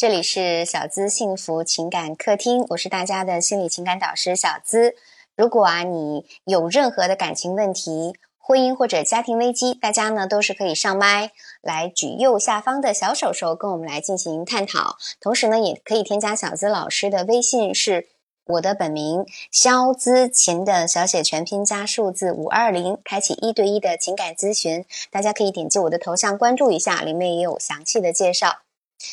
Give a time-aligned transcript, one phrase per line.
[0.00, 4.94] 这里是小资幸福情感客厅，我是大家的心理情感导师小资。
[5.36, 14.96] 如果啊你有任何的感情问题、婚姻或者家庭危机，大家呢都是可以上麦来举右下方的小手手跟我们来进行探讨。
[15.20, 18.08] 同时呢，也可以添加小资老师的微信，是
[18.46, 24.86] 我的本名肖资琴的小写全拼加数字五二零，开启一对一的情感咨询。
[25.10, 28.60] 大家可以点击我的头像关注一下，里面也有详细的介绍。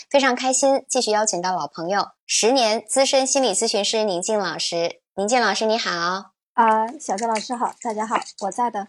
[0.09, 5.01] 非常开心，继续邀请到老朋友，十年资深心理咨询师宁静老师。
[5.15, 6.31] 宁静老师，你好。
[6.53, 8.87] 啊，小周老师好，大家好，我在的。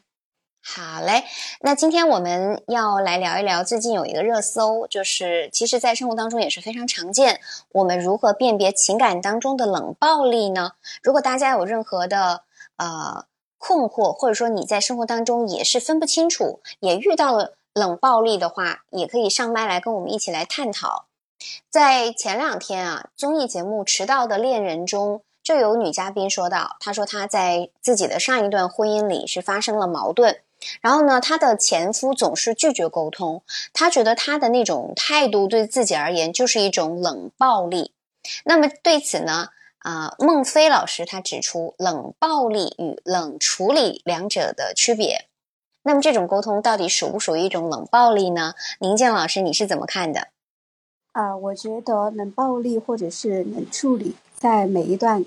[0.61, 1.25] 好嘞，
[1.61, 7.41] 那今天我们要来聊一聊，最近有一个热搜，就是其实，在生活当中也是非常常见。
[7.71, 10.73] 我们如何辨别情感当中的冷暴力呢？
[11.03, 12.43] 如果大家有任何的
[12.77, 17.58] 呃困惑，或者说你在生活当中也是分不清楚，也遇到了。
[17.79, 21.07] 冷暴力的话，也可以上麦来跟我们一起来探讨。
[21.71, 30.41] 在前两天啊，综艺节目《迟到的恋人》中，就有女嘉宾说到，她说她在自己的上一段婚姻里是发生了矛盾，
[30.81, 37.93] 然后呢，她的前夫总是拒绝沟通，她觉得他的那种态度对自己而言就是一种冷暴力。
[38.45, 45.28] 那么对此呢，啊，孟非老师他指出，冷暴力与冷处理两者的区别。
[45.89, 48.53] 那么这种沟通到底属不属于一种冷暴力呢？
[48.79, 50.29] 宁静老师，你是怎么看的？
[51.13, 55.25] 啊，我觉得冷暴力或者是冷处理，在每一段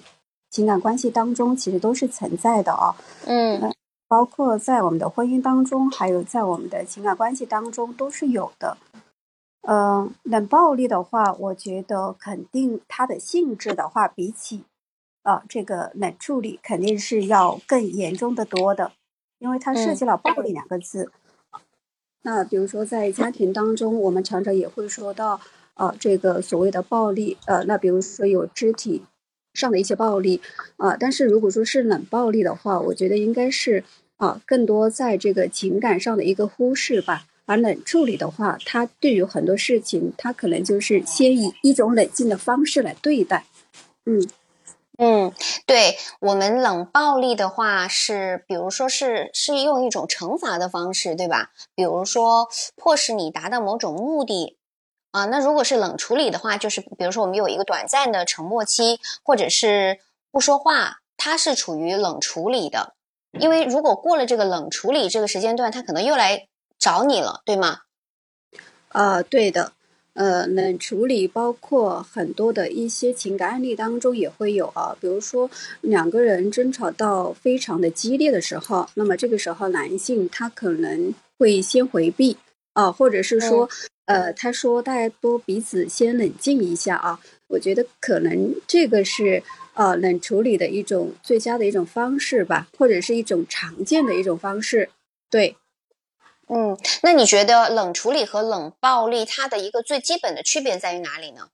[0.51, 2.95] 情感关系当中，其实都是存在的啊。
[3.25, 3.73] 嗯，
[4.07, 8.77] 包括在我们的婚姻当中，还有在我们的情感关系当中，都是有的。
[9.67, 14.63] 嗯，冷暴力的话，我觉得肯定它的性质的话，比起
[15.23, 18.91] 啊这个冷处理，肯定是要更严重的多的。
[19.41, 21.11] 因为它涉及了“暴力”两个字，
[22.21, 25.41] 那比如说在家庭当中，我们常常也会说到，
[25.73, 29.01] 呃，这个所谓的暴力，呃，那比如说有肢体
[29.55, 30.39] 上的一些暴力，
[30.77, 33.83] 啊，但是如果说是冷暴力的话，我觉得应该是
[34.17, 37.25] 啊，更多在这个情感上的一个忽视吧。
[37.47, 43.45] 而冷处理的话，它对于很多事情，它可能就是先以一种冷静的方式来对待，
[44.05, 44.23] 嗯。
[45.03, 45.33] 嗯，
[45.65, 51.49] 对我们冷暴力的话是，比如说是是用一种惩罚的方式，对吧？
[51.73, 54.59] 比如说迫使你达到某种目的
[55.09, 55.25] 啊。
[55.25, 62.93] 那如果是冷处理的话，就是比如说我们有一个短暂的沉默期，或者是不说话，它是处于冷处理的。
[63.31, 66.47] 因为如果过了这个冷处理这个时间段，他可能又来
[66.77, 67.79] 找你了，对吗？
[68.89, 69.71] 啊，对的。
[70.13, 75.49] 呃，冷处理包括很多的一些情感案例当中也会有啊，比如说
[75.79, 82.35] 两个人争吵到非常的激烈的时候，那么这个时候男性他可能会先回避
[82.73, 83.69] 啊，或者是说，
[84.05, 89.41] 呃，他说大家都彼此先冷静一下啊，我觉得可能这个是
[89.75, 94.89] 呃冷处理的一种最佳的一种方式吧，或者是一种常见的一种方式，
[95.29, 95.55] 对。
[96.53, 101.47] 嗯，那你觉得冷处理和冷暴力它的一个最基本的区别在于哪里呢？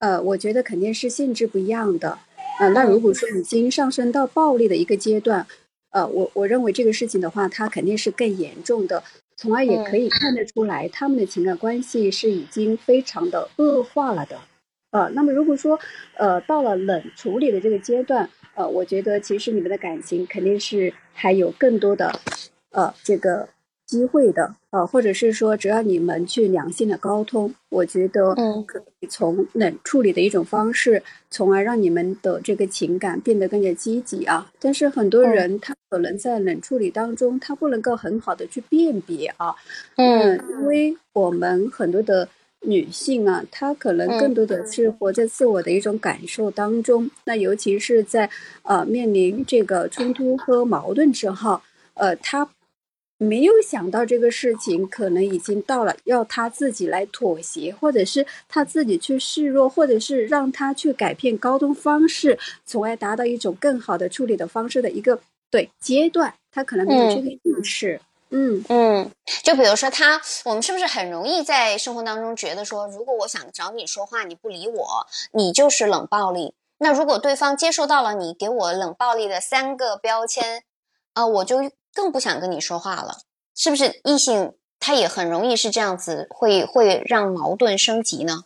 [0.00, 2.18] 呃，我觉得肯定是性质不一样的。
[2.58, 5.46] 呃，那如果说已经上升到暴力的一个阶段，
[5.90, 9.04] 呃，我我认为这个事情的话，它肯定是更严重的，
[9.36, 14.40] 从而也可以看得出来他们的情感关系是已经非常的恶化了的。
[14.90, 15.78] 呃，那么如果说
[16.16, 22.18] 呃到了冷处理的这个阶段，呃，我觉得其实你们的感情肯定是还有更多的
[22.72, 23.48] 呃这个。
[23.90, 34.48] 机会的，呃，或者是说，只要你们去良性的沟通，我觉得，嗯，可以从冷处理的一种方式，从而让你们的这个情感变得更加积极啊。
[34.60, 39.52] 但是很多人他可能在冷处理当中，他不能够很好的去辨别啊，
[39.96, 42.28] 嗯，因为我们很多的
[42.60, 48.30] 女性啊，她可能更多的是活在自我的一种感受当中，那尤其是在
[48.62, 51.60] 呃面临这个冲突和矛盾之后，
[51.94, 52.48] 呃，她。
[53.22, 65.20] 没有想到这个事情可能已经到了要他自己来妥协，或者是他自己去示弱，或者是让他去改变沟通方式，从而达到一种更好的处理的方式的一个
[65.50, 68.00] 对阶段，他可能没有这个意识。
[68.30, 69.10] 嗯嗯，
[69.44, 76.54] 就比如说他，我们是不是很容易在生活当中觉得说，如果我想找你说话，你不理我，你就是冷暴力。
[76.78, 80.62] 那如果对方接受到了你给我冷暴力的三个标签，
[81.12, 81.70] 啊，我就。
[81.94, 83.18] 更不想跟你说话了，
[83.54, 84.00] 是不是？
[84.04, 88.44] 异性他也很容易是这样子，会会让矛盾升级呢？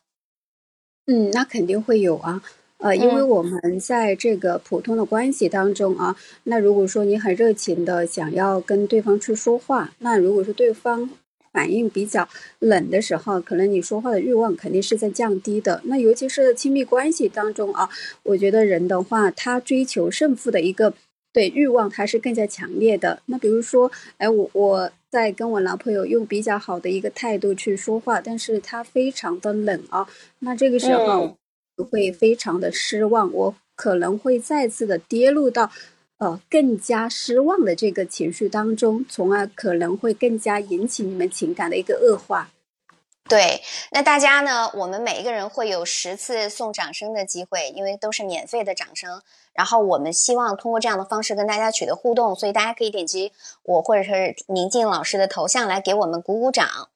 [1.06, 2.42] 嗯，那肯定会有啊，
[2.78, 11.10] 呃，因为我们在这个普通的关系当中啊，那如果说你很热情的想要跟对方去说话，那如果说对方
[11.52, 15.82] 反应比较冷的时候，可能你说话的欲望肯定是在降低的。
[15.84, 17.88] 那尤其是亲密关系当中啊，
[18.24, 20.94] 我觉得人的话，他追求胜负的一个
[21.34, 23.20] 对欲望，它是更加强烈的。
[23.26, 30.08] 那比如说，哎，我我在跟我男朋友用比较好的一个态度去说话，但是他非常的冷啊，
[30.38, 31.36] 那这个时候
[31.90, 35.70] 会非常的失望，我可能会再次的跌入到。
[36.18, 42.48] 呃，更加失望的这个情绪当中，从而可能会更加引起你们情感的一个恶化。
[43.26, 44.70] 对，那大家呢？
[44.74, 49.22] 我们每一个人会有十次送掌声的机会，因为都是免费的掌声。
[49.54, 53.32] 然后我们希望通过这样的方式跟大家取得互动，所以大家可以点击
[53.62, 56.90] 我或者是宁静老师的头像来给我们鼓鼓掌。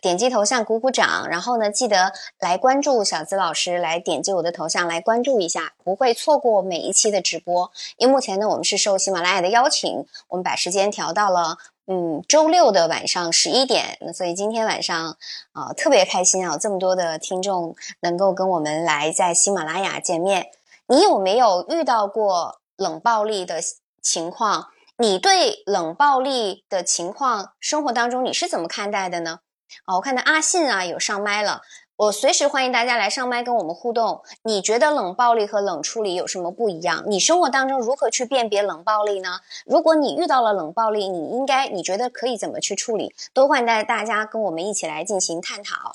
[0.00, 7.70] 点击头像鼓鼓掌，然后呢，记得来关注小资老师，来点击我的头像来关注一下，不会错过每一期的直播。
[7.96, 11.58] 因为目前呢，我们是受喜马拉雅的邀请，我们把时间调到了
[11.92, 13.98] 嗯周六的晚上十一点。
[14.14, 15.18] 所以今天晚上
[15.52, 20.46] 啊特别开心啊，这么多的听众能够跟我们来在喜马拉雅见面。
[20.86, 23.60] 你有没有遇到过冷暴力的
[24.00, 24.68] 情况？
[24.96, 29.40] 你对冷暴力的情况生活当中你是怎么看待的呢？
[29.86, 31.62] 哦，我看到阿信啊有上麦了，
[32.02, 34.22] 我随时欢迎大家来上麦跟我们互动。
[34.42, 37.04] 你觉得冷暴力和冷处理有什么不一样？
[37.06, 39.38] 你生活当中如何去辨别冷暴力呢？
[39.64, 43.14] 如果你遇到了冷暴力，你应该你觉得可以怎么去处理？
[43.32, 45.94] 都欢迎大大家跟我们一起来进行探讨。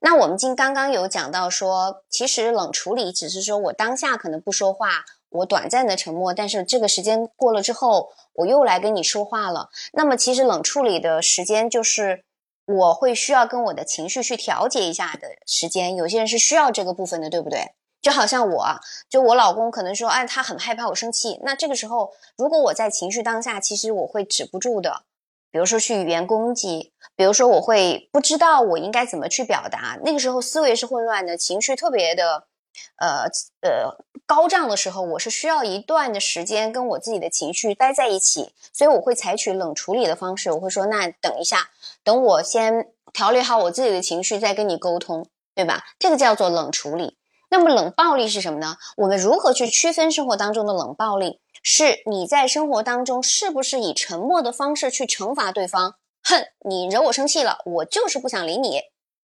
[0.00, 9.70] 那我们今刚刚有讲到说，其实冷处理只是说我当下可能不说话，我短暂的沉默，但是这个时间过了之后，我又来跟你说话了。
[9.94, 12.24] 那么其实冷处理的时间就是。
[12.64, 17.74] 我会需要跟我的情绪去调节一下的时间，有些人是需要这个部分的，对不对？
[18.00, 18.66] 就好像我，
[19.08, 25.02] 就我老公可能说，哎，他很害怕我生气，那这个时候，如果我在情绪当下，其实我会止不住的，
[25.50, 32.48] 比如说去语言攻击，比如说我会不知道我应该怎么去表达，那个时候思维是混乱的，情绪特别的。
[32.96, 33.28] 呃
[33.60, 33.96] 呃，
[34.26, 40.50] 高涨的时候，我是需要一段的时间跟我自己的情绪待在一起，所以我会采取冷处理的方式。
[40.52, 41.70] 我会说，那等一下，
[42.04, 45.84] 等我先调理好我自己的情绪，再跟你沟通，对吧？
[45.98, 47.18] 这个叫做冷处理。
[47.50, 48.76] 那么冷暴力是什么呢？
[48.96, 51.40] 我们如何去区分生活当中的冷暴力？
[51.62, 55.96] 是你在生活当中是不是以沉默的方式去惩罚对方？
[56.24, 58.80] 哼，你惹我生气了，我就是不想理你。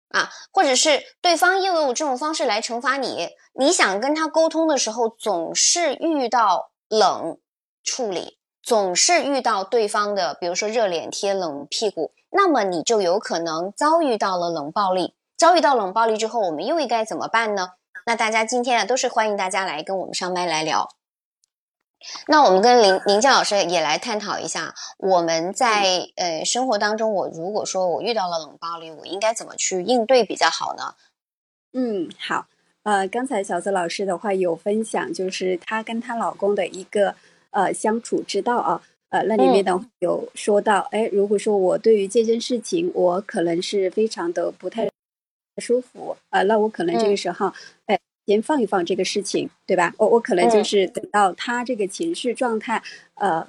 [0.09, 7.39] 啊，或者是对方又用这种方式来惩罚你，你想跟他沟通的时候，总是遇到冷
[7.85, 15.15] 处理，总是遇到对方的，比如说热脸贴冷屁股，那么你就有可能遭遇到了冷暴力。
[15.37, 17.73] 遭遇到冷暴力之后，我们又应该怎么办呢？
[18.07, 20.89] 那大家今天啊，都是欢迎大家来跟我们上麦来聊。
[22.29, 30.95] 那我们跟林林江老师也来探讨一下，我们在呃生活当中，我如果说我遇到了冷暴力，我应该怎么去应对比较好呢？
[31.73, 32.47] 嗯，好，
[32.85, 37.15] 呃，刚才小泽老师的话有分享，就是她跟她老公的一个
[37.51, 44.89] 呃相处之道啊，呃，那里面呢有说到，哎，如果说我对于这件事情，我可能是非常的不太
[45.57, 47.53] 舒服，呃，那我可能这个时候，
[47.87, 47.99] 哎。
[48.29, 49.95] 先放一放这个事情，对吧？
[49.97, 52.83] 我我可能就是等到他这个情绪状态
[53.15, 53.49] 呃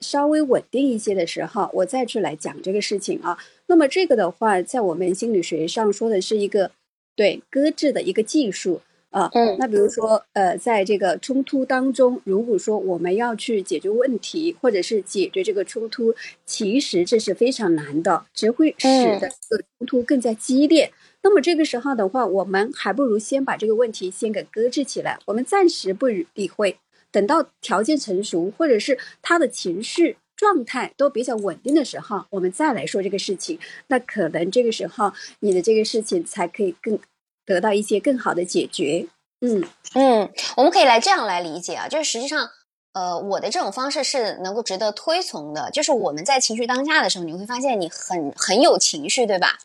[0.00, 3.36] 稍微稳定一些的时候，我再去来讲这个事情啊。
[3.66, 6.70] 那么这个的话，在我们心理学上说的是一个
[7.14, 8.80] 对搁置的一个技术
[9.10, 9.30] 啊。
[9.34, 9.56] 嗯。
[9.58, 16.14] 那比如说呃，在这个冲突当中，如果说我们要去解决问题，或者是解决这个冲突，
[16.46, 18.88] 其实这是非常难的，只会使
[19.20, 20.90] 得这个冲突更加激烈。
[21.22, 26.78] 那么这个时候的话，我们还不如先把这个问题先给搁置起来，我们暂时不予理会，
[27.10, 33.58] 等到条件成熟，或者是他的情绪状态都比较稳定的时候，我们再来说这个事情。
[33.86, 36.98] 那可能这个时候你的这个事情才可以更
[37.46, 39.06] 得到一些更好的解决。
[39.40, 39.62] 嗯
[39.94, 42.50] 嗯，我们可以来这样来理解啊，就是实际上，
[42.94, 49.58] 呃，我的这种方式是能够值得推崇的，就是我们在情绪当下的时候，你会发现你很很有情绪，对吧？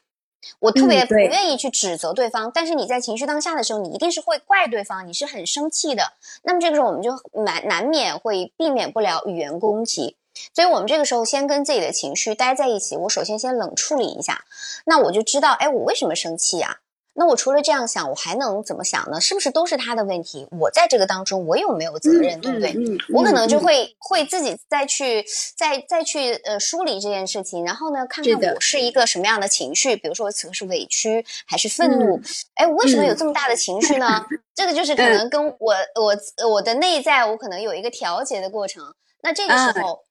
[0.60, 6.14] 我特别不愿意去指责对方，但是你在情绪当下的时候，你一定是会怪对方，你是很生气的。
[6.44, 7.12] 那么这个时候，我们就
[7.44, 10.16] 难难免会避免不了语言攻击，
[10.54, 12.96] 所以我们这个时候先跟自己的情绪待在一起。
[12.98, 14.46] 我首先先冷处理一下，
[14.86, 16.80] 那我就知道，哎，我为什么生气呀？
[17.20, 19.20] 那我除了这样想，我还能怎么想呢？
[19.20, 20.48] 是不是都是他的问题？
[20.52, 22.40] 我在这个当中，我有没有责任？
[22.40, 22.76] 对不对？
[23.12, 29.96] 我可能就会会自己再去再再去呃梳理这件事情，然后呢，看看我是一个什么样的情绪。
[29.96, 32.22] 比如说，我此刻是委屈还是愤怒？
[32.54, 34.24] 哎，我为什么有这么大的情绪呢？
[34.54, 38.84] 这个就是可能跟我我我的内在，我可能有一个调节的过程。
[39.24, 40.07] 那这个时候。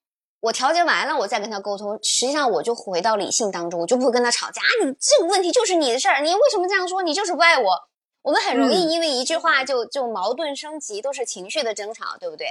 [0.47, 4.62] 我调节完了，我再跟他沟通，实际上我就回到理性当中，我就不会跟他吵架。
[4.85, 7.03] 你这个问题就是你的事儿，你为什么这样说？
[7.03, 7.88] 你就是不爱我。
[8.23, 12.47] 我们很容易因为一句话就就矛盾升级，都是情绪的争吵，对不对？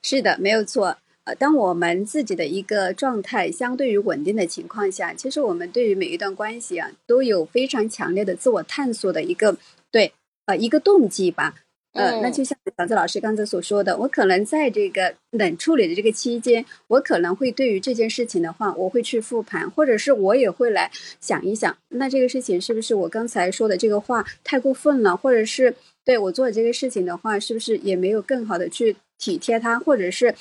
[0.00, 0.96] 是的，没有错。
[1.24, 9.56] 呃，当我们自己的一个状态相对于稳定的情况下，其实我们对于每一段关系啊，都有非常强烈的自我探索的一个
[9.90, 10.14] 对
[10.46, 11.56] 呃一个动机吧。
[11.92, 30.34] 呃，那就像小子老师刚才所说的，我可能在这个冷处理的这个期间，我可能会对于这件事情的话，我会去复盘，或者是我也会来想一想，那这个事情是不是我刚才说的这个话太过分了，或者是对我做的这个事情的话，是不是也没有更好的去体贴他，或者是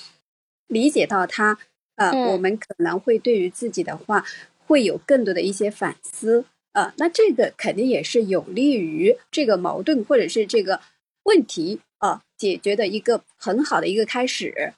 [0.68, 1.58] 理解到他？
[1.98, 4.24] 呃，我们可能会对于自己的话，
[4.66, 6.46] 会有更多的一些反思。
[6.72, 10.80] 呃，那这个肯定也是有利于这个矛盾，或者是这个。
[11.24, 14.74] 问题啊，解决的一个很好的一个开始。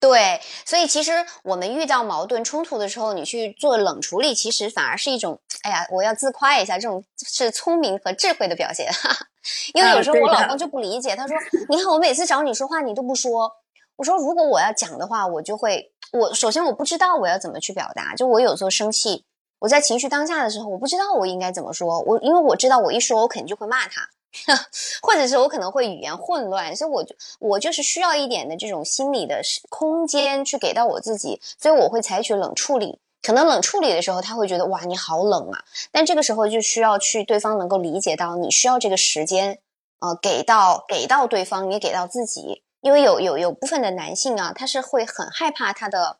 [0.00, 8.88] 对，所以其实我们遇到矛盾冲突的时候，你去做冷处理，其实反而是一种，哎呀，我要自夸一下，这种是聪明和智慧的表现。
[9.74, 11.36] 因为有时候我老公就不理解，他说
[11.68, 13.50] ：“你看，我每次找你说话，你都不说。”
[13.96, 19.24] 我说：“如果我要讲的话，我就会，我首先我不知道我要怎么去表达，就我有时候生气，
[19.58, 24.10] 我在情绪当下的时候，我不知道我应该怎么说，我因为我知道我一说，我肯定就会骂他。”
[25.02, 32.98] 或者是我可能会语言混乱，所以我就我就是需要一点的这种心理的空间去给到我自己，所以我会采取冷处理。
[33.20, 39.58] 可能冷处理的时候，他会觉得哇你好冷啊，但这个时候就需要去对方能够理解到你需要这个时间，
[40.00, 42.62] 呃，给到给到对方，也给到自己。
[42.80, 46.18] 因为有有有部分的男性啊，他是会很害怕他的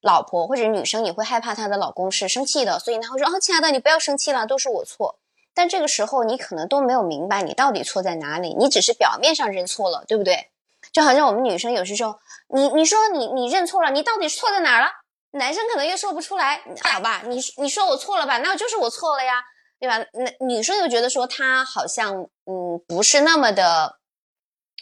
[0.00, 5.19] 老婆或者女生也会害怕她的老公是生气的，所以他会说啊，亲爱的，你不要生气了，都是我错。
[5.60, 10.48] 但这个时候，你可能都没有明白你到底错在哪里，你只是表面上认错了，对不对？
[10.90, 14.88] 就好像我们女生有些时候，你你说你你认错了，你到底错在哪儿了？
[15.32, 17.20] 男生可能又说不出来，好吧？
[17.26, 18.38] 你你说我错了吧？
[18.38, 19.42] 那就是我错了呀，
[19.78, 19.98] 对吧？
[20.14, 23.98] 那女生又觉得说他好像嗯不是那么的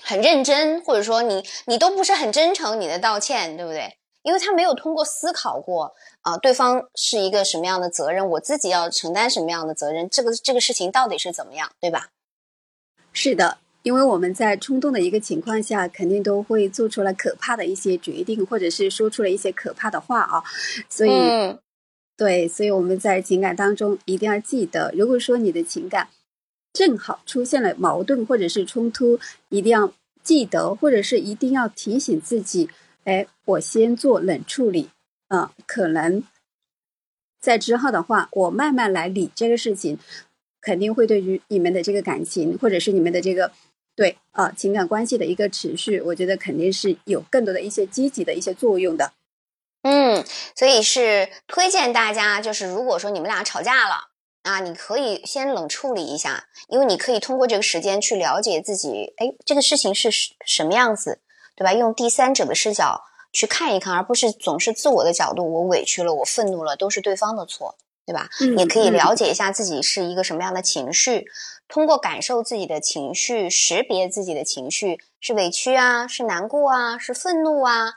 [0.05, 3.98] 很认真，或者说你你都不是很真诚你的道歉，对不对？
[4.23, 12.09] 因为他没有通过思考过啊，对方是一个什么样的责任，我自己要承担什么样的责任，这个这个事情到底是怎么样，对吧？
[13.13, 20.43] 是的，因为我们在冲动的一个情况下，肯定都会做出了可怕的一些决定，或者是说出了一些可怕的话啊。
[20.91, 21.57] 所以，
[22.17, 26.09] 对，所以我们在情感当中一定要记得，如果说你的情感
[26.73, 32.69] 正好出现了矛盾或者是冲突，一定要记得，或者是一定要提醒自己。
[33.09, 34.91] 哎，我先做冷处理，
[35.29, 36.23] 啊，可能
[37.41, 39.99] 在之后的话，我慢慢来理这个事情，
[40.61, 43.51] 肯定会对于你们的这个感情，或者是你们的这个
[43.97, 49.15] 对啊情感关系的一个持续，我觉得肯定是有更多的一些积极的一些作用的。
[49.81, 50.23] 嗯，
[50.55, 54.11] 所以是推荐大家，就是如果说你们俩吵架了
[54.43, 60.11] 啊，你可以先冷处理一下，因为你可以通过这个时间去了解自己，哎，这个事情是
[60.45, 61.21] 什么样子。
[61.59, 61.73] 对吧？
[61.73, 65.53] 用第三者的视角去看一看，而不是总是自我的角度。
[65.53, 67.75] 我委屈了，我愤怒了，都是对方的错，
[68.07, 68.29] 对吧？
[68.57, 71.27] 也可以了解一下自己是一个什么样的情绪，
[71.67, 77.95] 通过感受自己的情绪，识别自己的情绪是委屈啊，是难过啊，是愤怒啊，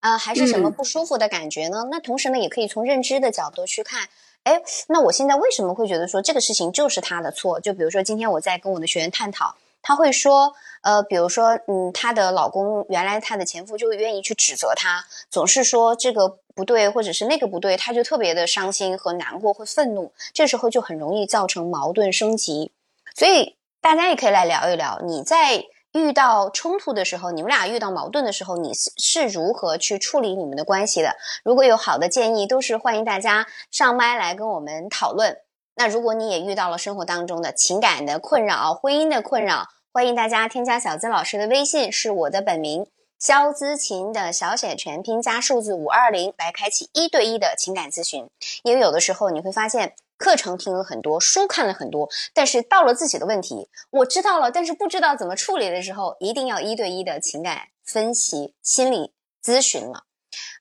[0.00, 1.86] 啊，还是什么不舒服的感觉呢？
[1.92, 4.08] 那同时呢，也可以从认知的角度去看，
[4.42, 7.60] 哎，那我现在为什么会觉得说这个事情就是他的错？
[7.60, 9.54] 就比如说今天我在跟我的学员探讨。
[9.86, 22.72] 他会说，呃，比如说，嗯，她的老公原来她的前夫就愿意去指责她，总是说这个不对，或者是那个不对，她就特别的伤心和难过，会愤怒，这时候就很容易造成矛盾升级。
[23.14, 31.14] 所以大家也可以来聊一聊，你在遇到冲突的时候，你们俩遇到矛盾的时候，你是是如何去处理你们的关系的？
[31.44, 35.38] 如果有好的建议，都是欢迎大家上麦来跟我们讨论。
[35.76, 42.86] 那如果你也遇到了生活当中的情感的困扰、婚姻的困扰，欢迎大家添加小资老师的微信，是我的本名
[43.18, 48.28] 肖姿琴的小写全拼加数字五二零，来开启一对一的情感咨询。
[48.62, 59.12] 因为有的时候你会发现，课程听了很多，书看了很多，但是到了自己的问题，我知道了，但是不知道怎么处理的时候，一定要一对一的情感分析、心理
[59.42, 60.04] 咨询了。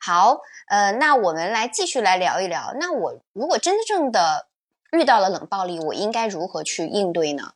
[0.02, 0.40] 好，
[0.70, 4.48] 呃，那我们来继续来聊一聊，那我如果真正的。
[4.94, 7.54] 遇到了冷暴力，我应该如何去应对呢？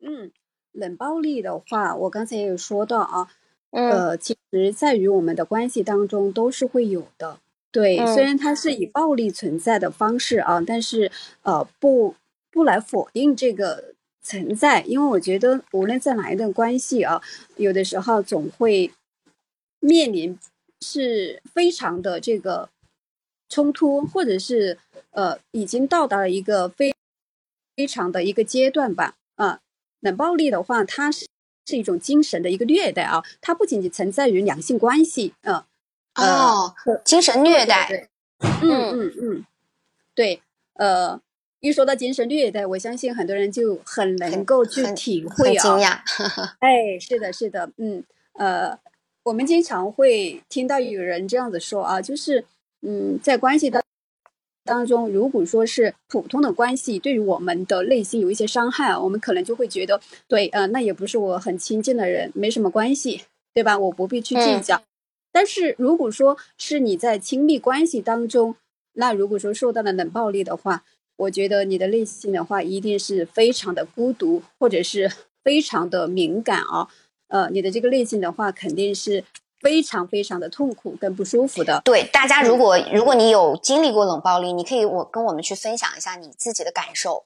[0.00, 0.32] 嗯，
[0.72, 3.28] 冷暴力的话，我刚才也有说到啊，
[3.70, 7.38] 呃，其实在于我们的关系当中都是会有的。
[7.70, 12.16] 对，虽然它是以暴力存在的方式啊，但是呃，不
[12.50, 17.22] 不来否定这个存在，因为我觉得无论在哪一段关系啊，
[17.56, 18.90] 有的时候总会
[19.78, 20.38] 面临。
[20.84, 22.68] 是非常的这个
[23.52, 24.78] 冲突，或者是
[25.10, 26.94] 呃已经到达了一个非
[27.76, 29.16] 非常的一个阶段吧。
[29.34, 29.60] 啊，
[30.00, 31.26] 冷暴力的话，它是
[31.66, 35.62] 是一种精神的一个虐待啊，它不仅仅存在于两性关系，嗯，
[36.14, 38.08] 哦，精神虐待，
[38.62, 39.46] 嗯嗯嗯，
[40.14, 40.40] 对，
[40.74, 41.20] 呃，
[41.60, 46.00] 一说到精神虐待，我相信很多人就很能够去体会啊，惊讶，
[46.60, 48.02] 哎，是的，是的，嗯，
[48.34, 48.78] 呃，
[49.24, 52.44] 我们经常会听到有人这样子说啊，就是，
[52.82, 53.82] 嗯，在关系当。
[54.64, 63.22] 当中，如果说是普通的关系，对于我们的内心有一些伤害，我们可能就会觉得，对，呃，那也不是我很亲近的人，没什么关系，
[63.52, 63.76] 对吧？
[63.76, 64.80] 我不必去计较。
[65.32, 68.54] 但是如果说是你在亲密关系当中，
[68.92, 70.84] 那如果说受到了冷暴力的话，
[71.16, 75.10] 我觉得你的内心的话，一定是非常的孤独，或者是
[75.42, 76.86] 非常的敏感啊。
[77.26, 79.24] 呃，你的这个内心的话，肯定是。
[79.62, 81.80] 非常非常的痛苦跟不舒服的。
[81.84, 87.24] 对大家，如果如果你有经历过冷暴力，你可以我跟我们去分享一下你自己的感受。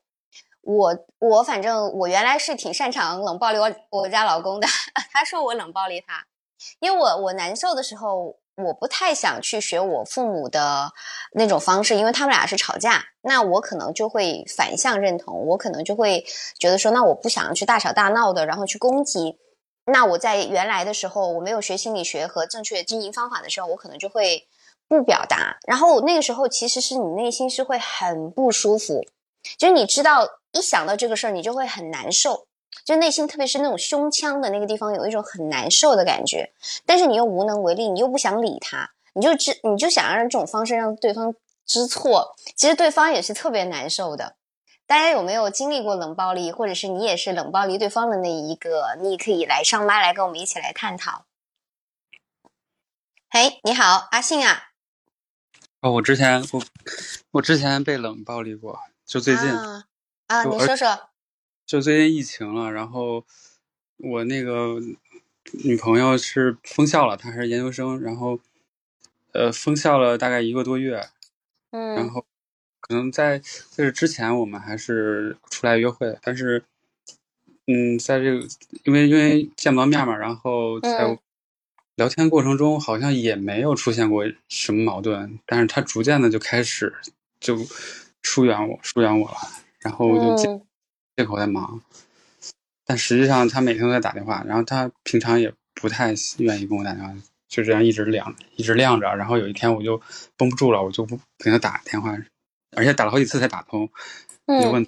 [0.60, 4.66] 我我反正我原来是挺擅长冷暴力我我家老公的，
[5.12, 6.26] 他说我冷暴力他，
[6.80, 10.92] 因为我我难受的时候，我不太想去学我父母的
[11.32, 16.26] 那种方式，因为他们俩是吵架，那我可能就会反向认同，我可能就会
[16.58, 19.38] 觉得说，那我不想去大吵大闹的，然后去攻击。
[19.86, 24.48] 那我在原来的时候，我没有学心理学和正确经营方法的时候，我可能就会
[24.88, 25.58] 不表达。
[25.66, 29.04] 然后那个时候，其实是你内心是会很不舒服，
[29.56, 32.48] 就是你知道一想到这个事儿，你就会很难受，
[32.84, 36.50] 就内心特别是那种胸腔的那个地方有一种很难受的感觉。
[36.84, 41.32] 但是你又无能为力，你又不想理他，你就知你就想让这种方式让对方
[41.64, 44.34] 知错，其实对方也是特别难受的。
[44.86, 48.96] 大家有没有经历过冷暴力，或者是你也是冷暴力对方的那一个？
[49.02, 51.26] 你可以来上麦来跟我们一起来探讨。
[53.28, 54.68] 嘿，你好，阿信啊。
[55.80, 56.62] 哦，我之前我
[57.32, 59.50] 我之前被冷暴力过，就最近
[60.28, 61.10] 啊，你说说。
[61.66, 63.24] 就最近疫情了，然后
[63.96, 64.78] 我那个
[65.64, 68.38] 女朋友是封校了，她还是研究生，然后
[69.32, 71.08] 呃封校了大概一个多月，
[71.72, 72.25] 嗯，然后。
[72.88, 76.62] 可能在在这之前我们还是出来约会，但是，
[77.66, 78.46] 嗯，在这个
[78.84, 81.18] 因为因为见不到面嘛，然后在
[81.96, 86.94] 聊天过程中好像也没有出现过什么矛盾，但是他逐渐的就开始
[87.40, 87.58] 就
[88.22, 89.36] 疏远我，疏远我了，
[89.80, 90.60] 然后就借
[91.16, 91.80] 借口在忙，
[92.84, 97.12] 但实际上他每天都在打电话，然后他平常也不太愿意跟我打电话，
[97.49, 100.00] 就这样一直亮一直亮着，然后有一天我就
[100.36, 102.16] 绷不住了，我就不给他打电话。
[102.76, 103.89] 而且打了好几次才打通，
[104.47, 104.84] 就问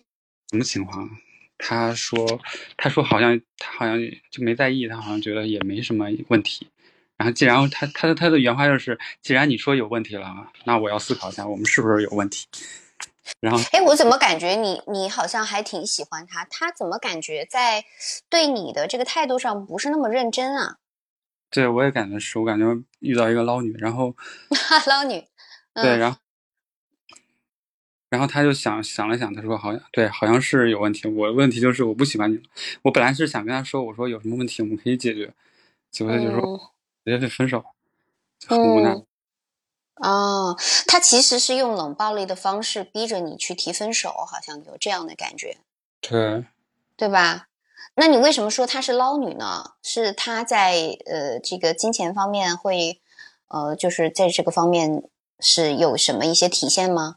[0.51, 1.09] 什么情况，
[1.57, 2.41] 他说
[2.77, 3.99] 他说好像他好像
[4.31, 6.69] 就没在意，他好像觉得也没什么问题。
[7.17, 12.47] 然后既然他他的他的原话就是，既然你说有问题了，那我要思考一下我们是不是有问题。
[13.41, 16.45] 然后哎，我怎么感觉你你好像还挺喜欢他？
[16.45, 17.85] 他怎么感觉在
[18.31, 20.77] 对你的这个态度上不是那么认真啊？
[21.51, 22.65] 对，我也感觉是我感觉
[23.01, 24.15] 遇到一个捞女，然后
[24.87, 25.27] 捞女，
[25.75, 26.19] 对，然后。
[28.11, 31.07] 然后他就想想了想，他说：“好像对，好像是有问题。
[31.09, 32.41] 我的问题就是我不喜欢你
[32.83, 35.33] 我本来是想跟他说，我说有什么问题我们可以解决，
[35.91, 36.73] 结果他就说
[37.05, 37.65] 直接就分手，
[38.47, 38.97] 很无奈。
[39.97, 45.59] 哦，他其实是用冷暴力的方式逼着你去提分手，好像有这样的感觉。
[46.01, 46.45] 对，
[46.97, 47.49] 对吧？
[47.95, 49.73] 那你为什么说她是捞女呢？
[49.83, 53.01] 是她在呃这个金钱方面会
[53.49, 55.03] 呃就是在这个方面
[55.41, 57.17] 是有什么一些体现吗？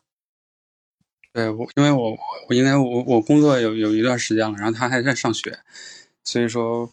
[1.34, 2.17] 对我，因为我
[2.50, 5.60] 我应该我我工作有有一段时间了，然后他还在上学，
[6.26, 6.91] 所以说，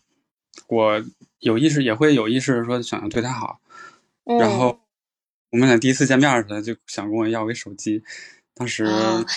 [0.68, 1.04] 我
[1.40, 3.58] 有意识也会有意识说想要对他好，
[4.38, 4.78] 然后
[5.50, 8.04] 我们俩第一次见面的时候就想跟我要个手机，
[8.54, 8.86] 当时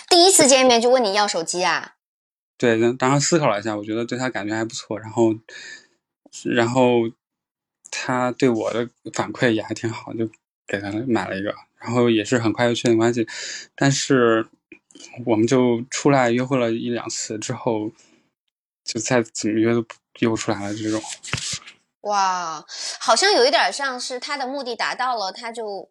[0.08, 1.96] 第一次见面就问你要手机啊？
[2.60, 5.34] 对，当时思考了一下，我觉得对他感觉还不错，然后
[6.46, 7.10] 然后
[7.90, 10.30] 他对我的反馈也还挺好，就
[10.68, 13.28] 给他买了一个，然后也是很快就确定关系，
[13.74, 14.48] 但是。
[15.26, 17.92] 我们就出来约会了一两次之后，
[18.84, 19.86] 就再怎么约都
[20.20, 20.74] 约不出来了。
[20.76, 21.02] 这种，
[22.02, 22.66] 哇，
[23.00, 25.90] 好像有一点像是他的目的达到了，他就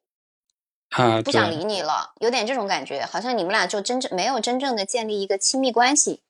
[0.90, 6.22] 啊不想理你了，有点这种感觉，好像你们俩就真正没有真正的建立一个亲密关系。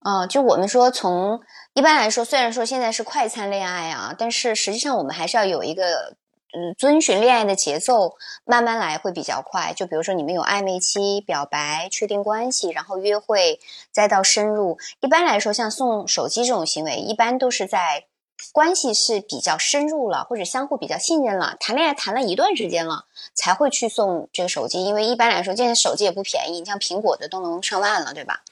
[0.00, 1.40] 啊，就我们说，从
[1.74, 6.16] 一般来说，虽然说现在是快餐恋爱啊，但是实际上我们还是要有一个。
[6.54, 9.74] 嗯，遵循恋爱的节奏，慢慢来会比较快。
[9.74, 13.60] 就比如说，你们有暧昧期、表白、确定关系，然后约会，
[13.92, 14.78] 再到深入。
[15.00, 18.06] 一般来说，像送手机这种行为，一般都是在
[18.52, 24.84] 关系是比较深入了，或者相互比较信任了，谈恋爱谈了一段时间了，才会去送这个手机。
[24.84, 28.42] 因为一般来说，现在手机也不便宜，你像苹果的都能上万了，对吧？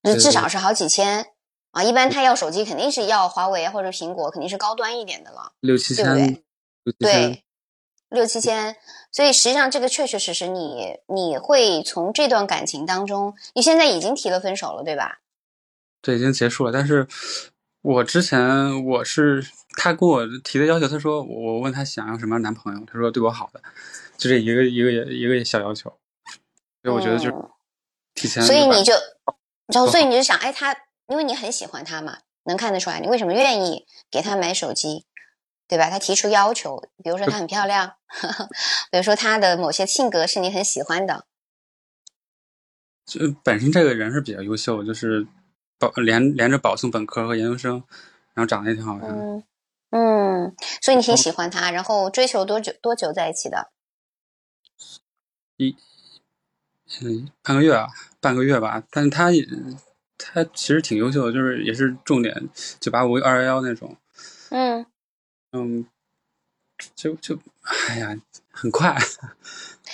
[0.00, 1.26] 那至少是好几千
[1.72, 1.82] 啊。
[1.82, 6.40] 一般他要手机，肯定是要华为或者苹果，肯定是高端一点的了，六七千，
[6.92, 7.44] 对，
[8.08, 8.76] 六七千。
[9.10, 15.20] 所以实际上，这个确确实实，你你会从这段感情当中，你现在已经提了分手了，对吧？
[16.02, 16.70] 对，已经结束了。
[16.70, 17.08] 但是
[17.82, 19.44] 我之前我是
[19.76, 23.60] 他跟我提的要求，他说我问他想要什么样男朋友，他说对我好的，
[24.16, 25.90] 就这一个一个一个小要求。
[26.82, 27.34] 所以我觉得就是
[28.14, 28.42] 提前。
[28.42, 28.92] 所以你就，
[29.66, 30.76] 然后所以你就想，哎，他
[31.08, 35.06] 因为你很喜欢他嘛，能看得出来，你为什么愿意给他买手机？
[35.68, 35.90] 对吧？
[35.90, 37.94] 他提出要求，比如说她很漂亮，
[38.90, 41.26] 比如说她的某些性格是你很喜欢的。
[43.04, 45.26] 就本身这个人是比较优秀，就是
[45.78, 47.84] 保连连着保送本科和研究生，
[48.34, 49.08] 然后长得也挺好看。
[49.10, 49.44] 嗯
[49.90, 53.70] 嗯，所以你挺喜欢他，然后追求多久多久在一起的？
[55.56, 55.76] 一
[57.02, 57.88] 嗯半个月啊，
[58.20, 58.82] 半个月吧。
[58.90, 59.30] 但是他
[60.18, 62.48] 他其实挺优秀的，就是也是重点
[62.80, 63.96] 九八五二幺幺那种。
[64.50, 64.86] 嗯。
[65.52, 65.86] 嗯，
[66.94, 67.38] 就就
[67.88, 68.14] 哎呀，
[68.50, 68.94] 很快，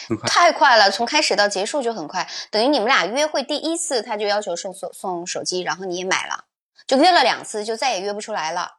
[0.09, 0.91] 很快，太快了！
[0.91, 6.45] 从开始到结束就很快，等于你们俩约会第一次他就要求送送送手机，然后你也买了，
[6.87, 8.79] 就约了两次，就再也约不出来了。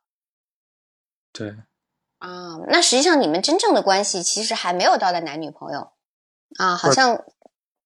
[1.31, 1.55] 对，
[2.19, 5.93] 啊，那实际上你们真正的关系其实还没有到达男女朋友
[6.57, 7.23] 啊，好像。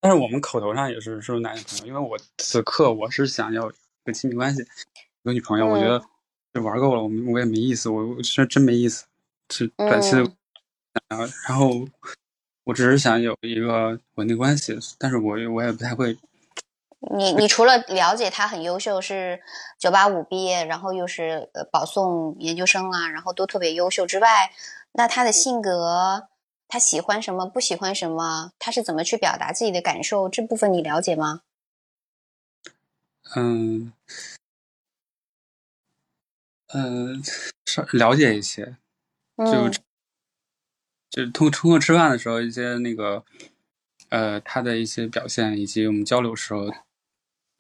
[0.02, 3.72] 但是我们口头上也是说男女朋友，因为我此刻我是想要
[4.04, 4.66] 个亲密关系，
[5.22, 6.04] 有女朋友，我觉得。
[6.54, 9.06] 就玩够了，我我也没意思，我是真没意思，
[9.50, 10.32] 是短期的，
[11.48, 11.88] 然后
[12.64, 16.18] 我只是想有一个稳定关系，但是我我也不太会。
[17.16, 19.40] 你你除了了解他很优秀，是
[19.78, 24.52] 九八五毕业，然后又是保送研究生啊，然后都特别优秀之外，
[24.92, 26.28] 那他的性格，
[26.68, 31.42] 他喜欢什么，不喜欢什么，他是怎么去表达自己的感受，这部分你了解吗？
[33.36, 33.94] 嗯。
[36.74, 37.22] 嗯，
[37.66, 38.78] 稍了解一些，
[39.38, 39.70] 就
[41.10, 43.24] 就通通过吃饭的时候一些那个，
[44.10, 46.68] 呃，他的一些表现，以及我们交流时候，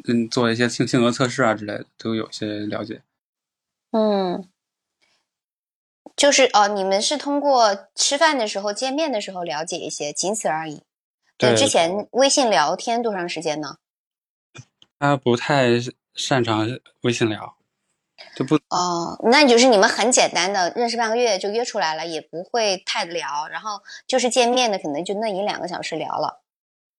[0.07, 3.01] 嗯，做一些性性格测试啊之类的，都有些了解。
[3.91, 4.47] 嗯，
[6.15, 10.83] 就是哦，你们是通过吃饭的时候、见面的时候了解一些，仅此而已。
[11.37, 13.77] 对，之前微信聊天多长时间呢？
[14.99, 15.79] 他不太
[16.13, 16.67] 擅长
[17.01, 17.55] 微信聊。
[18.35, 26.43] 就不哦，那就是你们很简单的认识半个月就约出来了，也不会太聊，然后就是见面的可能就那一两个小时聊了，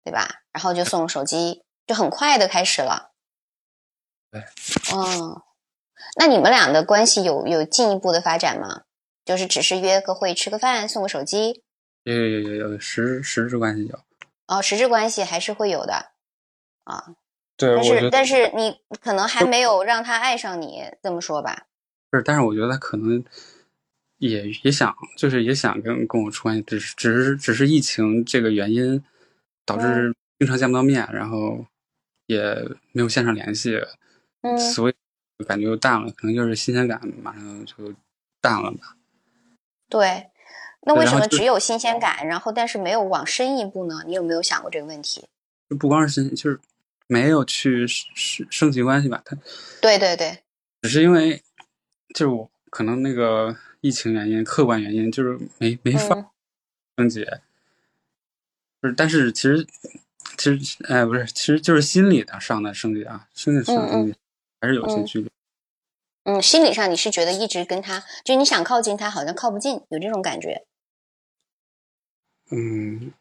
[0.04, 0.42] 对吧？
[0.52, 3.12] 然后就送手机，就很快的开始了。
[4.30, 4.42] 对，
[4.92, 5.42] 哦，
[6.16, 8.82] 那你们俩的关系有有进一步的发展吗？
[9.24, 11.62] 就是只是约个会、吃个饭、送个手机？
[12.02, 13.98] 有有有有有实实质关系有。
[14.46, 16.12] 哦，实质关系还是会有的，
[16.84, 17.14] 啊。
[17.60, 21.66] 但是，但是你可能还没有让他爱上你，这么说吧？
[22.10, 23.22] 不是，但是我觉得他可能
[24.18, 29.02] 也也想，就是也想跟跟我处关系，只是只是只是疫情这个原因
[29.66, 31.66] 导致经常见不到面，然后
[32.26, 32.40] 也
[32.92, 33.80] 没有线上联系，
[34.42, 34.94] 嗯，所以
[35.46, 37.74] 感觉又淡了，可能就是新鲜感马上就
[38.40, 38.96] 淡了吧？
[39.88, 40.30] 对，
[40.82, 44.02] 那为什么只有新鲜感，然后但是没有往深一步呢？
[44.06, 45.26] 你有没有想过这个问题？
[45.68, 46.58] 就不光是新，就是。
[47.10, 49.20] 没有去升升级关系吧？
[49.24, 49.36] 他，
[49.82, 50.44] 对对对，
[50.82, 51.42] 只是因为
[52.14, 56.30] 就是我可能那个疫情原因、客观原因，就是没没法
[56.96, 57.26] 升级。
[58.80, 59.66] 不是，但是其实
[60.38, 64.14] 其实哎，不是，其实就是心理的上的升级啊，心理上升级
[64.60, 65.28] 还是有些距离。
[66.22, 70.64] 嗯，心理上你是觉得一直跟他，就你想靠近他，好像靠不近，有这种感觉。
[72.52, 73.12] 嗯。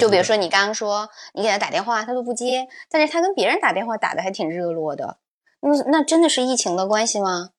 [0.00, 5.18] 就比如说，你刚刚说你给他打电话，他都不接，但是他跟别人打电话打的还挺热络的。
[5.60, 7.50] 那那真的是疫情的关系吗？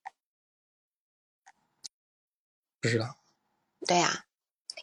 [2.82, 3.16] 不知道。
[3.88, 4.26] 对呀，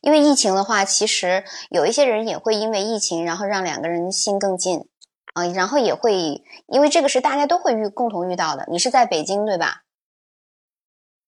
[0.00, 4.88] 因为疫情的话，其实有一些人也会因为疫情，然后让两个人心更近
[5.34, 8.66] 啊，然后也会因为这个是大家都会遇共同遇到的。
[8.70, 9.82] 你是在北京对吧？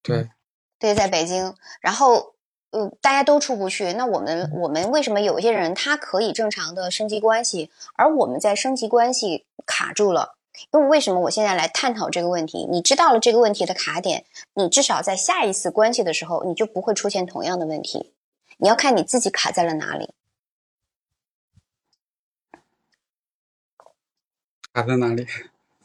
[0.03, 0.31] 对。
[0.79, 2.35] 对，在北京，然后。
[2.71, 10.35] 呃，大家都出不去，那我们我们为什么有一些人他可以正常的升级关系，而我们在升级关系卡住了？
[10.73, 12.67] 因为为什么我现在来探讨这个问题？
[12.71, 18.13] 你知道了这个问题的卡点，你至少在下一次关系的时候，你就不会出现同样的问题。
[18.59, 20.13] 你要看你自己卡在了哪里，
[24.75, 25.27] 卡在哪里？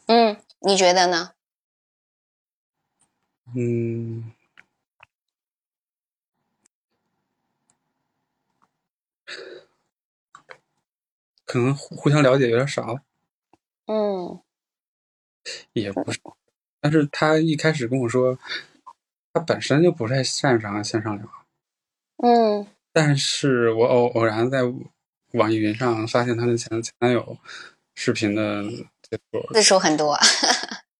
[0.06, 1.32] 嗯，你觉得呢？
[3.54, 4.33] 嗯。
[11.54, 12.98] 可能互互相了解有点少。
[13.86, 14.40] 嗯，
[15.72, 16.18] 也不是，
[16.80, 18.36] 但是他一开始跟我说，
[19.32, 21.28] 他本身就不太擅长线上聊。
[22.24, 24.62] 嗯，但是我偶偶然在
[25.34, 27.38] 网易云上发现他的前前男友
[27.94, 28.64] 视频的
[29.02, 30.18] 接触次数很多，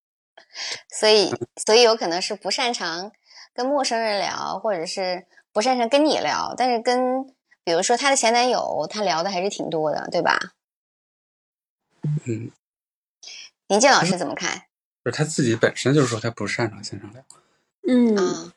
[1.01, 3.11] 所以所以有可能是不擅长
[3.53, 10.53] 跟陌生人聊，或者是不擅长跟你聊，但是跟比如说她的前男友，她聊的还是挺多的，对吧？
[12.27, 12.51] 嗯，
[13.69, 14.65] 林健老师怎么看？
[15.03, 17.23] 不是他自己本身就是说他不擅长线上聊。
[17.87, 18.53] 嗯，啊，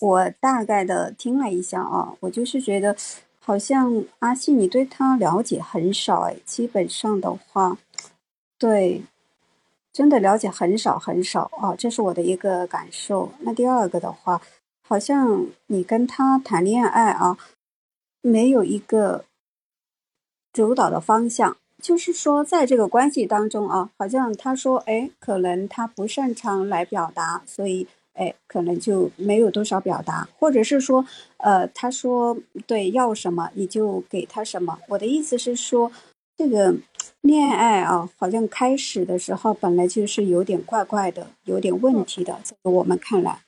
[0.00, 2.96] 我大概的听了一下啊，我就是觉得
[3.38, 7.76] 好像阿信你对他了解很少哎，基本上的话，
[8.58, 9.02] 对，
[9.92, 13.30] 真的了解很少很少啊，这是我的一个感受。
[13.40, 14.40] 那第二个的话，
[14.86, 17.36] 好像你跟他谈恋爱啊，
[18.24, 19.24] 没有一个
[20.52, 21.56] 主导的方向。
[21.82, 31.04] 就是说，在这个关系当中啊，好像他说，哎，可能他不擅长来表达，所以，哎，可能就没有多少表达，或者是说，
[31.38, 34.78] 呃，他说对要什么你就给他什么。
[34.88, 35.92] 我的意思是说，
[36.38, 36.74] 这个
[37.20, 43.40] 恋爱啊，好像开始的时候本来就是有点怪怪的，有点问题的，在我们看来，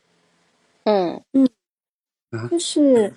[0.84, 1.48] 嗯嗯
[2.32, 3.14] 啊就是。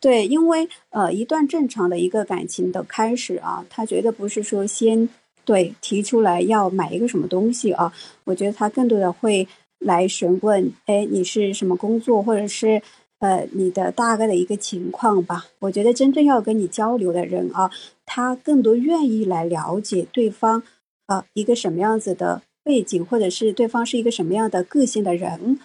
[0.00, 5.08] 对，因为呃，一段正常的一个感情的开始啊，他绝对不是说先
[5.44, 7.92] 对提出来要买一个什么东西啊，
[8.24, 9.46] 我觉得他更多的会
[9.78, 12.80] 来询问，哎，你是什么工作，或者是
[13.18, 15.44] 呃你的大概的一个情况吧。
[15.58, 17.70] 我觉得真正要跟你交流的人啊，
[18.06, 20.62] 他更多愿意来了解对方
[21.06, 25.58] 啊一个什么样子的背景，或者是对方是一个什么样的个性的人。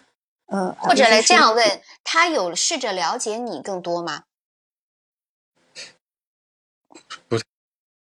[0.48, 4.26] 呃，或者来这样问，他有试着了解你更多吗？
[7.28, 7.38] 不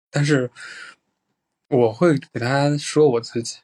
[0.10, 0.52] 但是
[1.70, 3.60] 我会给他说我自己，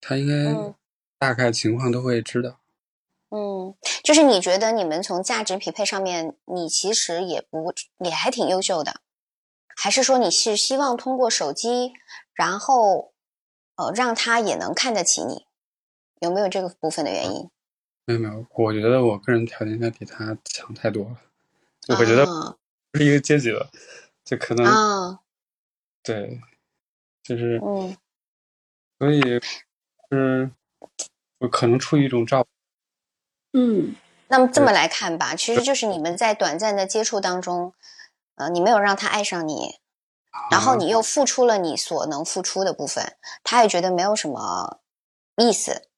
[0.00, 0.74] 他应该嗯
[1.18, 2.60] 大概情况都会知道。
[3.30, 3.74] 嗯，
[4.04, 9.00] 就是你觉得你们从价值匹配上面，你其实也不也还挺优秀的，
[9.76, 11.92] 还是说你是希望通过手机，
[12.32, 13.12] 然后
[13.76, 15.46] 呃让他也能看得起你？
[16.20, 17.50] 有没有这个部分的原因？
[18.06, 21.16] 没有没有，我觉得我个人条件应该比他强太多了。
[21.88, 22.56] 我觉得啊
[22.90, 23.70] 不是一个阶级的，
[24.24, 25.20] 就可能、啊，
[26.02, 26.40] 对，
[27.22, 27.96] 就是嗯
[28.98, 29.20] 所以
[30.10, 30.50] 是
[31.38, 32.48] 我可能出于一种照顾。
[33.58, 33.94] 嗯
[34.28, 37.74] 那么这么来看吧，其实就是你们在短暂的接触当中，
[38.36, 39.78] 呃，你没有让他爱上你，
[40.50, 44.80] 然后你又付出了你所能付出的部分，他也觉得没有什么
[45.36, 45.88] 意思。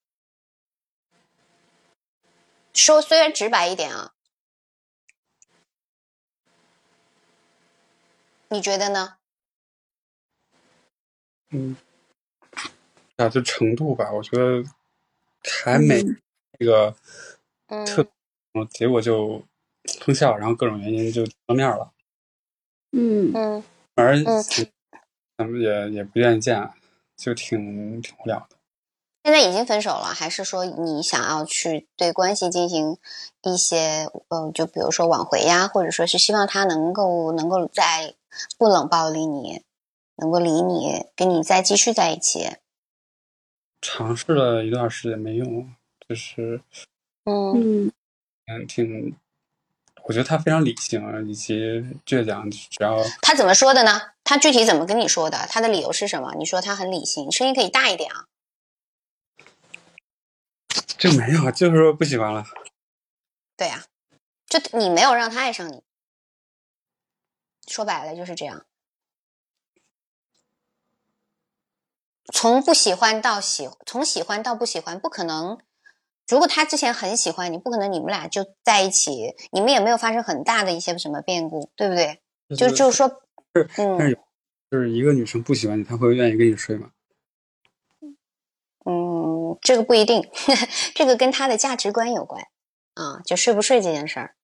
[2.76, 4.12] 说虽然直白一点啊，
[8.48, 9.16] 你觉得呢？
[11.50, 11.76] 嗯，
[13.16, 14.62] 啊，就程度吧，我觉得
[15.64, 16.20] 还没嗯
[16.58, 16.94] 那个
[17.68, 18.06] 嗯特，
[18.52, 19.42] 嗯结果就
[20.00, 21.92] 通宵，然后各种原因就见面了，
[22.92, 23.62] 嗯嗯
[23.94, 24.42] 反而嗯
[25.38, 26.70] 咱们也也不愿意见，
[27.16, 28.55] 就挺挺无聊的。
[29.26, 32.96] 现在已经分手了，还是说你想要去对关系进行
[33.42, 38.14] 一些，呃，就比如说挽回呀，或者说是希望他能够能够在
[38.56, 39.64] 不冷暴力你，
[40.14, 42.50] 能够理你，跟你再继续在一起。
[43.82, 45.74] 尝试了一段时间没用，
[46.08, 46.60] 就是
[47.24, 47.92] 嗯嗯
[48.46, 49.16] 嗯挺，
[50.04, 54.00] 我觉得他非常理性以及倔强，只要他怎么说的呢？
[54.22, 55.48] 他具体怎么跟你说的？
[55.50, 56.32] 他的理由是什么？
[56.38, 58.26] 你说他很理性，声音可以大一点啊。
[60.98, 62.44] 就没有，就是说不喜欢了。
[63.56, 63.84] 对呀、
[64.46, 65.82] 就你没有让他爱上你，
[67.66, 68.66] 说白了就是这样。
[72.32, 75.58] 从不喜欢到喜，从喜欢到不喜欢，不可能。
[76.28, 82.20] 如果他之前很喜欢你，不可能你们俩就在一起，你们也没有发生很大的一些什么变故，对不对？
[82.56, 83.08] 就就是说，
[83.54, 84.18] 是但是嗯
[84.70, 86.90] 就是一个女生不喜欢你，她会愿意跟你睡吗？
[88.84, 90.28] 嗯，这个不一定，
[90.94, 92.42] 这个跟他的价值观有关
[92.94, 94.34] 啊，就睡不睡这件事儿。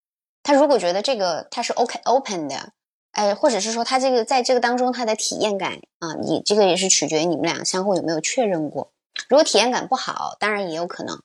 [0.42, 2.72] 他如果觉得这个他是 OK open 的，
[3.12, 8.92] 哎，或者是说他这个在这个当中他的体验感啊，你这个也是取决于你们俩相互有没有确认过。
[9.29, 11.22] 如果体验感不好，当然也有可能。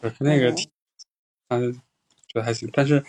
[0.00, 0.50] 不是那个
[1.48, 1.80] 嗯，他
[2.26, 3.04] 觉得还行，但是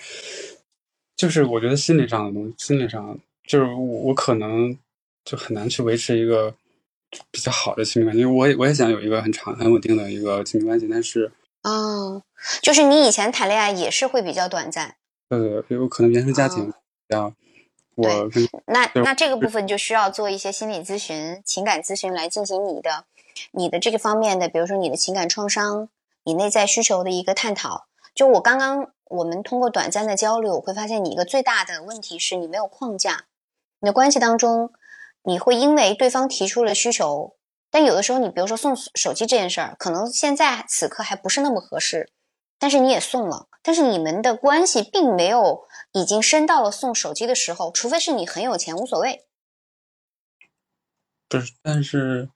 [1.15, 4.77] 就是我觉得心理上的东西，心理上就是我我可能
[5.25, 6.53] 就很难去维持一个
[7.32, 11.32] 比较好的亲密关系，因为我也我也想有一个很长很稳定的一个亲密关系，但是
[11.63, 12.21] 哦，
[12.62, 14.95] 就是你以前谈恋爱也是会比较短暂。
[15.30, 16.73] 呃，有可能原生家庭哦
[17.08, 17.34] 比较
[17.95, 18.30] 我
[18.65, 23.06] 那那这个部分就需要做一些心理咨询、情感咨询来进行你的
[23.52, 25.89] 你的这个方面的，比如说你的情感创伤、
[26.23, 27.86] 你内在需求的一个探讨。
[28.15, 33.26] 就我刚刚我们通过短暂的交流，我会发现你一个最大的问题是你没有框架。
[33.80, 34.71] 你的关系当中，
[35.23, 37.36] 你会因为对方提出了需求，
[37.71, 42.12] 但有的时候你比如说送手机这件事儿，可能现在此刻还不是那么合适，
[42.59, 49.25] 但是你也送了，但是你们的关系并没有已经升到了送手机的时候，除非是你很有钱无所谓。
[51.29, 52.29] 不是，但是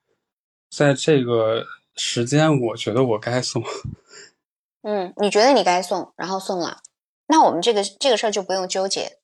[0.69, 3.63] 在这个时间，我觉得我该送。
[4.81, 6.81] 嗯，你觉得你该送，然后送了，
[7.27, 9.19] 那我们这个这个事儿就不用纠结。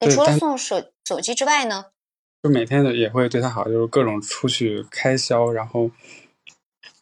[0.00, 1.86] 你除了送手手机之外呢？
[2.44, 5.90] 就每天的也会对他好，就是各种出去开销，然后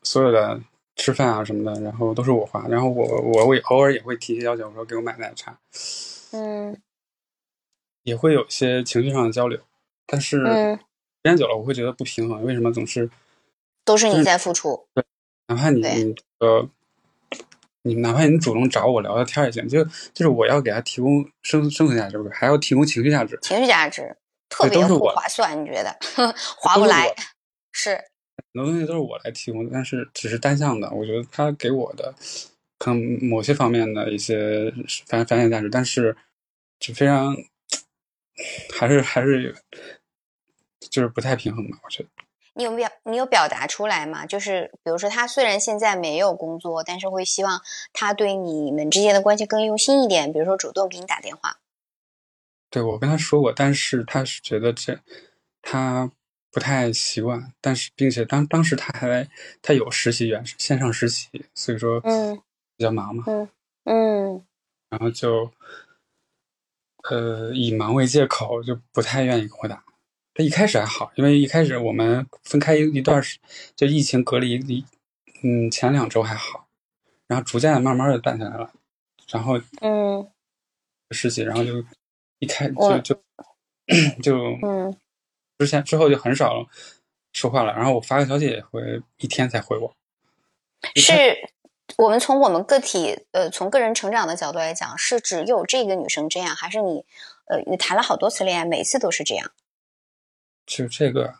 [0.04, 0.60] 所有的
[0.94, 2.64] 吃饭啊什么的，然后都是我花。
[2.68, 5.58] 然后我我会偶尔也会提些要求，我说给我买奶茶。
[6.30, 6.80] 嗯，
[8.04, 9.58] 也会有些情绪上的交流，
[10.06, 10.78] 但是时
[11.24, 12.44] 间久了，我会觉得不平衡。
[12.44, 13.10] 为什么总是
[13.84, 14.86] 都是你在付出？
[14.94, 15.04] 对，
[15.48, 16.68] 哪怕你你呃。
[17.84, 19.82] 你哪怕你主动找我聊聊天也行，就
[20.14, 23.36] 就是我要给他提供生生存价值，还要提供情绪价值？
[23.42, 24.16] 情绪价值
[24.52, 25.96] 特别不划算，你觉得
[26.56, 27.12] 划不来？
[27.72, 27.96] 是
[28.52, 30.90] 很多东西都是我来提供，但是只是单向的。
[30.90, 32.14] 我觉得他给我的
[32.78, 34.70] 可能某些方面的一些
[35.06, 36.14] 反反向价值，但是
[36.78, 37.34] 就非常
[38.78, 39.56] 还是还是
[40.90, 41.78] 就是不太平衡吧？
[41.82, 42.08] 我觉得。
[42.54, 44.26] 你有表，你有表达出来吗？
[44.26, 47.62] 就是比如说，他虽然现在没有工作，但是会希望
[47.94, 51.56] 他对你们之间的关系更用心一点，比如说主动给你打电话。
[52.72, 54.98] 对，我跟他说过，但是他是觉得这
[55.60, 56.10] 他
[56.50, 59.28] 不太习惯，但是并且当当时他还
[59.60, 62.34] 他有实习员线上实习，所以说嗯
[62.78, 63.48] 比较忙嘛嗯
[63.84, 64.44] 嗯，
[64.88, 65.52] 然后就
[67.10, 69.84] 呃以忙为借口，就不太愿意跟我打。
[70.34, 73.38] 他一开始还好，因为一开始我们分开一一段时，
[73.76, 74.82] 就疫情隔离离，
[75.42, 76.66] 嗯，前两周还好，
[77.26, 78.72] 然后逐渐的慢慢的淡下来了，
[79.28, 80.26] 然后嗯，
[81.10, 81.84] 实习，然后就
[82.42, 83.14] 一开就就
[84.20, 84.96] 就嗯，
[85.58, 86.66] 之前之后就很少
[87.32, 89.94] 说话了，然后我发个消息也会一天才回我。
[90.96, 91.12] 是
[91.98, 97.04] 我们从我们个体呃从个人成长的角度来讲，是只有这个女生这样，还是你
[97.46, 99.52] 呃你谈了好多次恋爱，每次都是这样？
[100.66, 101.34] 就这个，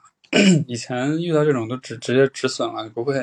[0.68, 3.14] 以前遇到这种都直直接止损了，不会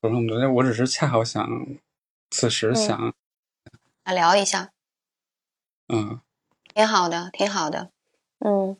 [0.00, 0.50] 说那么多。
[0.50, 1.48] 我只是恰好想，
[2.30, 3.14] 此时想
[4.02, 4.72] 啊聊一下，
[5.88, 6.20] 嗯，
[6.74, 7.90] 挺好的，挺好的，
[8.44, 8.76] 嗯，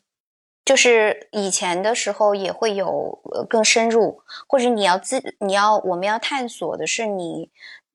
[0.65, 7.51] 就是以前的时候也会有更深入，或者你要自你要我们要探索的是你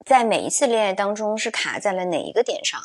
[0.06, 2.80] 在每一次恋爱当中是卡在了哪一个点上。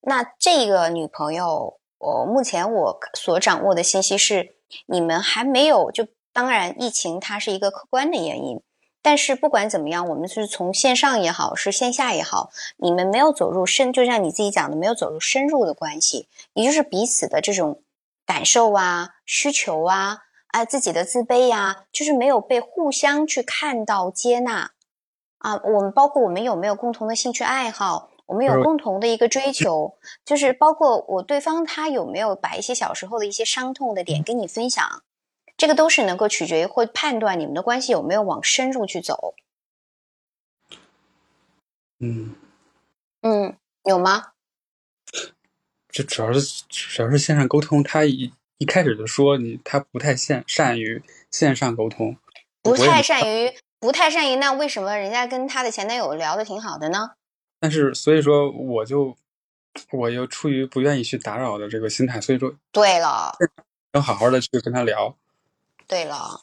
[0.00, 4.56] 那这个女朋友，我目前我所掌握的信息是。
[4.86, 8.60] 你们还没有就当然，疫情它是一个客观的原因，
[9.06, 17.82] 但是不管怎么样，我们是从线上也好，是线下也好，你们没有走入深，就像你自己讲的，没有走入深入的关系，也就是彼此的这种
[18.26, 24.72] 感受啊、需求啊、啊自己的自卑呀，就是没有被互相去看到、接纳
[25.38, 25.60] 啊。
[25.62, 28.10] 我们包括我们有没有共同的兴趣爱好？
[28.26, 35.04] 我们有共同的一个追求，就是包括我对方他有没有把一些小时候的一些伤痛的点跟你分享，
[35.56, 39.34] 这个都是能够取决于或判断你们的关系有没有往深入去走。
[41.98, 42.34] 嗯
[43.22, 44.32] 嗯，有吗？
[45.88, 52.18] 这主要是主要是线上沟通，他一一开始就说你他不太善善于线上沟通，
[52.60, 57.12] 不太善于不太善于，那为什么人家跟他的前男友聊的挺好的呢？
[57.58, 59.16] 但是，所以说，我就
[59.90, 63.34] 我又出于不愿意去打扰的这个心态，所以说，对了，
[63.92, 65.16] 要好好的去跟他聊。
[65.86, 66.42] 对了，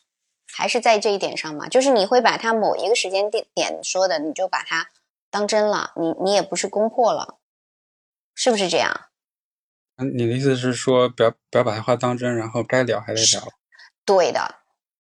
[0.51, 4.89] 还是在这一点上嘛，就是你会把他某一个时间点点说的，你就把他
[5.29, 7.39] 当真了，你你也不是攻破了，
[8.36, 9.10] 是不是这样？
[9.97, 13.41] 嗯，你的意思是说，不要不要把他话当真，然后该聊还得聊。
[14.05, 14.55] 对的，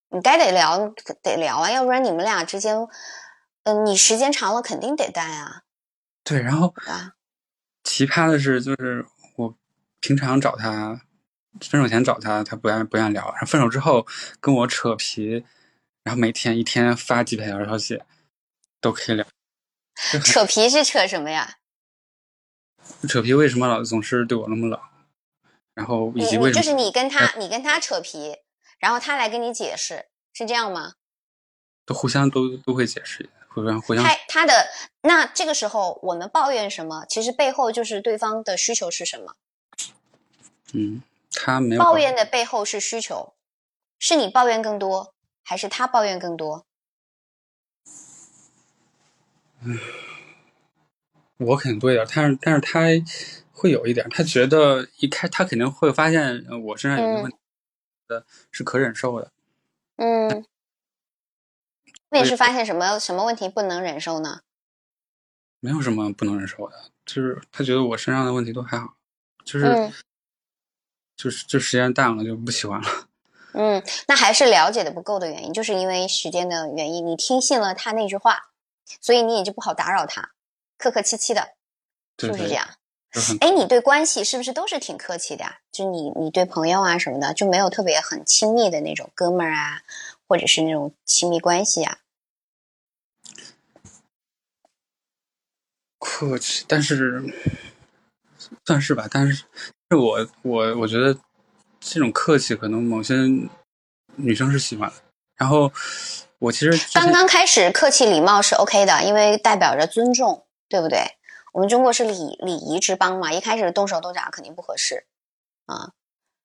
[0.09, 2.87] 你该得聊得聊啊，要不然你们俩之间，
[3.63, 5.63] 嗯，你时间长了肯定得淡啊。
[6.23, 7.13] 对，然后啊
[7.83, 9.05] 奇葩的是，就是
[9.35, 9.55] 我
[9.99, 11.01] 平常找他，
[11.61, 14.05] 分手前找他，他不愿不愿聊；然后分手之后
[14.39, 15.45] 跟我扯皮，
[16.03, 18.01] 然后每天一天发几百条消息，
[18.81, 19.25] 都可以聊。
[20.23, 21.57] 扯皮是扯什么呀？
[23.07, 24.79] 扯皮为什么老总是对我那么冷？
[25.73, 28.37] 然后以及为什么就是你跟他，你跟他扯皮，
[28.79, 30.93] 然后他来跟你解释，是这样吗？
[31.85, 33.29] 都互相都都会解释。
[33.49, 34.67] 互相互相，他他的
[35.03, 37.05] 那这个时候我们抱怨什么？
[37.07, 39.35] 其实背后就是对方的需求是什么？
[40.73, 43.33] 嗯，他没有抱怨的背后是需求，
[43.99, 45.13] 是你抱怨更多，
[45.43, 46.65] 还是他抱怨更多？
[49.61, 49.79] 嗯，
[51.37, 52.81] 我肯定多一点，但是但是他
[53.51, 57.37] 会有一点，他觉得一开他肯定会发现我身上有问题，
[58.07, 59.31] 的是可忍受的。
[59.95, 60.45] 嗯，
[62.09, 64.41] 那是发现什么什么问题不能忍受呢？
[65.59, 68.95] 没有什么不能忍受的，就是他觉得我身上的问题都还好，
[69.45, 69.93] 就是
[71.15, 72.87] 就是就时间淡了就不喜欢了。
[73.53, 78.49] 嗯，那还是了解的不够的原因，就是因为时间的原因，你听信了他那句话，
[78.99, 80.31] 所以你也就不好打扰他，
[80.77, 81.53] 客客气气的，
[82.17, 82.67] 是不是这样？
[83.41, 85.59] 哎，你对关系是不是都是挺客气的呀？
[85.71, 89.83] 就你你对朋友啊什么的，就没有特别很亲密的那种哥们儿啊，
[90.27, 91.99] 或者是那种亲密关系啊？
[95.99, 97.23] 客气，但是
[98.65, 99.07] 算是吧。
[99.11, 99.33] 但是，
[99.89, 101.17] 是我我我觉得
[101.79, 103.15] 这种客气，可能某些
[104.15, 104.95] 女生是喜欢的。
[105.35, 105.71] 然后，
[106.39, 111.17] 我其实刚刚开始客气礼貌是 OK 的，因为代表着尊重，对不对？
[111.51, 115.05] 我们中国是礼礼仪之邦嘛，一开始动手动脚肯定不合适
[115.65, 115.91] 啊。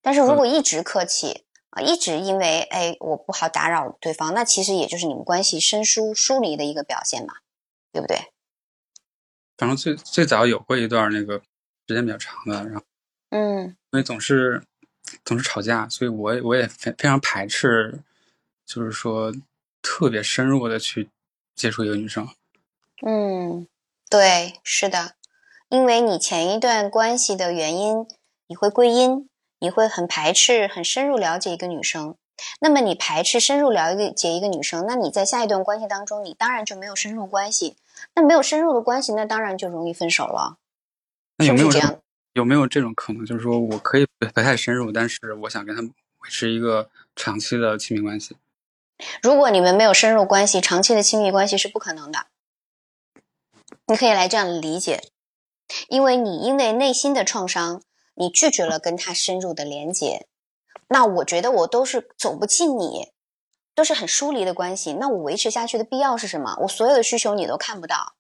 [0.03, 7.35] 但是如果一直客气啊，一直因为哎我不好打扰对方，那其实也就是你们关系生疏疏离的一个表现嘛，
[7.93, 8.19] 对不对？
[9.57, 11.43] 反正最最早有过一段那个
[11.89, 12.83] 时间比较长的，然后，
[13.31, 14.63] 嗯，因为总是
[15.25, 18.01] 总是吵架，所以我我也非非常排斥，
[18.67, 19.33] 就是说
[19.81, 21.09] 特别深入的去
[21.55, 22.29] 接触一个女生。
[23.07, 23.67] 嗯，
[24.11, 25.15] 对，是的，
[25.71, 28.07] 因为你前一段关系的原因，
[28.49, 29.27] 你会归因，
[29.61, 32.17] 你会很排斥很深入了解一个女生。
[32.61, 37.77] 那么你排斥深入了解一个女生，那你在下一段关系当中，你当然就没有深入关系。
[38.15, 40.59] 那没有深入的关系，那当然就容易分手了。
[41.39, 41.99] 那有没有这样？
[42.35, 43.25] 有没有这种可能？
[43.25, 48.37] 就是说我可以不太深入，但是我想跟他维持一个长期的亲密关系。
[49.23, 52.27] 如果你们没有深入关系，长期的亲密关系是不可能的。
[53.87, 55.01] 你可以来这样理解，
[55.89, 57.83] 因为你因为内心的创伤，
[58.15, 60.27] 你拒绝了跟他深入的连接。
[60.89, 63.13] 那我觉得我都是走不进你。
[63.75, 66.57] 都是很疏离的关系，那我维持下去的必要是什么？
[66.63, 68.17] 我所有的需求你都看不到，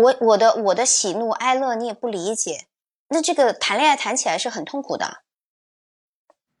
[0.00, 2.66] 我我的我的喜怒哀乐你也不理解，
[3.08, 5.22] 那这个谈恋爱谈起来是很痛苦的。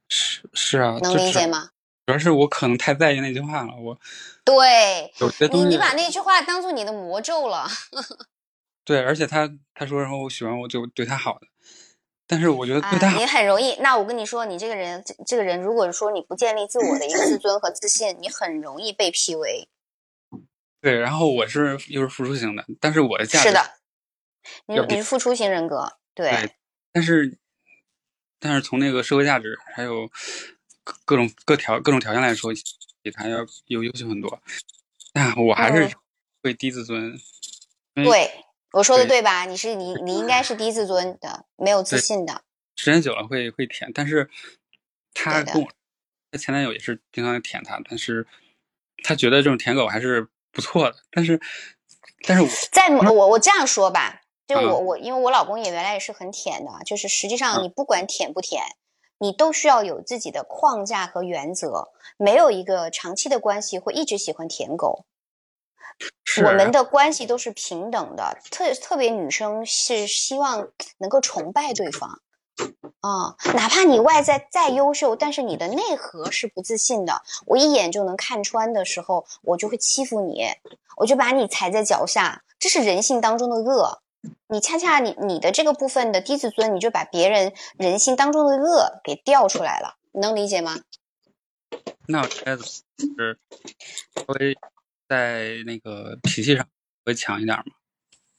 [0.08, 1.70] 是是啊，能理解吗？
[2.06, 3.98] 主要是我可能太在意那句话了，我
[4.44, 5.12] 对，
[5.52, 7.68] 你你把那句话当做你的魔咒了。
[8.84, 11.46] 对，而且他他说然后我喜欢我就对他好的。
[12.26, 13.76] 但是我觉得对他，你很容易。
[13.80, 19.66] 那我跟你说，你这个人，这个人，如果说你不建立自我的一个自尊和自信，你很容易被 PUA。
[20.80, 23.60] 对，然后我是又是付出型的，但是我的价值是的，
[24.66, 26.54] 你你是付出型人格，对。
[26.92, 27.38] 但是，
[28.38, 30.10] 但是从那个社会价值还有
[31.04, 32.52] 各种各条各种条件来说，
[33.02, 34.40] 比他要有优秀很多。
[35.12, 35.94] 但我还是
[36.42, 37.18] 会低自尊。
[37.94, 38.44] 对。
[38.72, 39.46] 我说的对吧？
[39.46, 42.44] 你是你，你应该是低自尊的，没有自信的。
[42.76, 44.28] 时间久了会会舔，但是
[45.14, 45.72] 他跟我，
[46.30, 48.26] 他前男友也是经常舔他，但是
[49.02, 50.96] 他觉得这种舔狗还是不错的。
[51.10, 51.40] 但是，
[52.26, 58.62] 但是我在我我这样说吧，就我我因为我老公也原来也是很舔的，就是实际上你不管舔不舔，
[59.18, 65.04] 你都需要有自己的框架和原则，没有一个长期的关系会一直喜欢舔狗。
[66.44, 70.68] 我们的关系都是平等的，特特别女生是希望
[70.98, 72.22] 能够崇拜对方，
[73.00, 80.46] 啊，哪怕你外在再优秀，但是你的内核是不自信的，我一眼就能看穿的时候，我就会欺负你，
[80.96, 84.02] 我就把你踩在脚下，这是人性当中的恶。
[84.48, 90.76] 你恰恰你你的这个部分的低自尊，你就把别人人性当中的恶给调出来了，能理解吗？
[92.06, 93.38] 那我觉得是
[94.14, 94.56] 稍微。
[95.08, 96.68] 在那个脾气上
[97.02, 97.64] 会强一点吗？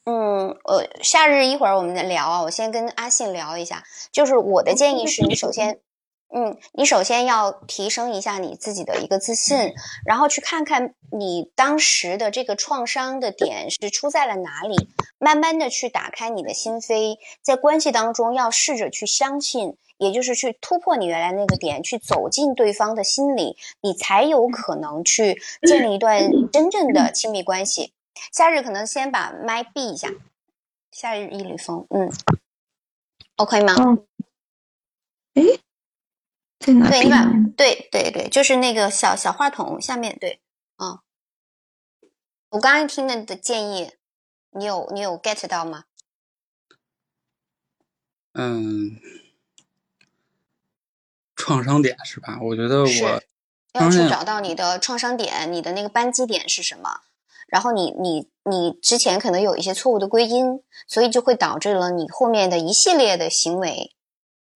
[0.10, 2.41] 嗯，呃，夏日一会儿我们再聊啊。
[2.41, 5.82] 我先跟阿信聊一下，就是我的建议是你首先，
[6.34, 14.89] 嗯，你首先要提升一下你自己的一个自信，然后去看看你当时的这个创伤的点是出在了哪里，
[15.20, 19.78] 慢慢的去打开你的心扉，在关系当中要试着去相信。
[19.99, 27.91] 也就是去突破你原来那个点，去走进对方的心里，你才有可能去建立一段真正的亲密关系。
[28.32, 30.10] 夏日可能先把麦闭一下。
[30.91, 32.12] 夏日一缕风，嗯
[33.36, 33.76] ，OK 吗？
[33.78, 33.99] 嗯。
[35.36, 35.43] 哎，
[36.60, 36.89] 在哪？
[36.89, 40.41] 对，你把对对对，就是那个小小话筒下面，对，
[40.78, 40.99] 嗯。
[42.49, 43.93] 我刚刚听的的建议，
[44.51, 45.86] 你有你有 get 到吗？
[48.34, 48.99] 嗯。
[51.36, 52.39] 创伤点是吧？
[52.41, 53.22] 我觉得我
[53.74, 57.01] 要去找到你的创伤点，你的那个扳机点是什么？
[57.49, 63.91] 然后你你你之前可能有一些错误的归因，所以就会导致了你后面的一系列的行为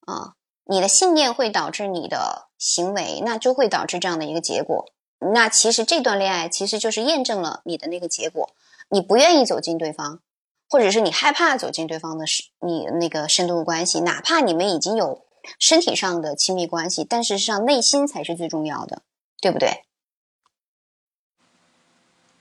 [0.06, 0.34] 啊，
[0.64, 4.86] 你的信念会导致你的行为，那就会导致这样的一个结果。
[5.18, 8.50] 那其实这段恋爱其实就是验证了你的那个结果，
[8.88, 10.20] 你不愿意走进对方。
[10.68, 15.26] 或者是你害怕走进对方的深，你那个深度关系，哪怕你们已经有
[15.58, 19.02] 身体上的亲密关系，但事实上内心才是最重要的，
[19.42, 19.84] 对不对？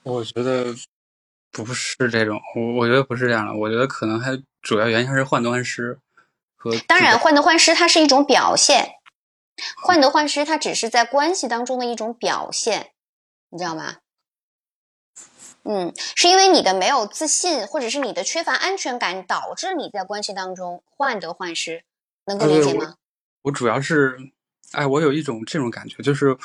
[0.04, 0.74] 我觉得
[1.52, 6.00] 不是这种，我我觉得不是这样的，我觉得可能还主要原因还是患得患失
[6.56, 6.72] 和。
[6.88, 8.96] 当然，患得患失它是一种表现，
[9.84, 12.92] 患得患失它只是在关系当中的一种表现，
[13.50, 13.98] 你知道吗？
[15.64, 21.84] 嗯，是因为你的没有自信，或者是你的缺乏安全感，导致你在关系当中患得患失，
[22.26, 22.96] 能够理解吗？
[23.44, 24.18] 我主要是，
[24.72, 26.36] 哎，我有一种这种感觉，就是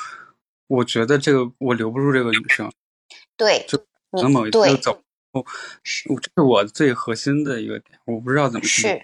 [0.67, 2.71] 我觉得这个我留不住这个女生，
[3.37, 5.45] 对，就能某一次走，哦，
[5.83, 9.01] 是，这是我最核心的一个点，我不知道怎么是，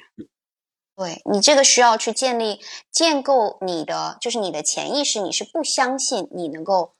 [0.96, 2.60] 对你这个需要去建立、
[2.92, 6.96] 建构你的，就是你的潜意识，你是不相信你能够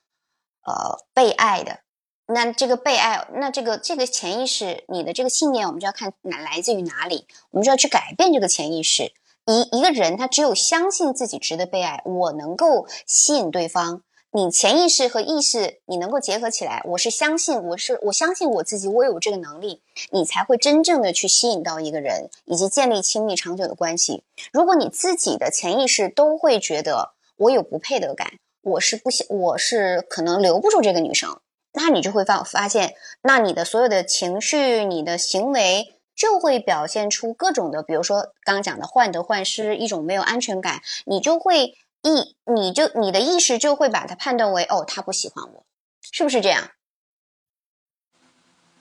[0.62, 1.80] 呃被爱的。
[2.26, 9.12] 那这个被爱，那这个这个潜意识，你的这个信念，我们就要看哪来自于哪里，我们就要去改变这个潜意识。
[9.46, 14.02] 一一个人，他只有相信自己值得被爱，我能够吸引对方。
[14.36, 19.80] 你潜意识和意识，你能够结合起来，我是相信，我是我相信我自己，我有这个能力，
[20.10, 24.24] 你才会真正的去吸引到一个人，以及建立亲密长久的关系。
[24.52, 31.38] 如果你自己的潜意识都会觉得我有不配得感，我是不想，我是可能留不住这个女生。
[31.72, 45.66] 那你就会发发现，那你的所有的情绪、你的行为就会表现出各种的，比如说刚刚讲的患得患失，一种没有安全感，你就会意，你就你的意识就会把它判断为哦，他不喜欢我，
[46.00, 46.70] 是不是这样？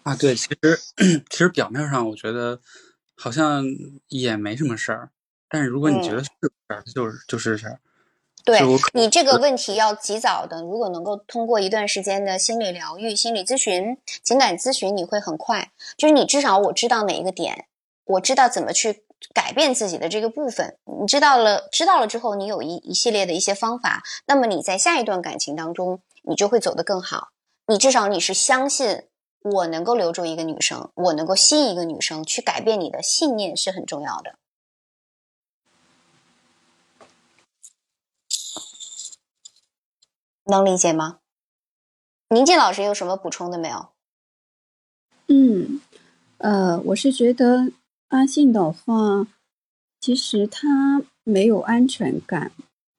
[0.03, 0.79] 啊，对，其实
[1.31, 2.59] 其实表面上我觉得
[3.15, 3.63] 好像
[4.09, 5.11] 也没什么事儿，
[5.49, 7.79] 但是如果你觉得是事儿，就是就是事儿。
[8.45, 8.59] 对
[8.93, 15.71] 你这个问题要及早的，如果能够通过一段时间的心理疗愈、心理咨询、情感咨询，你会很快。
[15.95, 17.67] 就是你至少我知道哪一个点，
[18.03, 20.77] 我知道怎么去改变自己的这个部分。
[21.01, 27.29] 你知道了，知道了之后，你有一一系列的一些方法，那么你在下一段感情当中，你就会走得更好。
[27.67, 29.03] 你至少你是相信
[29.41, 34.35] 我能够留住一个女生，我能够吸引一个女生，去改变你的信念是很重要的。
[40.45, 41.19] 能理解吗？
[42.27, 43.93] 宁静老师有什么补充的没有？
[45.27, 45.81] 嗯，
[46.39, 47.71] 呃，我是觉得
[48.13, 49.25] 阿信的话，
[49.99, 52.51] 其实他没有安全感，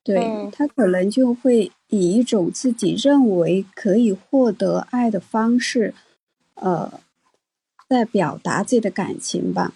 [0.02, 5.94] 对他可能就会以一种自己认为可以获得爱的方式，
[6.54, 7.00] 呃，
[7.88, 9.74] 在表达自己的感情吧。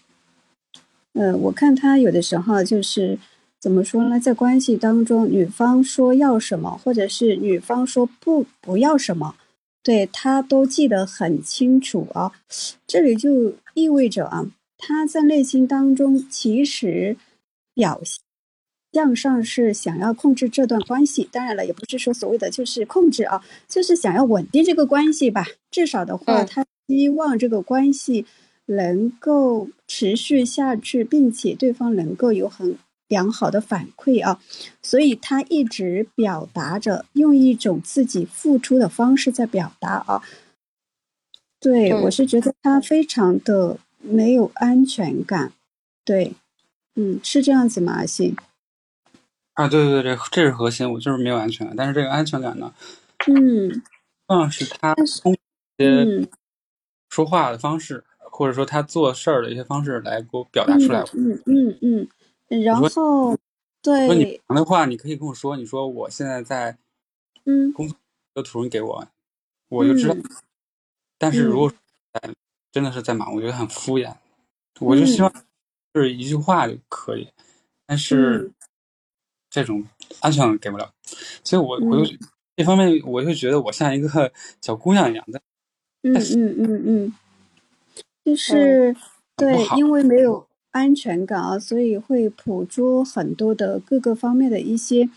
[1.13, 3.19] 呃，我看他有的时候就是。
[3.61, 4.21] 怎么说呢？
[4.21, 9.35] 在关系当中，女方说要什么，或者是女方说不不要什么，
[9.83, 12.31] 对他都记得很清楚啊。
[12.87, 14.47] 这里就意味着啊，
[14.79, 17.17] 他在内心当中其实
[17.75, 18.01] 表
[18.93, 21.29] 象上是想要控制这段关系。
[21.31, 25.45] 当然了，也不是说所谓的就是控制啊，就是想要稳定这个关系吧。
[25.71, 28.25] 至少的话，他希望这个关系
[28.67, 32.79] 能够持续下去，并且对方能够有很。
[33.09, 34.39] 良好的反馈啊，
[34.83, 40.23] 所以他一直表达着用一种自己付出的方式在表达啊。
[41.59, 45.53] 对我是觉得他非常的没有安全感。
[46.05, 46.35] 对，
[46.95, 47.93] 嗯，是这样子吗？
[47.95, 48.37] 阿信？
[49.55, 51.77] 啊，对对对，这这是核心，我就是没有安全感。
[51.77, 52.73] 但是这个安全感呢，
[53.27, 53.83] 嗯，
[54.29, 56.29] 嗯是他通过一些
[57.11, 61.03] 说话的方式，或者说他做事儿的一些方式来给我表达出来。
[61.15, 62.09] 嗯嗯嗯。
[62.63, 63.37] 然后，
[63.83, 66.79] 对，说你长的话，你可以跟我说，你说我现在在，
[67.45, 67.97] 嗯，工作
[68.35, 69.07] 的图你给我，
[69.69, 70.17] 我就知道。
[71.19, 71.71] 但是如果
[72.13, 72.35] 在
[72.73, 74.15] 真的是在忙，我觉得很敷衍。
[74.81, 75.33] 我就希望
[75.95, 77.29] 就是一句话就可以，
[77.87, 78.51] 但是
[79.51, 79.85] 这种
[80.21, 80.93] 安全感给不了，
[81.45, 82.13] 所以我我就
[82.57, 85.41] 这方面我就觉得我像一个 小姑娘一样的。
[86.03, 87.15] 嗯嗯嗯嗯，
[88.25, 88.95] 就是
[89.37, 90.47] 对，因为没有。
[90.71, 95.09] 安全感啊，所以会捕捉很多的各个方面的一些，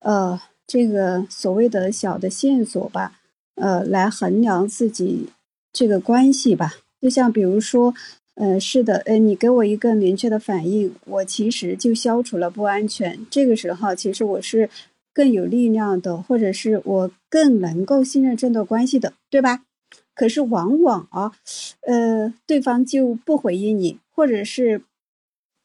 [0.00, 3.20] 呃，这个所谓的小的线索吧，
[3.56, 5.28] 呃，来衡量自己
[5.72, 6.74] 这个关系吧。
[7.00, 7.94] 就像比如说，
[8.34, 13.26] 呃，是的，呃，你给我一个明确的反应，我其实就消除了不安全。
[13.30, 14.68] 这个时候，其实我是
[15.12, 19.64] 更有力量的，或者是我更能够信任这段关系的，对吧？
[20.14, 21.32] 可是往往啊，
[21.82, 24.82] 呃，对方就不回应你，或者是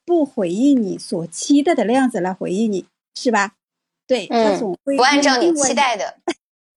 [0.06, 2.86] 不回应你所期待的那样子来回应你，
[3.16, 3.54] 是吧？
[4.06, 6.18] 对他总会不按照你期待的，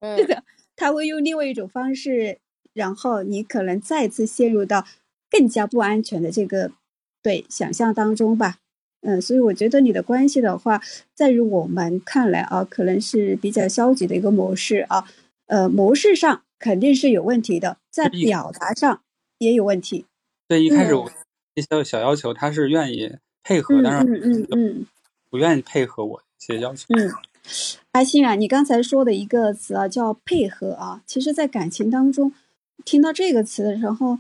[0.17, 0.43] 是的，
[0.75, 2.39] 他会用另外一种方式，
[2.77, 4.87] 然后你可能再次陷入到。
[5.29, 6.71] 更加不安全的这个
[7.21, 8.59] 对想象当中吧，
[9.01, 10.81] 嗯，所以我觉得你的关系的话，
[11.15, 15.05] 在于我们看来啊，可能是比较消极的一个模式啊，
[15.47, 19.03] 呃，模式上肯定是有问题的，在表达上
[19.39, 20.07] 也有问题。
[20.47, 21.11] 对，一开始我
[21.55, 24.87] 一些小要求，他是愿意配合，但是嗯嗯嗯，
[25.29, 26.87] 不愿意配合我一些要求。
[26.97, 27.11] 嗯，
[27.91, 32.33] 阿欣啊，你刚才说的一个词啊，叫配合啊，其实，在感情当中
[32.85, 34.19] 听到这个词的时候。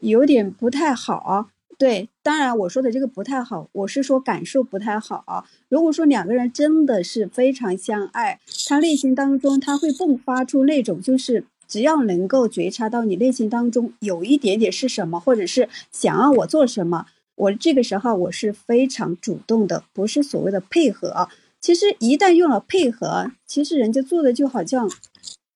[0.00, 5.44] 有点不太好，对，当然我说的这个不太好，我是说感受不太好啊。
[5.68, 8.38] 如果说两个人真的是非常相爱，
[8.68, 21.28] 他内心当中他会迸发出那种，就是只要能够觉察到你内心当中有一点点是什么，或者是想要我做什么，我这个时候我是非常主动的，不是所谓的配合。
[21.60, 24.88] 其实一旦用了配合，其实人家做的就好像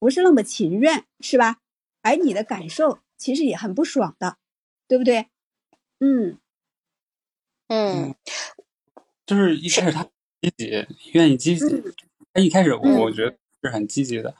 [0.00, 1.58] 不是那么情愿，是吧？
[2.02, 2.98] 而你的感受。
[3.16, 4.36] 其实也很不爽的，
[4.88, 5.28] 对不对？
[6.00, 6.38] 嗯
[7.68, 8.16] 嗯，
[9.24, 10.02] 就是一开始他
[10.40, 11.64] 积极，愿意积极。
[12.34, 14.34] 他一开始我觉得是很积极的，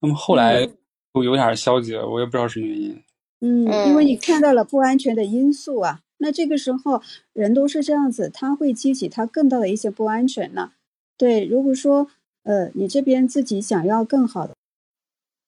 [0.00, 0.66] 那么后来
[1.14, 3.00] 就有点消极了，我也不知道什么原因。
[3.38, 6.00] 嗯，因为你看到了不安全的因素啊。
[6.16, 7.00] 那这个时候
[7.32, 10.72] 人都是这样子，他会激起他更大的一些不安全呢。
[11.16, 12.10] 对，如果说
[12.42, 14.56] 呃你这边自己想要更好的。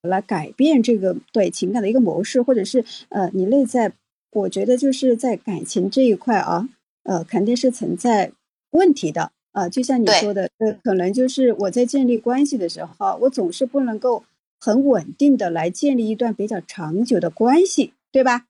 [0.03, 3.93] 来改变这个对情感的一个模式，或者是呃，你内在，
[4.33, 6.69] 我觉得就是在感情这一块啊，
[7.05, 8.33] 呃，肯定是存在
[8.71, 9.69] 问题的啊。
[9.69, 14.25] 就像你说的，呃，可能就是我在建立关系的时候，我总是不能够
[14.59, 18.47] 很稳定的来建立一段比较长久的关系，对吧？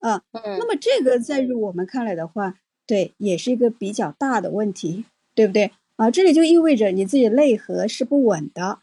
[0.00, 2.54] 啊，那么这个在于我们看来的话，
[2.86, 5.72] 对，也是一个比较大的问题，对不对？
[5.96, 8.78] 啊，这里就意味着你自己内核是不稳的。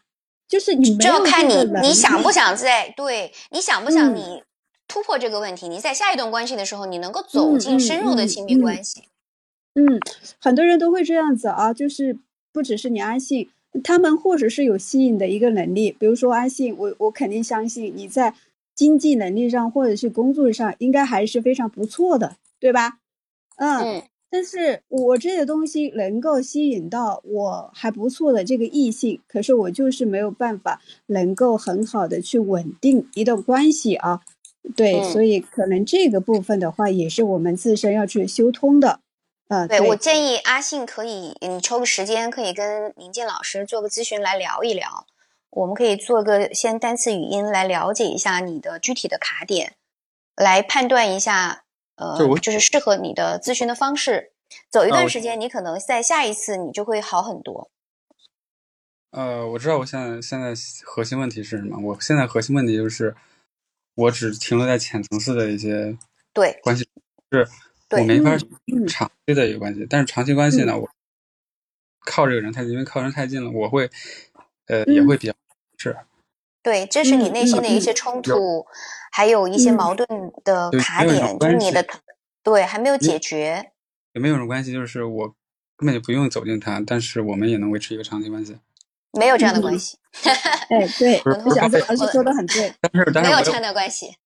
[0.48, 4.42] 就是你就要看你你想不想在对你想不想你
[4.86, 5.68] 突破这个问题？
[5.68, 9.02] 你在下一段关系的时候，你能够走进深入的亲密关系。
[9.74, 10.00] 嗯，
[10.40, 12.18] 很多人都会这样子啊，就是
[12.52, 13.50] 不只是你安信，
[13.82, 15.90] 他们或者是有吸引的一个能力。
[15.90, 18.34] 比如说安信，我我肯定相信你在
[18.74, 22.98] 经济能力上或者是工作上应该还是非常不错的，对吧？
[23.56, 24.02] 嗯。
[24.28, 34.20] 但是我这个东西能够吸引到我还不错的这个异性，可是我就是没有办法能够很好的去稳定一段关系啊。
[34.74, 39.00] 对，所以可能这个部分的话，也是我们自身要去修通的。
[39.46, 45.06] 啊，对我建议阿信可以，你抽个时间可以跟宁静老师做个咨询来聊一聊。
[45.50, 49.74] 我们可以做个先单次语音来了解一下你的具体的卡点，
[50.34, 51.62] 来判断一下。
[51.96, 54.32] 呃，就是适合你的咨询的方式，
[54.70, 57.70] 走一段时间，你可能在下一次你就会好很多。
[59.10, 60.52] 呃，我知道我现在现在
[60.84, 61.78] 核心问题是什么？
[61.80, 63.16] 我现在核心问题就是，
[63.94, 65.96] 我只停留在浅层次的一些
[66.34, 66.86] 对关系，
[67.32, 67.48] 是
[67.92, 68.36] 我没法
[68.86, 69.86] 长期的一个关系。
[69.88, 70.86] 但是长期关系呢，我
[72.04, 73.90] 靠这个人太近，因为靠人太近了，我会
[74.66, 75.34] 呃也会比较
[75.78, 75.96] 是。
[76.66, 78.66] 对，这是你内心的一些冲突。
[79.12, 80.06] 还有一些矛盾
[80.44, 81.86] 的卡点，就是你的
[82.42, 83.70] 对还没有解决，
[84.14, 85.28] 也没有什么关系，就是我
[85.76, 88.58] 根本就不用走进他，但是我们也能维持一个长期关系，
[89.12, 89.96] 没有这样的关系。
[90.68, 91.22] 哎，对，
[91.54, 92.74] 小子老师说的很对，
[93.22, 94.16] 没有这样的关系，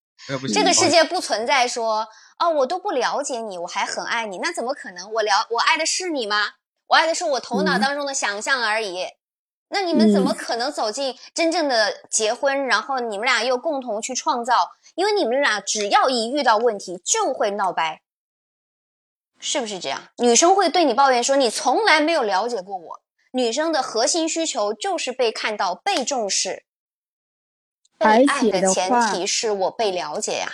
[0.54, 5.12] 这个世界不存在说哦，我都不了解你，我还很爱你，那怎么可能？
[5.12, 6.54] 我了，我爱的是你吗？
[6.86, 9.04] 我爱的是我头脑当中的想象而已。
[9.72, 12.66] 那你们怎么可能走进真正的结婚？
[12.66, 14.72] 然后你们俩又共同去创造？
[14.96, 18.02] 因为你们俩只要一遇到问题就会闹掰，
[19.38, 20.08] 是不是这样？
[20.18, 23.00] 女生会对你抱怨说你从来没有了解过我。
[23.32, 26.64] 女生的核心需求就是被看到、被重视。
[27.96, 30.48] 被爱的前提是我被了解呀。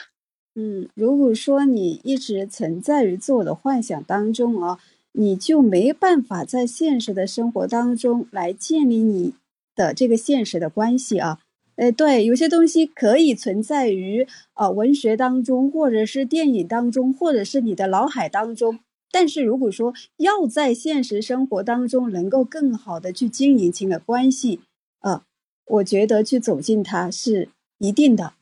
[0.54, 4.78] 嗯，如果说你一直存在于自我的幻想当中啊。
[5.18, 9.32] 你就没办法在现实的生活当中来建立你
[9.74, 11.40] 的这个现实的关系啊，
[11.76, 18.78] 呃，对，有些东西可以存在于啊文学当中，或者是电影当中，或者是你的脑海当中，
[19.10, 24.60] 但是如果说要在现实生活当中能够更好的去经营情感关系，
[25.00, 25.24] 啊，
[25.66, 27.48] 我觉得去走进它是
[27.78, 28.34] 一定的，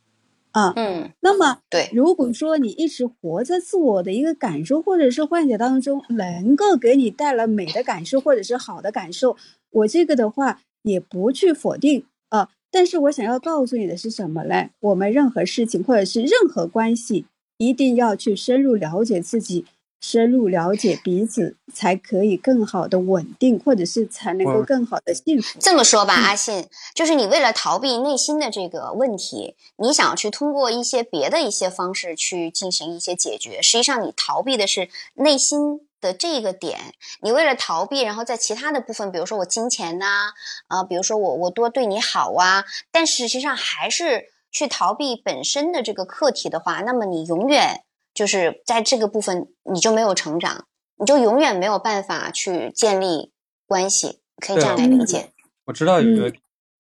[0.55, 0.73] 啊。
[0.77, 9.37] 嗯，那么对，如果说你一直活在自我的一个感受或者是幻想当中，能够给你带来美的感受或者是好的感受，
[9.71, 12.49] 我这个的话也不去否定啊。
[12.71, 14.71] 但是我想要告诉你的是什么嘞？
[14.81, 17.27] 我们任何事情或者是任何关系，
[17.59, 19.65] 一定要去深入了解自己，
[20.07, 25.59] 深入了解彼此，才可以更好的稳定，或者是才能够更好的幸福。
[25.59, 36.79] 这么说吧，阿信，就是你为了逃避内心的这个问题，你想要去通过一些别的一些方式去进行一些解决，实际上你逃避的是内心的这个点。
[37.23, 40.35] 你为了逃避，然后在其他的部分，比如说我金钱呐、
[40.69, 47.85] 啊，比如说我我多对你好啊，但实际上还是去逃避本身的这个课题的话，那么你永远
[48.15, 53.33] 就是在这个部分你就没有成长，你就永远没有办法去建立
[53.67, 55.31] 关系，可以这样来理解。
[55.65, 56.33] 我知道有一个，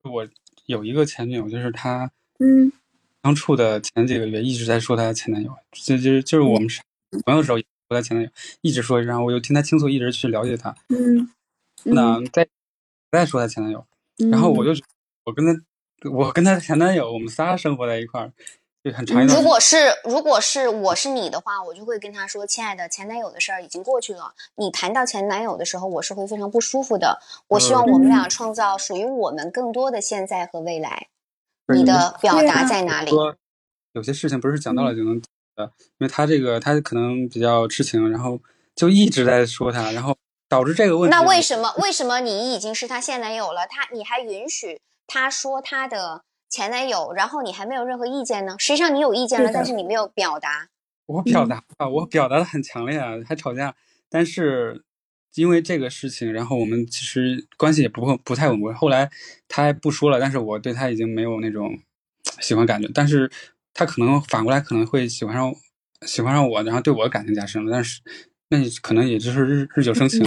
[0.03, 0.29] 我
[0.67, 2.73] 有一个前女友，就是她嗯
[3.23, 6.83] 相处的前几个月一直在说她的前男友，就就是就是我们是
[7.25, 8.31] 朋友的时候也说她前男友，
[8.61, 10.75] 一直说，然后我就听她倾诉，一直去了解她。
[10.89, 11.31] 嗯，
[11.85, 12.47] 那再
[13.11, 13.85] 再说她前男友，
[14.19, 14.71] 嗯然后我就
[15.25, 19.43] 我跟她，我跟她前男友，我们仨生活在一块儿，就很长一段时间。
[19.43, 24.35] 如果是如果是我是你的话，我就会跟他说：“亲爱的，前男友的事儿已经过去了。
[24.57, 27.21] 你谈到前男友的时候，我是会非常不舒服的。
[27.49, 31.09] 我希望我们俩创造属于我们更多的现在和未来。
[31.75, 33.11] 你的表达在哪里？
[33.93, 35.21] 有些事情不是讲到了就能
[35.55, 35.65] 的，
[35.99, 38.39] 因为他这个他可能比较痴情，然后
[38.75, 40.17] 就一直在说他，然后
[40.49, 41.17] 导致这个问题。
[41.17, 46.25] 那为什么为什么你已经是他现男友了，他你还允许他说他的
[46.55, 48.55] 前男友，然后你还没有任何意见呢？
[48.61, 50.69] 实际上你有意见了，但是你没有表达。
[51.07, 53.75] 我表达啊，我表达的很强烈啊，还吵架，
[54.09, 54.85] 但是
[55.35, 58.73] 因为这个事情，然后我们其实关系也不不太稳固。
[58.73, 59.11] 后来
[59.49, 61.77] 他不说了，但是我对他已经没有那种
[62.39, 63.29] 喜欢感觉，但是
[63.73, 65.53] 他可能反过来可能会喜欢上
[66.03, 68.01] 喜欢上我，然后对我的感情加深了，但是
[68.49, 70.23] 那可能也就是日日久生情。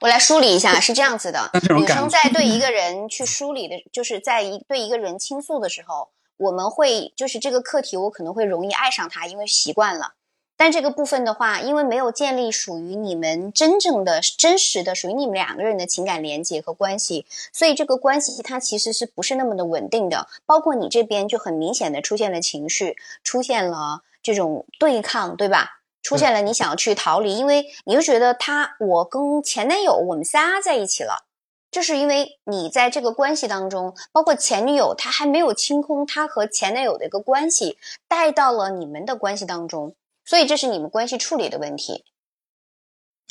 [0.00, 10.14] 我来梳理一下，是这样子的女生在对一个人去梳理的，就是在一对一个人倾诉的时候，我们会就是这个课题，我可能会容易爱上他，因为习惯了。
[10.58, 20.28] 但这个部分的话，因为没有建立属于你们真正的、真实的属于你们两个人的情感连接和关系，所以这个关系它其实是不是那么的稳定的。
[20.46, 25.82] 包括你这边就很明显的出现了情绪，出现了这种对抗，对吧？
[26.06, 31.24] 出现了你想要去逃离，因为你就觉得他，我跟前男友我们仨在一起了，
[31.68, 37.76] 这是因为你在这个关系当中，包括前女友，她还没有清空她和前男友的一个关系，
[38.06, 42.04] 带到了你们的关系当中，所以这是你们关系处理的问题。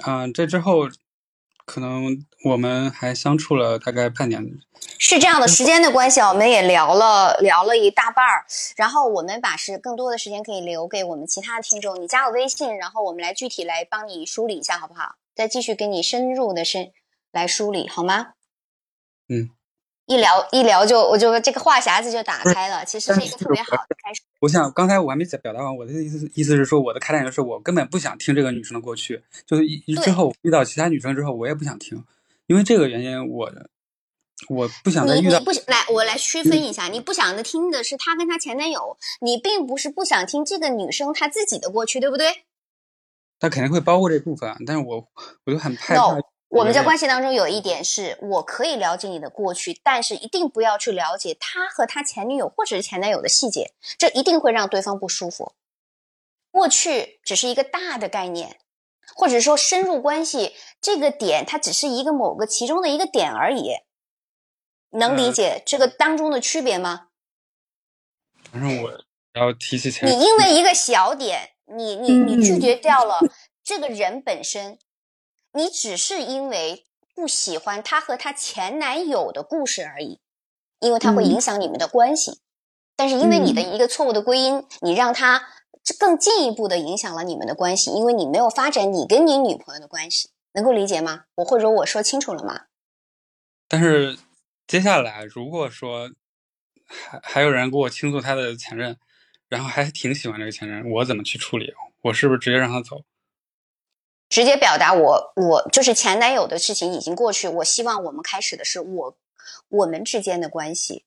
[0.05, 0.89] 嗯、这之后
[1.65, 4.41] 可能我们还相处了大概半年，
[4.99, 8.45] 是这样的，时间的关系啊，我们也聊了聊了一大半儿，
[8.77, 11.99] 然后我们把时更多的时间可以留给我们其他的听众。
[11.99, 15.15] 你加我微信，然后我们来具体来帮你梳理一下，好不好？
[15.33, 16.91] 再继续给你深入的深
[17.31, 18.33] 来梳理，好吗？
[19.27, 19.49] 嗯，
[20.07, 24.21] 一聊一聊就我就这个话匣子就打开了，其实是一个特别好的开始。
[24.39, 32.03] 我想刚才我还没表达完我的意思，意思是说我的开展就是我根本不想听这个女生的过去，就是一之后遇到其他女生之后，我也不想听，
[32.45, 33.51] 因为这个原因我
[34.49, 42.43] 我不想再遇到你你不想来，我来区分一下，你不想的听的是她跟她前男友，你并不是不想听这个女生她自己的过去，对不对？
[43.39, 45.07] 她肯定会包括这部分，但是我
[45.45, 55.53] 我就很害怕 no，我们在关系系当中有一点是我可以了解你的过去，但是一定不要去了解他和他前女友或者是前男友的细节，这一定会让对方不舒服。
[56.51, 58.59] 过去只是一个大的概念，
[59.15, 63.73] 或者说深入关系这个点，它只是一个某个其中的一个点而已。
[64.91, 67.09] 能理嗯解这个当中的区别吗？
[68.49, 73.19] 反正我要提起前你因为一个小点，你你你拒嗯绝掉了
[73.61, 74.79] 这个人本身，
[75.55, 76.85] 你只是因为
[77.15, 80.19] 不喜欢他和他前男友的故事而已，
[80.79, 82.41] 因为他会影响你们的关系。
[82.97, 85.47] 但是因为你的一个错误的归因，你让他
[85.97, 91.23] 更进一步的影响了你们的关系，因为你没有发展你跟你女朋友的关系，能够理解吗？
[91.35, 92.63] 我或者我说清楚了吗？
[93.69, 94.17] 但是
[94.67, 96.11] 接下来如果说
[96.85, 98.97] 还还有人给我倾诉他的前任，
[99.47, 101.73] 然后还挺喜欢这个前任，我怎么去处理？
[102.01, 103.05] 我是不是直接让他走？
[104.29, 109.17] 直接表达我我就是前男友的事情已经过去，我希望我们开始的是我
[109.69, 111.05] 我们之间的关系，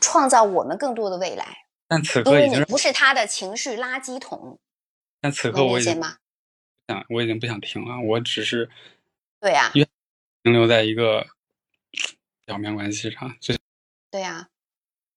[0.00, 1.66] 创造我们更多的未来。
[1.86, 4.58] 但此因为你刻已经，不是他的情绪垃圾桶，
[5.20, 6.00] 但此刻我已经？
[6.88, 8.70] 想，我已经不想听了，我只是
[9.40, 11.26] 对呀、停留在一个
[12.44, 13.54] 表面关系上，就
[14.10, 14.48] 对呀、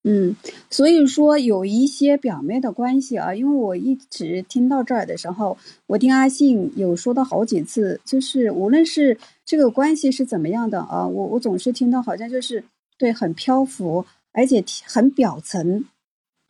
[0.03, 0.35] 嗯，
[0.69, 12.63] 所以说有一些表面的关系啊，因为我一直听到这儿的时候，我听阿信有说到好几次，就是无论是这个关系是怎么样的啊，我我总是听到好像就是
[12.97, 15.85] 对很漂浮，而且很表层，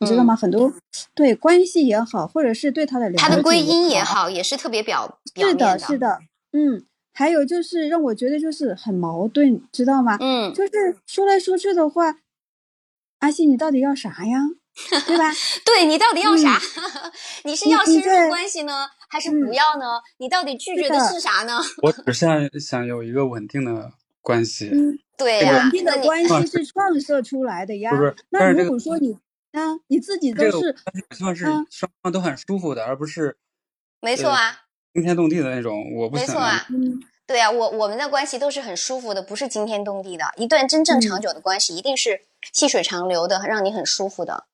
[0.00, 0.34] 你知道吗？
[0.34, 0.72] 很多
[1.14, 6.20] 对关系也好，或者是对他的了解，他的归因也好，也是特别表表面的，是的，
[6.54, 6.82] 嗯，
[7.12, 10.16] 还有就是让我觉得就是很矛盾，知道吗？
[10.20, 12.16] 嗯，就是说来说去的话。
[13.22, 14.38] 阿信， 你到底要啥呀？
[15.06, 15.30] 对吧？
[15.64, 16.60] 对你到底要啥？
[17.44, 20.00] 你是要深入关系呢，还是不要呢？
[20.18, 21.60] 你到底拒绝的是啥呢？
[21.82, 24.70] 我只是想有一个稳定的关系。
[25.16, 27.90] 对呀，稳定的关系是创设出来的呀。
[27.90, 29.12] 不是，那如果说你
[29.52, 30.74] 啊，你自己都是，
[31.16, 33.36] 希望是双方都很舒服的，而不是
[34.00, 34.62] 没错啊，
[34.94, 35.94] 惊天动地的那种。
[35.94, 36.66] 我不没错啊。
[37.26, 40.24] 对啊，我我们的关系都是很舒服的，不是惊天动地的。
[40.36, 44.44] 一段真正长久的关系，一定是细水长流的，让你很舒服的。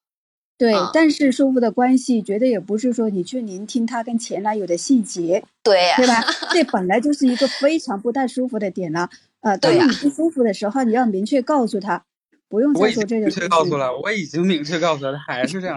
[0.59, 6.25] 对，但是舒服的关系，绝对也不是说你去聆听他跟前男友的细节，对对吧？
[6.51, 9.09] 这本来就是一个非常不太舒服的点了。
[9.41, 12.05] 呃，当你不舒服的时候，你要明确告诉他，
[12.49, 13.27] 不用再说这个。
[13.27, 15.77] 明确告诉了，我已经明确告诉了，他还是这样。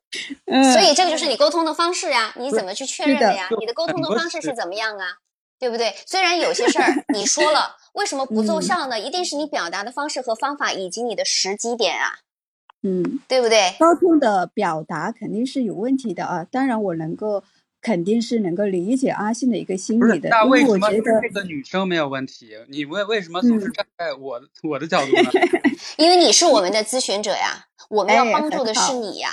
[0.46, 3.48] 嗯，所以这个就是你沟通的方式呀，你怎么去确认的呀？
[3.60, 5.18] 你的沟通的方式是怎么样啊？
[5.62, 5.94] 对不对？
[6.04, 8.98] 虽然有些事儿你说了， 为什么不奏效呢？
[8.98, 12.18] 一定是你表达的方式和方法以及你的时机点啊，
[12.82, 13.76] 嗯，对不对？
[13.78, 16.44] 沟通的表达肯定是有问题的啊。
[16.50, 17.44] 当然，我能够
[17.80, 20.28] 肯定是能够理解阿信的一个心理的。
[20.30, 21.00] 那为什么这
[21.30, 22.56] 个女生没有问题？
[22.68, 25.30] 你为为什么总是站在我我的角度呢？
[25.96, 29.30] 因为你是我们的咨询者呀，我们要帮助的是你呀。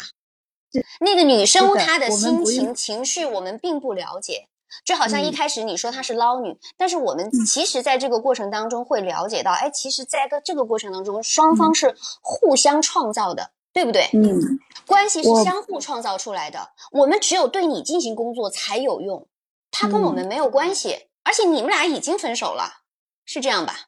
[1.00, 4.46] 那个女生她的心情情绪我们并不了解。
[4.86, 14.10] 就好像一开始你说她是捞女，但是我们其实在这个过程当中会了解到，哎，其实在个这个过程当中，双方是互相创造的，对不对？
[14.14, 16.70] 嗯，关系是相互创造出来的。
[16.92, 19.28] 我们只有对你进行工作才有用，
[19.72, 22.82] 他跟我们没有关系，而且你们俩已经分手了，
[23.26, 23.88] 是这样吧？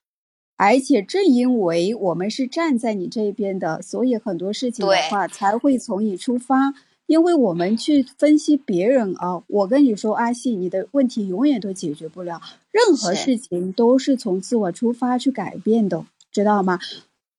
[0.58, 6.74] 而且正因为我们是站在你这边的，所以很多事情的话才会从你出发。
[7.12, 12.40] 因为我们去分析别人啊，我跟你说，阿信，你的问题永远都解决不了。
[12.72, 16.80] 任何事情都是从自我出发去改变的，知道吗？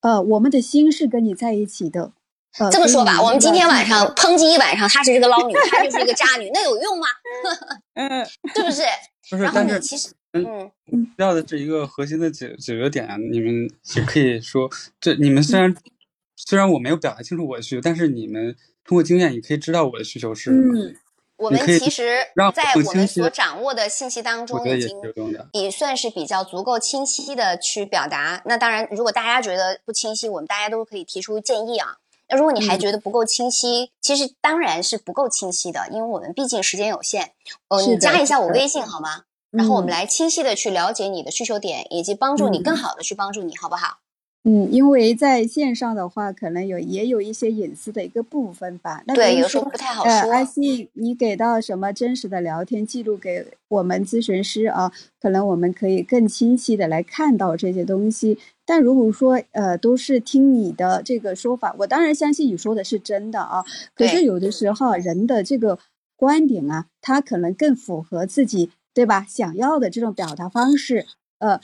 [0.02, 2.12] 呃，我们的心是跟你在一起的。
[2.58, 7.06] 呃，这么说吧，我们今天晚上抨击一晚上，她是一个捞女， 她就是一个渣女，那有用吗？
[7.96, 8.22] 嗯，
[8.54, 8.82] 是不是？
[9.30, 10.70] 不是，但是其实，嗯，
[11.16, 13.08] 要的是一个核心的解解决点。
[13.32, 14.68] 你们也可以说，
[15.00, 15.74] 这你们虽然
[16.36, 18.54] 虽然我没有表达清楚我的需求，但是你们。
[18.84, 20.50] 通过经验，你可以知道我的需求是。
[20.50, 20.94] 嗯，
[21.36, 22.18] 我们其实，
[22.54, 24.96] 在我们所掌握的信息当中，已经
[25.52, 28.42] 也算是比较足够清晰的去表达。
[28.44, 31.96] 那当然，如果大家觉得不清晰，我们大家都可以提出建议啊。
[32.28, 37.32] 那如果你还觉得不够清晰，其实当然是不够清晰的，因为我们毕竟时间有限。
[37.68, 39.24] 哦，你加一下我微信好吗？
[39.50, 43.98] 然后我们来清晰的去了解你的需求点，以及帮助你更好的去帮助你，好不好？
[44.44, 49.00] 嗯，因为在线上的话，可能有也有一些隐私的一个部分吧。
[49.06, 50.32] 那对，有时候不太好说。
[50.32, 54.90] 阿信，你给到什么真实的聊天记录给我们咨询师啊？
[55.20, 58.36] 可能我们可以更清晰的来看到这些东西。
[58.66, 63.64] 但如果说呃都是听你的这个说法，我当然相信你说的是真的啊。
[63.94, 65.78] 可是有的时候人的这个
[66.16, 69.24] 观点啊，他可能更符合自己对吧？
[69.28, 71.06] 想要的这种表达方式，
[71.38, 71.60] 呃。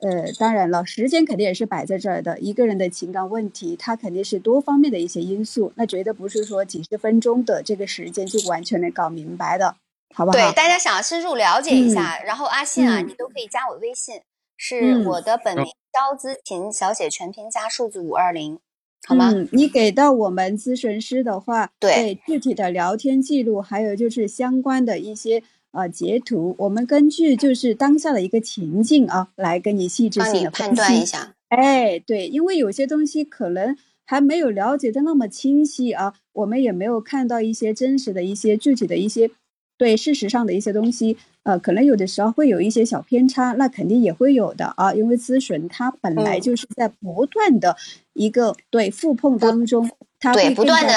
[0.00, 2.38] 呃，当然了，时间肯定也是摆在这儿的。
[2.38, 9.74] 一个人的情感问题，它肯定是多方面的一些因素，那绝对不是说几十分钟的这个时间就完全能搞明白的，
[10.14, 10.36] 好不好？
[10.36, 14.20] 对，大家想要深入了解一下，然后阿信啊，你都可以加我微信，
[14.56, 18.60] 是我的本名肖姿琴，小写全拼加数字五二零，
[19.06, 19.32] 好吗？
[19.52, 25.42] 你给到我们咨询师的话，对具体的聊天记录，还有就是相关的一些。
[25.72, 31.34] 啊，截图，我们根据就是当下的一个情境啊，来跟你细致性的判断一下。
[31.48, 39.30] 哎，对，因为有些东西可能还没有了解的那么清晰啊，我们也没有看到一些真实的一些具体的一些
[39.76, 47.76] 对事实上的一些东西，呃，可能有的时候会有一些小偏差，那肯定也会有的啊，因为咨询它本来就是在不断的
[48.14, 49.88] 一个对复碰当中。
[50.20, 50.92] 对，不断的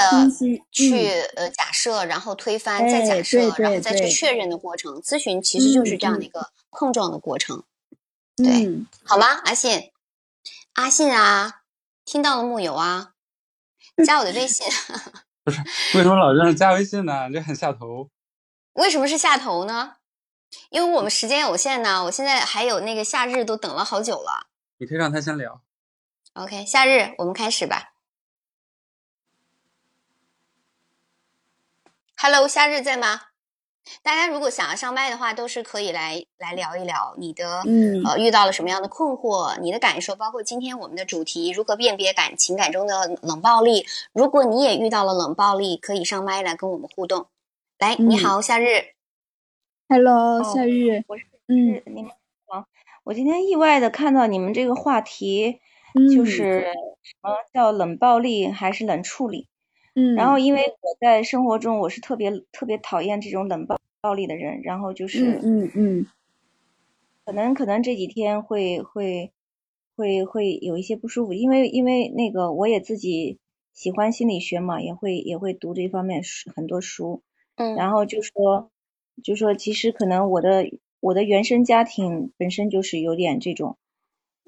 [0.72, 5.01] 去呃假设，然后推翻，再假设，然后再去确认的过程。
[5.01, 7.63] 咨询其实就是这样的一个碰撞的过程。
[8.36, 9.28] 对，好吗？
[9.45, 9.91] 阿信，
[10.74, 11.61] 阿信啊，
[12.03, 13.11] 听到了木有啊？
[14.03, 14.65] 加我的微信。
[15.43, 15.59] 不是，
[15.95, 17.30] 为什么老让加微信呢？
[17.32, 18.09] 这很下头。
[18.74, 19.97] 为什么是下头呢？
[20.69, 22.03] 因为我们时间有限呢。
[22.05, 24.47] 我现在还有那个夏日都等了好久了。
[24.80, 25.61] 你可以让他先聊。
[26.34, 27.90] OK，夏日，我们开始吧。
[32.24, 33.19] Hello，夏日在吗？
[34.03, 43.88] 大家如果想要上麦的话，都是可以来来聊一聊你的，嗯呃，遇到了什么样的困惑，你的感受，包括今天我们的主题如何辨别感情感中的冷暴力。
[44.13, 47.26] 如果你也遇到了冷暴力，可以上麦来跟我们互动。
[47.80, 48.93] 来，你好，夏日。
[49.89, 52.11] ，Hello，夏日，我是嗯你们
[52.45, 52.65] 好，
[53.03, 55.59] 我今天意外的看到你们这个话题，
[55.95, 56.61] 嗯，就是
[57.01, 59.47] 什么叫冷暴力还是冷处理？
[59.95, 65.71] 嗯，然后因为我在生活中我是特别特别讨厌这种冷暴暴力的人，然后就是嗯嗯。
[65.75, 66.05] 嗯
[67.27, 69.31] 可能可能这几天会会
[69.95, 73.37] 会会有一些不舒服，因为因为那个我也自己
[73.73, 77.21] 喜欢心理学嘛，也会也会读这方面书很多书，
[77.57, 77.75] 嗯。
[77.75, 78.71] 然后就说
[79.23, 80.65] 就说其实可能我的
[80.99, 83.77] 我的原生家庭本身就是有点这种，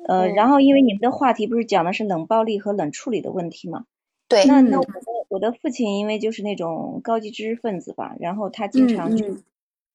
[0.08, 0.34] 呃，嗯。
[0.34, 3.86] 然后因为你们的话题不是讲的是冷暴力和冷处理的问题嘛，
[4.28, 4.80] 对，那那嗯。
[4.80, 5.00] 我的
[5.34, 9.26] 我的父亲因为就是那种高级知识分子吧，然后他经常就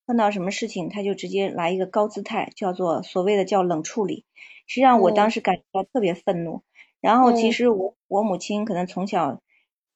[0.05, 4.25] 碰到什么事情，他就直接来一个高姿态，叫做所谓的叫冷处理。
[4.67, 6.63] 实际上我当嗯时感觉到特别愤怒，
[7.01, 9.41] 然后其嗯实我我母亲可能从小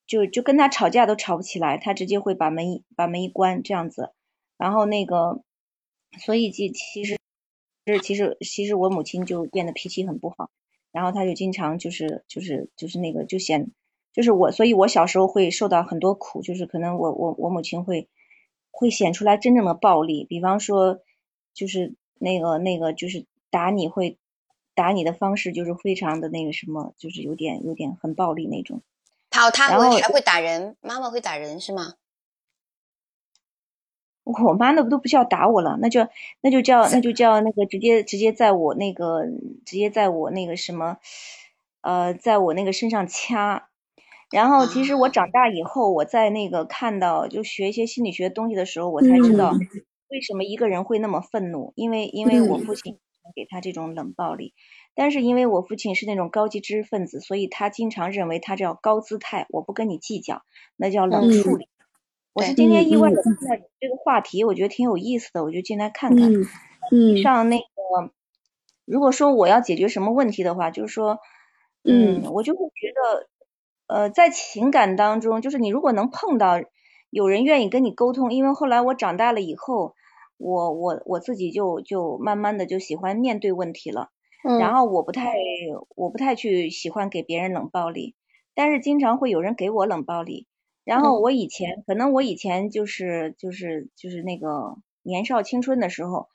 [0.07, 4.12] 就就跟他吵架都吵不起来，他直接会把门一把门一关这样子，
[4.57, 5.43] 然后那个
[6.20, 7.18] 所以其其实
[7.84, 10.51] 是其实其实我母亲就变得脾气很不好，
[10.93, 13.72] 然后他就经常就是就是就是那个就显
[14.12, 18.10] 就是我，所以我小时候会受到很多苦，就是可能我我我母亲会
[18.70, 21.00] 会显出来真正的暴力，比方说
[21.54, 24.18] 就是那个那个就是打你会
[24.74, 28.82] 打你的方式就是非常的那个什么，就是有点有点很暴力那种。
[29.30, 31.94] 他他还会打人，妈妈会打人是吗？
[34.24, 36.06] 我妈那不都不叫打我了，那就
[36.42, 39.24] 那就叫那就叫那个直接直接在我那个
[39.64, 40.98] 直接在我那个什么
[41.80, 43.70] 呃，在我那个身上掐。
[44.33, 49.53] 然后其实我长大以后，我在那个看到就学一些心理学东西的时候，我才知道
[50.09, 52.99] 为什么一个人会那么愤怒，因为因为我父亲
[53.37, 54.55] 给他这种冷暴力，
[54.95, 60.43] 但是因为我父亲是那种高级知识分子，所以他经常认为他叫高姿态，我不跟你计较，
[60.76, 61.68] 那叫冷处理。
[62.35, 66.33] 我是今天意外的看到这个话题，我觉得挺有意思的，我就进来看看。
[66.33, 66.47] 嗯。
[66.91, 67.16] 嗯。
[67.18, 67.64] 上那个，
[68.87, 71.18] 如果说我要解决什么问题的话，就是说，
[71.85, 73.28] 嗯，我就会觉得，
[73.93, 76.55] 呃，在情感当中，就是你如果能碰到
[77.11, 79.95] 有人愿意跟你沟通，因为后来我长大了以后，
[80.38, 84.09] 我我我自己就就慢慢的就喜欢面对问题了，
[84.45, 85.34] 嗯然后我不太
[85.95, 88.14] 我不太去喜欢给别人冷暴力，
[88.55, 90.47] 但是经常会有人给我冷暴力。
[90.84, 96.28] 然后嗯我以前、可能我以前就是就是就是那个年少青春的时候，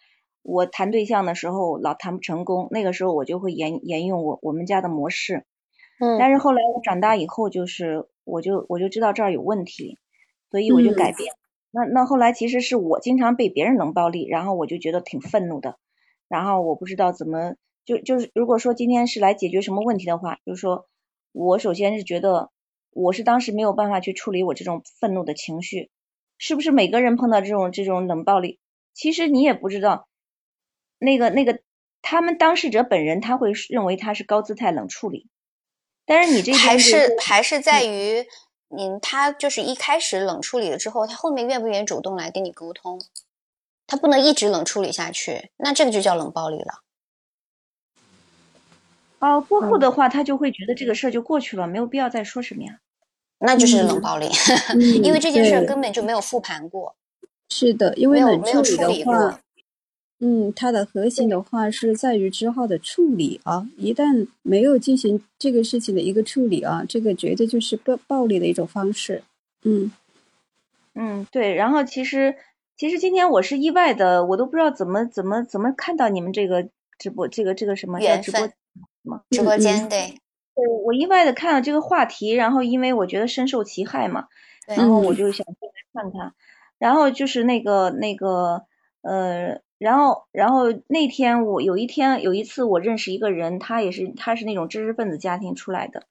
[0.44, 5.46] 我谈对象的时候老谈不成功，那个时候我就会沿沿用我我们家的模式。
[6.00, 6.18] 嗯。
[6.20, 9.98] 但是后来我长大以后，就是我就我就知道这儿有问题，
[10.52, 11.34] 所以我就改变。
[11.72, 15.78] 那那后来其实是我经常被别人冷暴力，然后我就觉得挺愤怒的，
[16.28, 20.88] 然后我不知道怎么就就是如果说今天是来解决什么问题的话，就是说
[21.34, 22.50] 我首先是觉得
[22.92, 25.92] 我是当时没有办法去处理我这种愤怒的情绪，
[26.38, 28.60] 是不是每个人碰到这种这种冷暴力，
[28.94, 30.08] 其实你也不知道，
[30.98, 31.60] 那个那个
[32.02, 35.28] 他们当事者本人他会认为他是高姿态冷处理，
[36.08, 38.26] 但是你这边还是还是在于，
[38.70, 43.00] 嗯，他就是一开始冷处理了之后，他后面愿不愿意主动来跟你沟通？
[43.86, 46.82] 他不能一直冷处理下去，那这个就叫冷暴力了。
[49.20, 52.80] 哦，过后的话他就会觉得这个事儿就过去了，没有必要再说什么呀。
[53.40, 54.30] 那就是冷暴力，
[54.70, 56.96] 嗯 因为这件事根本就没有复盘过，
[57.50, 59.40] 是的，因为没有冷没有处处理的话理过，。
[60.20, 69.22] 嗯，它的核心的话是在于之后的处理啊，一旦没有进行这个事情的一个处理啊，这个绝对就是暴暴力的一种方式。
[69.64, 69.92] 嗯
[70.96, 71.54] 嗯，对。
[71.54, 72.36] 然后其实
[72.76, 78.52] 其实今天我是意外的，我都不知道怎么怎么怎么看到你们这个直播这个这个什么叫缘直播分
[79.30, 80.16] 直播嗯间对
[80.56, 84.26] 我，我意外的看了这个话题，然后因为我觉得深受其害嘛，
[84.66, 86.34] 然后我嗯就想进来看看，
[86.80, 88.64] 然后就是那个那个
[89.02, 96.04] 呃，然后然后那天我有一天有一次我认识一个人，他也是他是那种知识分子家庭出来的，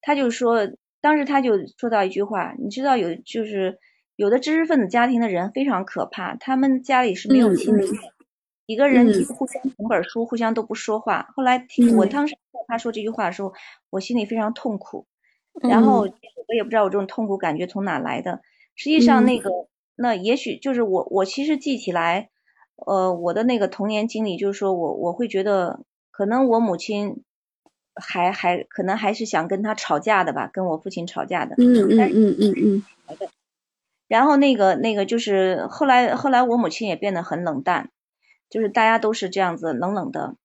[0.00, 0.68] 他就说
[1.00, 3.78] 当时他就说到一句话，你知道有就是
[4.16, 8.14] 有的知识分子家庭的人非常可怕，他们家里是没有嗯亲情嗯的。
[8.66, 11.28] 几个人嗯互相捧本书，互相都不说话。
[11.36, 13.52] 后来听我嗯当时听到他说这句话的时候，
[13.90, 15.06] 我心里非常痛苦。
[15.60, 18.40] 然后我也不知道我这种痛苦感觉从哪来的。
[18.74, 19.50] 实际上，嗯那个
[19.94, 22.30] 那也许就是我我其实记起来，
[22.76, 27.22] 呃，我的那个童年经历，就是说我我会觉得，可能我母亲
[27.94, 31.54] 还还可能还是想跟他吵架的吧，跟我父亲吵架的。
[31.58, 32.84] 嗯嗯嗯嗯嗯
[34.08, 37.90] 然后那个那个就是后来后来我母亲也变得很冷淡，
[38.50, 40.36] 就是大家都是这样子冷冷的。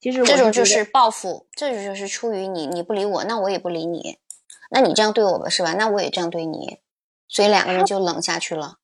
[0.00, 4.18] 其实这种就是报复，这种就是出于你你不理我，那我也不理你，
[4.70, 5.74] 那你这样对我吧是吧？
[5.74, 6.78] 那我也这样对你，
[7.28, 8.78] 所以两个人就冷下去了。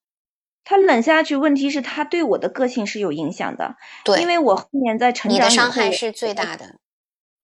[0.69, 3.77] 他冷下去，问题是他对我的个性是有影响的。
[4.05, 6.81] 对，因为我后面在成长，你的伤害是最大的。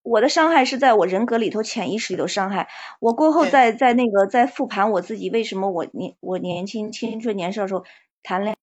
[0.03, 2.69] 我的伤害是在我人格里头、潜意识里头伤害。
[2.99, 7.85] 我过后在在那个在复盘我自己，为什么我年我年轻青春年少的时候
[8.25, 8.57] 谈恋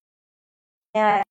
[0.91, 1.24] 爱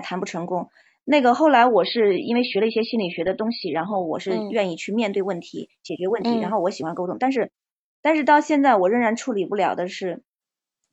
[0.00, 0.70] 谈不成功？
[1.04, 7.18] 那个后来我是因为学了一些心理学的东西，然后我是愿意去面对问题、解决问题，然后我喜欢沟通。
[7.20, 7.50] 但是
[8.00, 10.22] 但是到现在我仍然处理不了的是，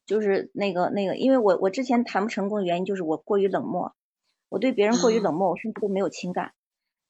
[0.09, 3.93] 就是那个那个，因为我我之前谈不成功的原因就是我过于冷漠，
[4.49, 6.53] 我对别人过于冷漠，我甚至都没有情感。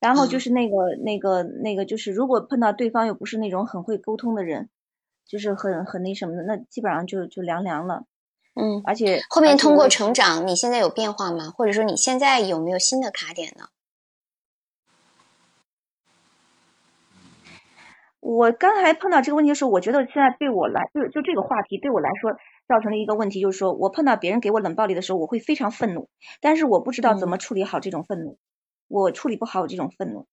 [0.02, 4.70] 然后就是那个那个那个，就是如果碰到对方又不是那种很会沟通的人，
[5.26, 8.04] 就是很很那什么的，那基本上就就凉凉了。
[8.56, 11.52] 嗯，而且后面通过成长，你现在有变化吗？
[11.52, 13.70] 或者说你现在有没有新的卡点呢？
[18.20, 22.32] 我刚才碰到这个问题的时候，我觉得现在对我来，就就这个话题对我来说
[22.70, 26.07] 造成了一个问题，就是说我碰到别人给我冷暴力的时候，我会非常愤怒，
[26.39, 28.38] 但是我不知道怎么处理好这种愤怒。
[28.88, 30.26] 我处理不好这种愤怒，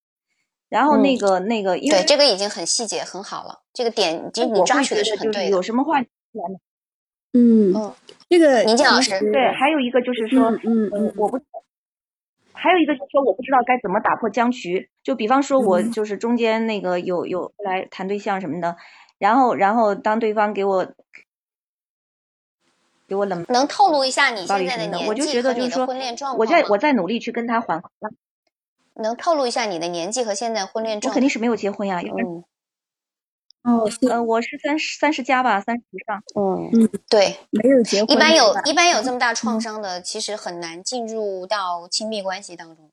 [0.71, 5.51] 然后那个那个，因为对这个已经很细节很好了，这个点就你抓取的是很对的。
[5.51, 6.01] 有什么话？
[6.01, 7.93] 嗯嗯，
[8.31, 11.39] 这个宁静老师对，还有一个就是说，嗯嗯，我不，
[12.55, 14.89] 还有一个就是说，我不知道该怎么打破僵局。
[15.03, 18.77] 就比方说，我就是中间那个有有来谈对象什么的，
[19.19, 20.95] 然后然后当对方给我
[23.09, 27.89] 给我冷，能透露一下你现在的年纪和你的婚恋状况我在我在努力去跟他缓和。
[28.95, 31.11] 能透露一下你的年纪和现在婚恋状？
[31.11, 32.01] 我肯定是没有结婚呀。
[32.01, 32.45] 嗯。
[33.63, 36.23] 哦，呃，我是三十三十加吧，三十以上。
[36.35, 38.11] 嗯嗯，对，没有结婚。
[38.11, 42.91] 一般有一般有这么大创伤的，其实很难进入到亲密关系当中，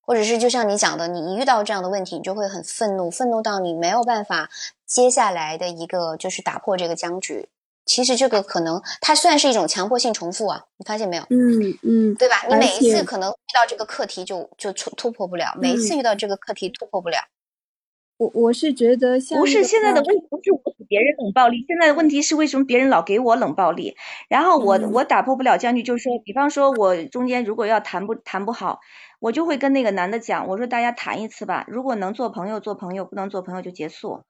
[0.00, 4.50] 或者是就像你讲的，你一遇到这样的问题，你就会很愤怒，愤怒到你没有办法
[4.84, 7.48] 接下来的一个就是打破这个僵局。
[7.84, 11.22] 其实这个可能它算是一种强迫性重复啊，你发现没有？
[11.30, 12.36] 嗯嗯，对吧？
[12.48, 17.18] 你每一次可能遇到这个课题就就突突破不了，每一次遇到这个课题突破不了。
[18.18, 23.96] 我我是觉得，不是现在的问题不是我给别人冷暴力，现在的问题是为什么别人老给我冷暴力？
[24.28, 28.78] 然后我我打破不了僵局，就是说，比方说我中间如果要谈不谈不好，
[29.18, 34.22] 我就会跟那个男的讲，我说大家谈一次吧，如果能做朋友做朋友，不能做朋友就结束。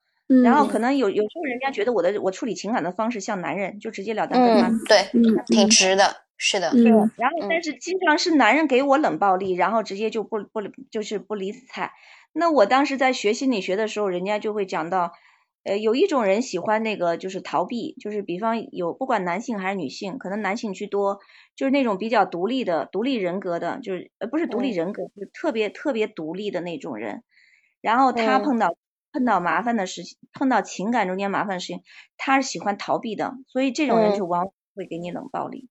[0.43, 5.11] 然后可能有有时候人家觉得我的我处理情感的方式像男人，就直截了当跟他对，
[5.47, 6.70] 挺直的，是的。
[6.70, 6.85] 对，
[7.16, 11.93] 然后但是经常是男人给我冷暴力，然后直接就不不就是不理睬。
[12.33, 15.12] 那我当时在学心理学的时候，人家就会讲到，
[15.64, 21.18] 呃，有一种人喜欢那个就是逃避，就是比方有不管男性还是女性，可能男性居多，
[21.57, 27.23] 就是那种比较独立的、独立人格的，就是呃不是独立人格，就是特别特别独立的那种人。
[27.83, 28.75] 然后他碰到。
[29.12, 31.82] 碰到麻烦的事情，碰到情感中间麻烦的事情，
[32.16, 35.68] 他是喜欢逃避的，所以这种人就往往会给你冷暴力。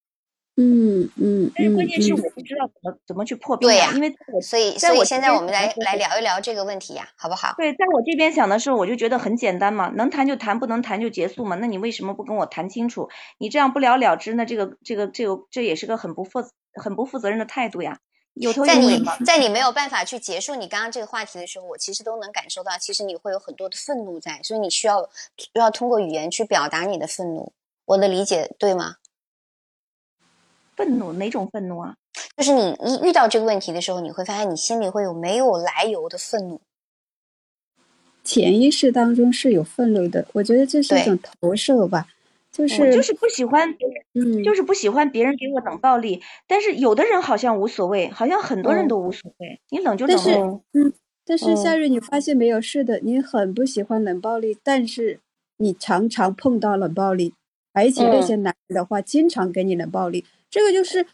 [0.57, 1.49] 嗯嗯。
[1.55, 7.53] 但是关键是我不知道怎么怎么去破冰呀，因为所以所以现在我们来来聊一聊这个问题呀，好不好？
[7.57, 11.55] 对，在我这边想的时候，我就觉得很简单嘛，能谈就谈，不能谈就结束嘛。
[11.55, 13.09] 那你为什么不跟我谈清楚？
[13.39, 16.41] 你这样不了了之，那这个这个这个这也是个很不负
[16.73, 17.99] 很不负责任的态度呀。
[18.65, 25.09] 在你在你没有办法去结束你刚刚这个话题的时候，我其实都能感受到，其实你会有很多的愤怒在，所以你需要
[25.53, 27.51] 要通过语言去表达你的愤怒。
[27.85, 28.95] 我的理解对吗？
[30.75, 31.95] 愤怒哪种愤怒啊？
[32.37, 36.61] 就是你一遇到这个问题的时候，你会发现你心里会有没有来由的愤怒。
[38.23, 42.07] 潜意识当中是有愤怒的，我觉得这是一种投射吧。
[42.51, 43.73] 就是就是不喜欢，
[44.13, 46.21] 嗯，就是不喜欢别人给我冷暴力。
[46.47, 49.61] 但是有的人好像无所谓，好像很多人都无所谓。
[49.69, 50.15] 你冷就冷。
[50.15, 50.31] 但是，
[50.73, 50.93] 嗯，
[51.25, 52.59] 但是夏日，你发现没有？
[52.59, 55.19] 是的，你很不喜欢冷暴力，但是
[55.57, 57.33] 你常常碰到冷暴力，
[57.71, 60.25] 而且那些男人的话经常给你冷暴力。
[60.49, 61.05] 这个就是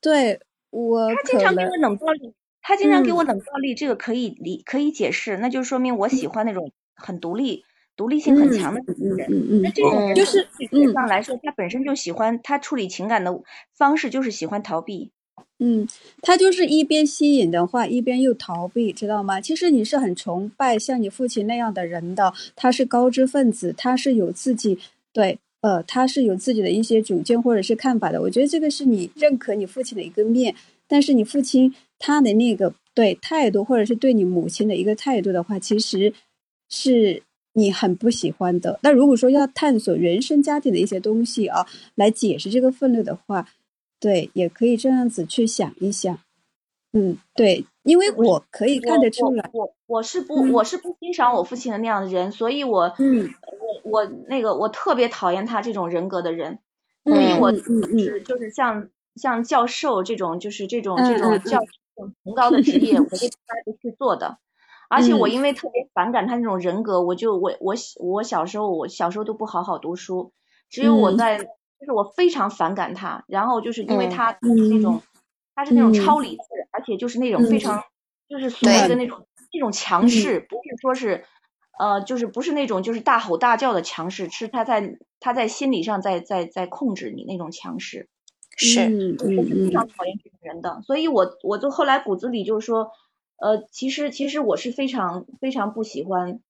[0.00, 0.40] 对
[0.70, 2.32] 我，他经常给我冷暴力，
[2.62, 7.66] 他经常给我冷暴力，这个可以理可以解释，那就说明我喜欢那种很独立。
[7.98, 8.80] 独立性很强的
[9.16, 13.42] 人，那这种就是嗯上来说，他本身就喜欢他处理情感的
[13.74, 15.10] 方式，就是喜欢逃避。
[15.58, 15.88] 嗯，
[16.22, 19.40] 他就是一边吸引的话，一边又逃避，知道吗？
[19.40, 24.78] 其实你是很崇拜像你父亲那样的人的，他是高知分子，他是有自己
[25.12, 28.22] 对呃，他是有自己的一些主见或者是看法的。
[28.22, 30.54] 我觉得这个是你认可你父亲的一个面，
[30.86, 36.12] 但是你父亲他的那个对态度，或者是对你母亲的一个态度的话，其实
[36.68, 37.24] 是。
[37.58, 38.78] 你很不喜欢的。
[38.84, 41.66] 那如果说要探索原生家庭的一些东西啊，
[41.96, 43.48] 来解释这个愤怒的话，
[43.98, 46.16] 对，也可以这样子去想一想。
[46.92, 53.28] 嗯，对，因为我可以看得出来，我我是不我是不欣赏我父亲的那样的人，所以我嗯
[53.84, 56.60] 我我那个我特别讨厌他这种人格的人，
[57.04, 64.38] 所以我是就是像像教授这种就是这种这种教这种崇高的职业，我就从来不去做的。
[64.88, 70.32] 而且我因为特别反感他那种人格，我就我我我小时候我小时候都不好好读书，
[70.68, 75.00] 只有我在就是我非常反感他，然后就是因为他那种。
[75.54, 77.82] 他是那种超理智，而且就是那种非常，
[78.28, 81.24] 就是所谓的那种那种强势，不是说是，
[81.80, 88.08] 呃，就是不是那种就是大吼大叫的强势，是他在他在心理上在在在控制你那种强势，
[88.56, 92.92] 是，我是非常讨厌这种人的，所以我我就后来骨子里就是说，
[93.38, 96.40] 呃，其实其实我是非常非常不喜欢，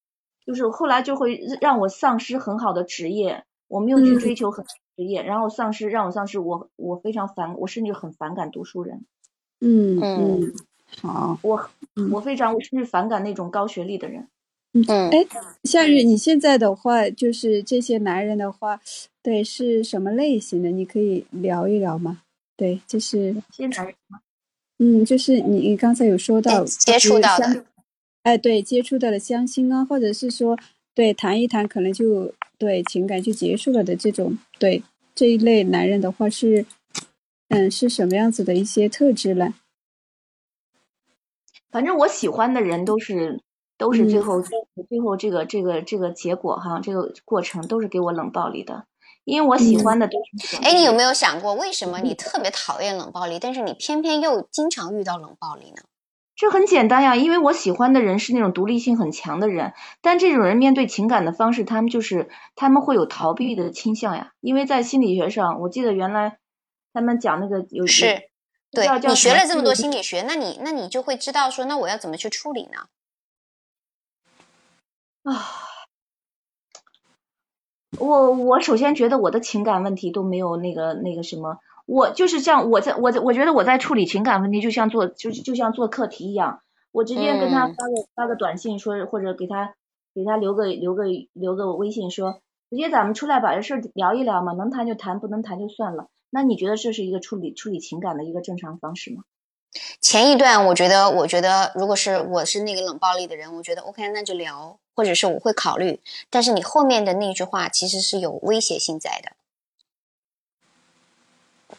[0.44, 4.65] 就是后来就会让我丧失很好的职业，我没有去追求很。
[4.65, 9.05] 职业，然后丧失让我丧失我我非常反我甚至很反感读书人，
[9.60, 10.52] 嗯嗯，
[11.01, 11.70] 好，我
[12.10, 14.27] 我非常我甚至反感那种高学历的人，
[14.73, 15.24] 嗯，哎，
[15.62, 18.81] 夏雨，你现在的话就是这些男人的话，
[19.23, 20.73] 对是什么类型的？
[20.73, 22.23] 你可以聊一聊吗？
[22.56, 24.19] 对，就是些男人吗？
[24.78, 27.64] 嗯，就是你你刚才有说到接触到的，
[28.22, 30.59] 哎，对，接触到了相亲啊，或者是说
[30.94, 32.34] 对谈一谈，可能就。
[32.60, 34.82] 对情感就结束了的这种，对
[35.14, 36.66] 这一类男人的话是，
[37.50, 39.55] 嗯，是什么样子的一些特质呢？
[41.70, 43.40] 反正我喜欢的人都是
[43.76, 44.42] 都是最后
[44.88, 48.86] 最后这个这个这个结果哈，这个过程都是给我冷暴力的，
[49.28, 50.56] 因为我喜欢的都是。
[50.62, 55.82] 哎，你有没有想过，为什么你特别讨厌冷暴力，但是你偏偏又经常遇到冷暴力呢？
[56.34, 64.32] 这很简单呀，因为我喜欢的人是那种独立性很强的人，但这种人面对情感的方式，他们就是他们会有逃避的倾向呀。
[64.40, 66.38] 因为在心理学上，我记得原来
[66.94, 68.30] 他们讲那个有是，
[68.70, 72.86] 对你学了这么多心理学，那你那你就会知道说，那我要怎么去处理呢？
[75.24, 75.68] 啊，
[77.98, 81.58] 我我首先觉得我的情感问题都没有那个那个什么。
[81.86, 86.60] 我就是像我在我在我觉得我在处理情感问题，就像做就就像做课题一样，
[86.92, 89.74] 我直接跟他发个发个短信说，或者给他
[90.14, 96.08] 给他留个留个留个微信说，直接咱们出来把这事聊一聊嘛，能谈就谈，不能谈就算了。
[96.28, 99.22] 那你觉得这是一个处理处理情感的一个正常方式吗？
[100.00, 106.00] 前一段我觉得，我觉得如果是我是那个冷暴力的人，我觉得 OK，那就聊，或者是我会考虑。
[106.28, 109.30] 但是你后面的那句话其实是有威胁性在的。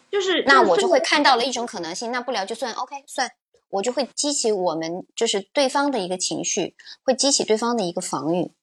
[0.09, 3.29] 就是，那我就会看到了一种可能性，那不聊就算，OK，算，
[3.71, 8.53] 我就会激起我们就是对方的一个情绪，会激起对方的一个防御。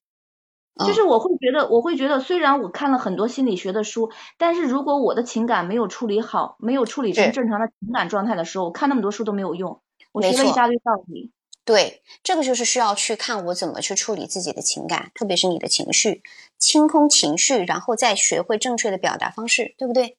[0.86, 9.82] 就是我会觉得，我会觉得，虽然我看了很多心理学的书，但是如果我的情感没有处理好，没有处理成正常的情感状态的时候，我看那么多书都没有用。
[10.12, 11.30] 我学了一大堆道理。
[11.66, 16.22] 对，这个就是需要去看我怎么去处理自己的情感，特别是你的情绪，
[16.58, 20.16] 清空情绪，然后再学会正确的表达方式，对不对？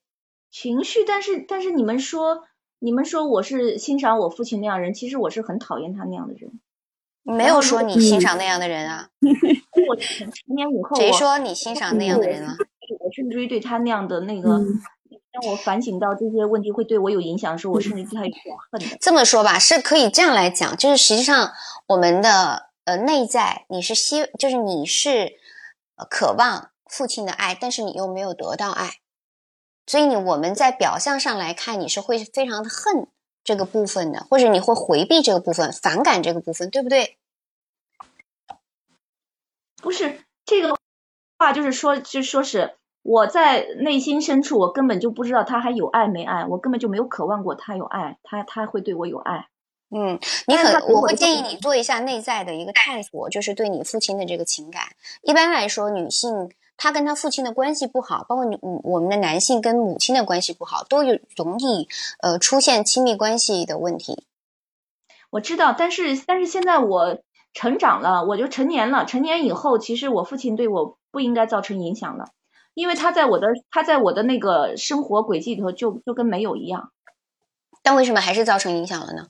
[0.50, 2.44] 情绪，但是但是你们说，
[2.78, 6.60] 你们说我是欣赏我父亲那样人，其实我是很讨厌他那样的人。
[7.22, 9.08] 没有 说你欣赏那样的人啊。
[9.88, 12.56] 我成年以后，谁说你欣赏那样的人啊？
[13.00, 14.60] 我甚至于对他那样的那个，
[15.40, 18.96] 让我反省到这些问题会对我有影响的时候，我甚至对他有点恨的。
[19.00, 21.52] 这么说吧，是可以这样来讲，就是实际上
[21.86, 25.34] 我们的呃内在，你是希，就是你是
[26.10, 28.94] 渴望父亲的爱，但是你又没有得到爱。
[29.86, 33.06] 所以你我们在表象上来看，你是会非常的恨
[33.44, 37.16] 这个部分的，或者你会回避这个部分，反感这个部分，对不对？
[39.80, 40.76] 不是这个
[41.38, 42.76] 话，就是说，就说是
[43.08, 49.48] 我在内心深处，我根本就不知道他还有爱没爱，我根本就没有渴望过他有爱，他他会对我有爱。
[49.88, 54.82] 嗯，你可我会建议你做一下内在的一个探索，就是对你父亲的这个情感。
[55.22, 56.50] 一般来说，女性。
[56.80, 61.88] 她跟她父亲的关系不好，包括女我们的男性跟母亲的关系不好，都有容易
[62.20, 64.22] 呃出现亲密关系的问题。
[65.30, 67.18] 我知道，但是但是现在我
[67.52, 69.06] 成长了，我就成年了。
[69.06, 72.26] 成年以后，其实我父亲对我不应该造成影响了，
[72.78, 76.92] 因为他在我的他在我的那个生活轨迹里头就就跟没有一样。
[77.82, 79.28] 但为什么还是造成影响了呢？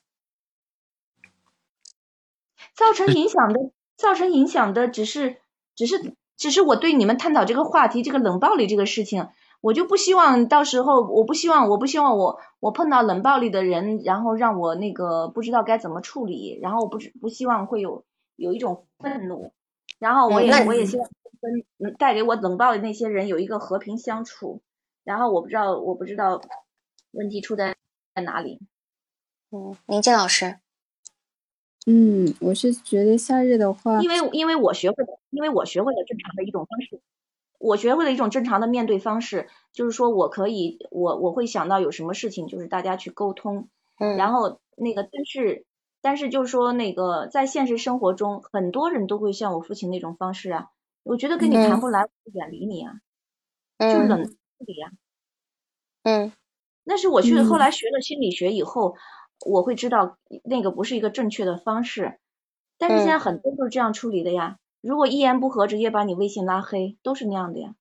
[2.74, 5.38] 造成影响的，造成影响的只是
[5.74, 6.14] 只是。
[6.38, 9.26] 只是我对你们探讨这个话题，这个冷暴力这个事情，
[9.60, 18.04] 我就不希望到时候，我不希望，我不希望我我碰到冷暴力的人，然后让我那个不知道该怎么处理，然后我不不希望会有
[18.36, 19.52] 有一种愤怒。
[19.98, 21.08] 然后我也我也希望
[21.78, 24.60] 跟带给我冷暴力那些人有一个和平相处。
[25.04, 26.40] 然后我不知道我不知道
[27.12, 27.76] 问题出在
[28.14, 28.60] 在哪里。
[29.50, 30.58] 嗯，林静老师。
[31.86, 37.00] 嗯，我是觉得夏日的话，因为因为我学会了，因为我学会了正常的一种方式，
[37.58, 45.64] 我学会了一种正常的面对方式，就是说我可以，我我会想到有什么事情，就是大家去沟通，嗯，然后那个，但是
[46.00, 50.68] 但是就是说那个在现实生活中，很多人都会像我父亲那种方式啊，
[51.02, 52.94] 我觉得跟你谈不来，远离你啊，
[53.78, 54.34] 就冷处
[54.66, 54.90] 理啊，
[56.02, 56.32] 嗯，
[56.84, 58.96] 那是我去后来学了心理学以后。
[59.46, 62.18] 我会知道那个不是一个正确的方式，
[62.76, 64.58] 但是现在很多都是这样处理的呀。
[64.80, 67.76] 如果一言不合直接把你微信拉黑，都是那样的呀。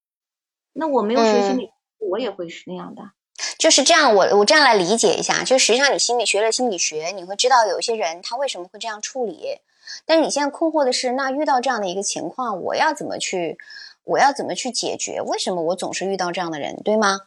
[0.72, 3.10] 那我没有学心理，我也会是那样的。
[3.57, 9.59] 就是这样，我我这样来理解一下，就实际上你心理学了心理学，你会知道有一些人他为什么会这样处理。
[10.05, 13.57] 但是你现在困惑的是，那遇到这样的一个情况，我要怎么去，
[14.03, 15.21] 我要怎么去解决？
[15.21, 17.21] 为什么我总是遇到这样的人，对吗？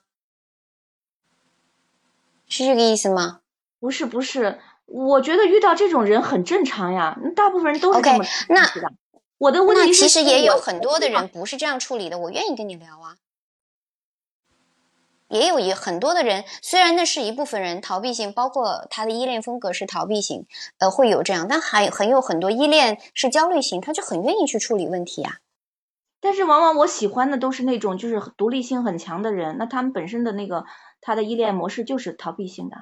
[2.48, 3.40] 是这个意思吗？
[3.80, 8.92] 不是不是，我觉得遇到这种人很正常呀，大部分人都是这么处理的。
[9.38, 12.18] 我的问题是，其实也有很多的人不是这样处理的。
[12.18, 13.16] 我愿意跟你聊啊，
[15.30, 20.46] 也有一很多的人，虽然那是一部分人逃避性，包括他的依恋风格是逃避型，
[20.78, 25.38] 呃，会有这样，但还很有很多依恋是焦虑型，他就很愿意去处理问题啊。
[26.20, 30.66] 但是往往我喜欢的都是那种就是独立性很强的人，那他们本身的那个
[31.00, 32.76] 他的依恋模式就是逃避性的。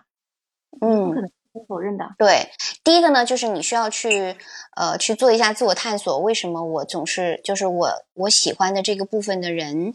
[0.80, 1.30] 嗯，不可能
[1.68, 2.14] 否认的。
[2.18, 2.50] 对，
[2.82, 4.36] 第一个呢，就是你需要去
[4.74, 9.94] 呃去做一下自我探索，为什么我总是就是我我喜欢的这个部分的人，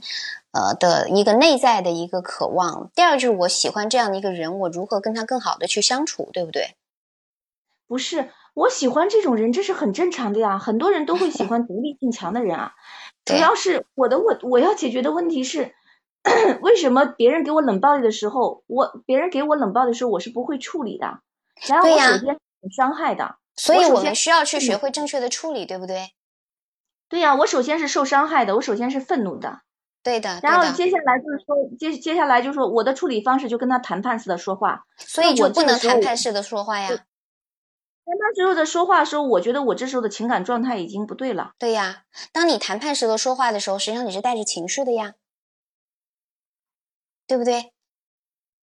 [0.53, 2.89] 呃的一个内在的一个渴望。
[2.95, 6.75] 第二就是我喜欢这样的一个人，我如何跟他更好的去相处，对不对？
[7.87, 10.57] 不是，我喜欢这种人，这是很正常的呀。
[10.57, 12.73] 很多人都会喜欢独立性强的人啊。
[13.25, 15.75] 主要是我的我我要解决的问题是。
[16.61, 21.19] 为什么别人给我冷暴力的时候，我别人给我冷暴力的时候，我是不会处理的？
[21.67, 26.11] 然后我首先很伤害的，所以我们需要去学会正确的处理，对不对？
[27.09, 29.63] 对呀，我首先是受伤害的，我首先是愤怒的，
[30.03, 30.39] 对的。
[30.43, 36.87] 然后接下来就是说，接接下来就是说，我的处理方式就跟他谈判似的说话，所以我不能谈判式的说话呀。
[36.89, 36.97] 谈
[38.19, 41.53] 判时候的说话的时候，我觉得我这时候的情感状态已经不对了。
[41.57, 42.03] 对呀，
[42.33, 45.13] 当你谈判时的说话的时候，实际上你是带着情绪的呀。
[47.25, 47.71] 对不对？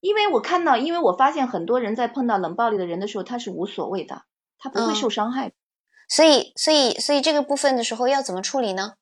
[0.01, 4.23] 因为我看到，因为我发现很多人在碰到冷暴力的人的时候，他是无所谓的，
[4.59, 5.53] 他不会受伤害。
[6.07, 8.95] 所以，所以，所以这个部分的时候要怎么处理呢？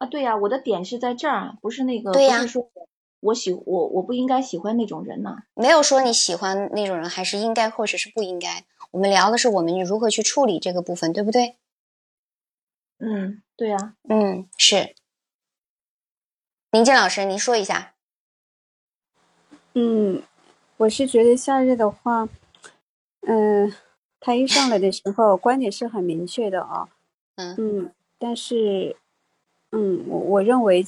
[0.00, 2.70] 啊，对呀，我的点是在这儿啊，不是那个，对呀，不是说
[3.20, 5.36] 我喜我我不应该喜欢那种人呢。
[5.54, 8.64] 没有说你喜欢那种人，还是应该或者是不应该。
[8.92, 11.58] 我们聊的是我们如何去处理这个部分，对不对？
[12.98, 14.94] 嗯，对呀，嗯，是。
[16.72, 17.92] 宁静老师，您说一下。
[19.74, 20.22] 嗯，
[20.78, 22.26] 我是觉得夏日的话，
[23.26, 23.70] 嗯，
[24.18, 26.88] 他一上来的时候观点是很明确的啊，
[27.36, 28.96] 嗯嗯，但是，
[29.72, 30.86] 嗯，我我认为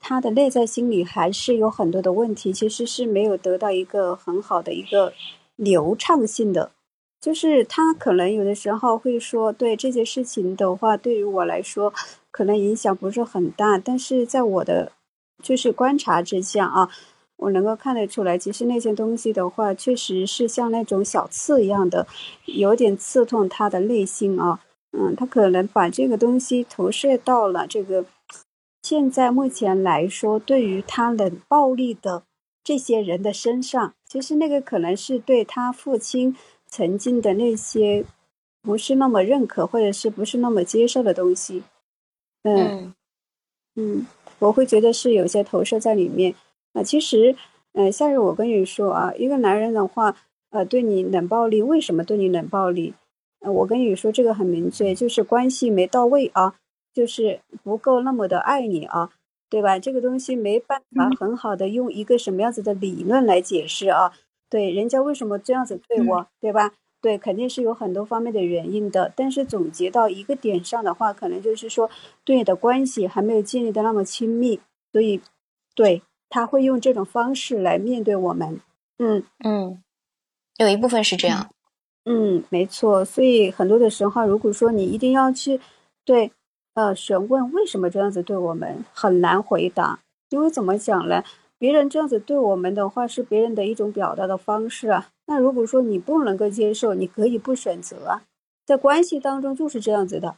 [0.00, 5.12] 他的内在心理还是有很多的问题，其实是没有得到一个很好的一个
[5.56, 6.72] 流畅性的，
[7.20, 11.92] 就是他可能有的时候会说，对这些事情的话，对于我来说
[12.30, 14.92] 可能影响不是很大，但是在我的。
[15.42, 16.88] 就是观察之下啊，
[17.36, 22.06] 我能够看得出来，其实那些东西的话，确实是像那种小刺一样的，
[22.46, 24.60] 有点刺痛他的内心啊。
[24.96, 28.04] 嗯，他可能把这个东西投射到了这个
[28.82, 32.22] 现在目前来说，对于他冷暴力的
[32.62, 38.04] 这些人的身上，其实那个可能是对他父亲曾经的那些
[38.62, 41.62] 不是那么认可，或者是不是那么接受的东西。
[42.44, 42.94] 嗯
[43.74, 44.06] 嗯。
[44.40, 46.34] 我会觉得是有些投射在里面
[46.74, 46.82] 啊。
[46.82, 47.34] 其实，
[47.72, 50.16] 嗯，夏日，我跟你说啊，一个男人的话，
[50.50, 52.94] 呃，对你冷暴力，为什么对你冷暴力？
[53.44, 56.54] 呃，我跟你说这个很明确，就是关系没到位啊，
[56.94, 59.10] 就是不够那么的爱你啊，
[59.50, 59.78] 对吧？
[59.78, 64.12] 这个东西没办法很好的用一个什么样子的理论来解释啊？
[64.48, 66.72] 对，人家为什么这样子对我，对吧？
[67.02, 71.90] 对，肯定是有很多方面的原因的，但是总结到一个点上的话，可能就是说
[72.24, 74.58] 对你的关系还没有建立的那么亲密，
[74.90, 75.20] 所以
[75.74, 76.00] 对
[76.30, 78.58] 他会用这种方式来面对我们。
[78.98, 79.82] 嗯嗯，
[80.56, 81.50] 有一部分是这样。
[82.04, 83.04] 嗯，没错。
[83.04, 85.60] 所以很多的时候，如果说你一定要去
[86.04, 86.30] 对
[86.74, 90.00] 呃询问为什么这样子对我们，很难回答，
[90.30, 91.24] 因为怎么讲呢？
[91.56, 95.08] 别人这样子对我们的话，是别人的一种表达的方式啊。
[95.26, 98.22] 那如果说你不能够接受，你可以不选择啊。
[98.66, 100.36] 在关系当中就是这样子的，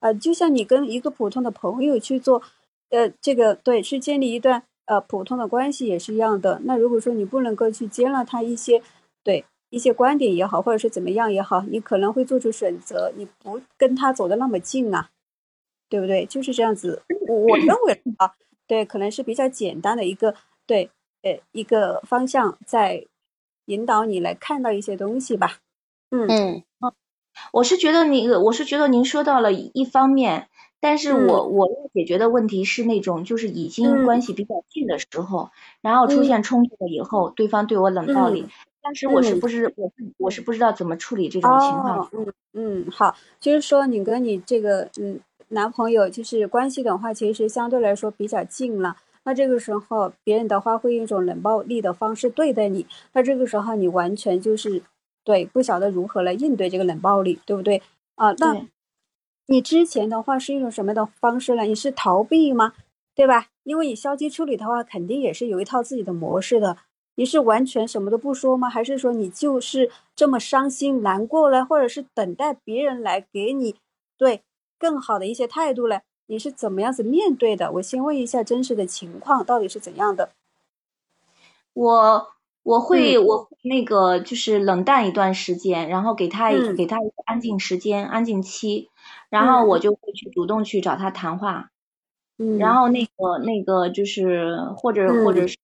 [0.00, 2.40] 啊，就像你跟一个普通的朋友去做，
[2.88, 6.60] 呃，这个对，去建立一段呃普通的关系也是一样的。
[6.64, 8.80] 那如果说你不能够去接纳他一些
[9.22, 15.08] 对一些观点也好，或者是怎么样也好，你可能会做出选择，你不跟他走的那么近啊，
[15.88, 16.26] 对不对？
[16.26, 18.34] 就是这样子，我我认为啊，
[18.66, 20.34] 对，可能是比较简单的一个
[20.66, 20.90] 对，
[21.22, 23.06] 呃，一个方向在
[23.64, 25.56] 引导你来看到一些东西吧。
[26.10, 26.62] 嗯嗯。
[27.50, 30.48] 我是觉得你，我是觉得您说到了一方面，
[30.80, 35.50] 但是我我要解决的问题是那种就是已经关系比较近的时候，
[35.80, 38.46] 然后出现冲突了以后，对方对我冷暴力，
[38.82, 42.10] 但是我是不是我是我是不知道怎么处理这种情况。
[42.12, 54.82] 嗯嗯，好，就是说你跟你这个嗯男朋友就是关系的话，其实相对来说比较近了，那这个时候别人的话会用一种冷暴力的方式对待你，那这个时候你完全就是。
[55.24, 57.80] 对，不晓得如何来应对这个冷暴力，对不对
[58.16, 58.32] 啊？
[58.38, 58.66] 那
[59.46, 61.62] 你之前的话是一种什么的方式呢？
[61.62, 62.72] 你是逃避吗？
[63.14, 63.46] 对吧？
[63.62, 66.76] 因为你消极处理的话，肯定也是有一套自己的模式的。
[67.14, 68.68] 你是完全什么都不说吗？
[68.68, 73.76] 还是说你就是这么伤心难过了，或者是等待别人来给你
[74.16, 74.42] 对
[74.78, 76.00] 更好的一些态度呢？
[76.26, 77.72] 你是怎么样子面对的？
[77.72, 80.30] 我先问一下真实的情况到底是怎样的？
[81.74, 82.28] 我。
[82.64, 88.88] 我会，我会那个就是冷淡一段时间，然后给他一给他一个安静时间、安静期，
[89.30, 91.70] 然后我就会去主动去找他谈话，
[92.38, 95.58] 嗯，然后那个那个就是或者或者是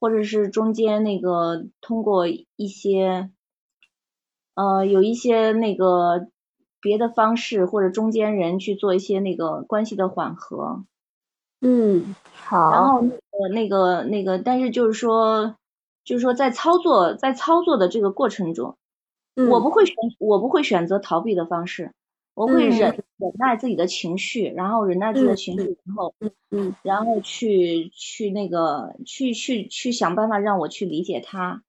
[0.00, 3.30] 或者是中间那个通过一些
[4.54, 6.28] 呃有一些那个
[6.80, 10.84] 别的方式或者中间人去做一些那个关系的缓和，
[11.60, 15.54] 嗯，好，然后那个那个那个，但是就是说。
[16.02, 18.76] 就是说，在操作在操作的这个过程中，
[19.36, 21.92] 我不会选我不会选择逃避的方式，
[22.34, 22.78] 我会忍
[23.16, 26.14] 忍耐自己的情绪，然后忍耐自己的情绪，然后
[26.50, 31.62] 嗯，然后去去那个去去去想办法让我去理解他，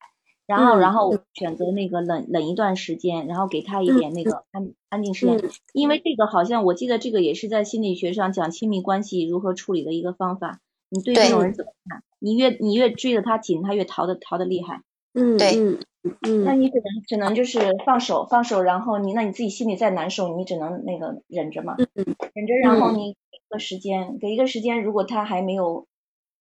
[0.46, 10.60] 然后然后选择那个冷冷一段时间，然后给他一点那个安安静时间，因为这个好像我记得这个也是在心理学上讲亲密关系如何处理的一个方法。
[10.94, 12.04] 你对这种人怎么看？
[12.20, 14.82] 你越你越追着他紧，他越逃的逃的厉害。
[15.14, 25.88] 嗯，对，嗯嗯，那你只能只能就是放手放手，然后你那你自己心里再难受，你只能那个忍着嘛，忍着，然后你给一个时间，给一个时间，如果他还没有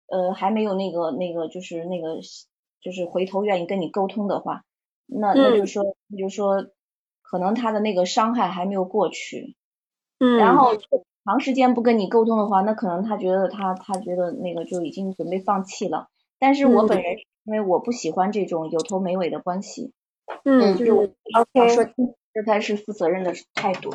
[0.08, 2.16] 呃还没有那个那个就是那个
[2.80, 4.62] 就是回头愿意跟你沟通的话，
[5.06, 6.66] 那那就说那就说
[7.22, 9.56] 可能他的那个伤害还没有过去，
[10.18, 10.72] 嗯，然后。
[11.22, 16.08] 长时间不跟你沟通的话，那可能他觉得他他觉得那个就已经准备放弃了。
[16.40, 19.92] 但是我本人因为我不喜欢这种有头没尾的关系，
[20.44, 21.86] 嗯，就是我说
[22.34, 23.94] 这才是负责任的态度。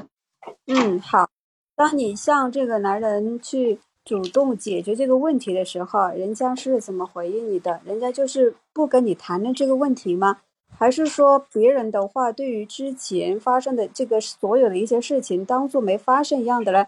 [0.68, 1.30] 嗯，好。
[1.76, 7.82] 当你向这个男人去主动解决这个问题的时候，人家是怎么回应你的？
[7.84, 10.42] 人家就是不跟你谈论这个问题吗？
[10.78, 16.88] 还是说别人的话对于之前发生的这个所有的一些事情当做没发生一样的呢？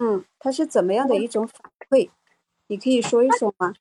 [0.00, 2.10] 嗯，他是怎么样的一种反馈？
[2.68, 3.74] 你可以说一说吗？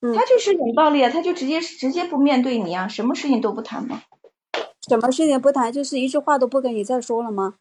[0.00, 4.02] 嗯，他就是冷暴力啊，他就直接直接不面对你啊，什么事情都不谈吗？
[4.88, 7.54] 什么事情不谈，就是一句话都不跟你再说了吗？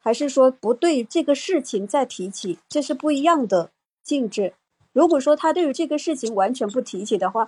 [0.00, 2.58] 还是说不对这个事情再提起？
[2.68, 3.70] 这是不一样的
[4.02, 4.54] 性质。
[4.92, 7.46] 如果说他对于这个事情完全不提起的话，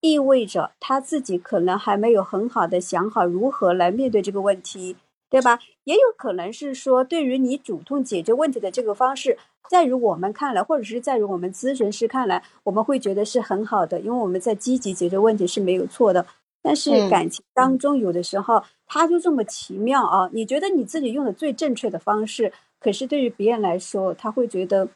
[0.00, 4.96] 意味着他自己可能还没有很好的想好如何来面对这个问题。
[5.30, 5.58] 对吧？
[5.84, 9.36] 也有可能是说，对于你主动解决问题的这个方式，
[9.68, 16.26] 在于我们看来，或者是在于我们咨询师看来，我们会觉得是很好的，因为我们在积极解决问题是没有错的。
[16.60, 20.28] 但是感情当中，有的时候他就这么奇妙啊！
[20.32, 24.88] 你觉得你自己用的最正确的方式，可是对于别人来说，他会觉得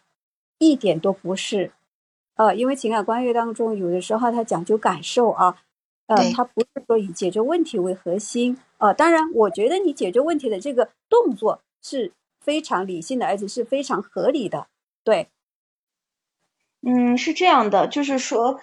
[0.59, 1.71] 一点都不是。
[2.37, 5.57] 呃，因为情感关系当中，有的时候他讲究感受啊。
[6.07, 14.67] 呃，他不是说以解决问题为核心，呃，当然，我觉得你解决问题的这个动作是非常理性的，而且是非常合理的，
[15.05, 15.29] 对。
[16.85, 18.59] 嗯，是这样的，就是说，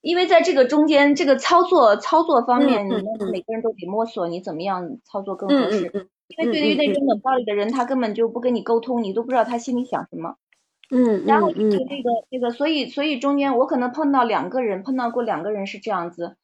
[0.00, 6.08] 因为在这个中间，这个操作操作方面，你们每个人都得摸索，你怎么样操作更合适。
[6.28, 10.36] 因为对于那种冷暴力的人，他根本就不跟你沟通，你都不知道他心里想什么。
[10.90, 16.36] 嗯，然后就那个那个，所以所以中间我可能碰到两个人，碰到过两个人是这样子。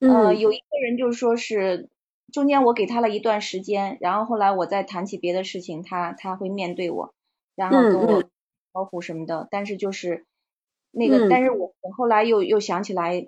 [0.00, 1.88] 呃，有一个人就是说是
[2.32, 7.14] 中间我给他了一段时间，然后后来我再谈起别的事情，他他会面对我，
[7.54, 8.22] 然后跟我
[8.72, 9.46] 招呼什么的。
[9.50, 10.24] 但是就是
[10.90, 13.26] 那个，但是我我后来又又想起来，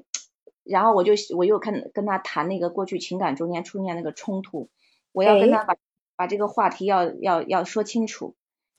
[0.64, 4.70] 然后我就我又看跟他谈那个过去情感中间出现那个冲突，
[5.12, 5.76] 我要跟他把
[6.16, 8.34] 把这个话题要要要说清楚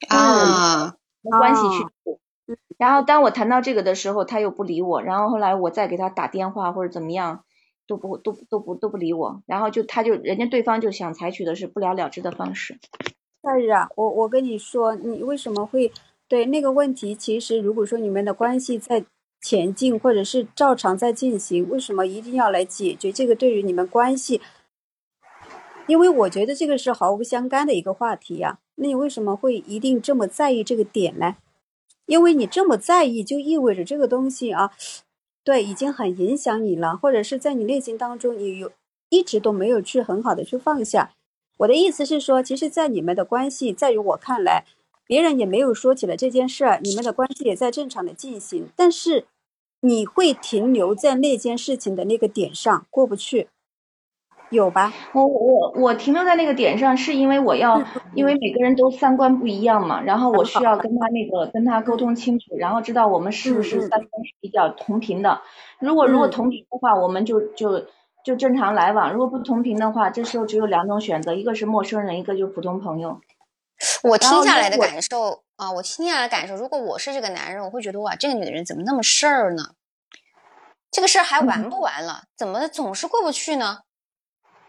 [0.07, 2.17] 啊，关系去。
[2.77, 5.01] 然后当我谈到这个的时候，他又不理我。
[5.01, 7.45] 然后后来我再给他打电话或者怎么样，
[7.87, 9.41] 都不都都不都不理我。
[9.45, 12.79] 然后就他就人家对方就想采取的是不了了之的方式。
[13.41, 15.91] 夏日啊，我我跟你说，你为什么会
[16.27, 17.13] 对那个问题？
[17.13, 19.05] 其实如果说你们的关系在
[19.41, 23.35] 前进，或者是照常在进行，为什么一定要来解决这个？
[23.35, 24.39] 对于你们关系，
[25.87, 28.59] 因为我觉得这个是毫无相干的一个话题呀。
[28.75, 31.35] 那你为什么会一定这么在意这个点呢？
[32.05, 34.71] 因为你这么在意，就意味着这个东西啊，
[35.43, 38.71] 对，已经很影响你了，或者是在你内心当中，你有
[39.09, 41.13] 一直都没有去很好的去放下。
[41.57, 44.65] 我的意思是说，其实，在你们的关系，在于我看来，
[45.05, 49.25] 别人也没有说起了这件事儿，你们的关系也在正常的进行，但是
[49.81, 53.49] 你会停留在那件事情的那个点上过不去。
[54.53, 54.93] 有吧？
[55.13, 65.41] 我我我停留在那个点上，是因为我要，因为每个人都三观不一样嘛，然后我需要跟他那个跟他沟通清楚，然后知道我们是不是三观是比较同频的。
[65.79, 67.85] 如果如果同频的话，我们就就
[68.23, 73.19] 就正常来往；如果不同频的话，这时候只有两种选择，一个是陌生人，一个就是普通朋友。
[74.03, 79.71] 我听下来的感受啊，我听下来的感受，如果我是这个男人，我会觉得哇，这个女人怎么那么事儿呢？
[80.89, 82.23] 这个事儿还完不完了？
[82.37, 83.79] 怎么总是过不去呢？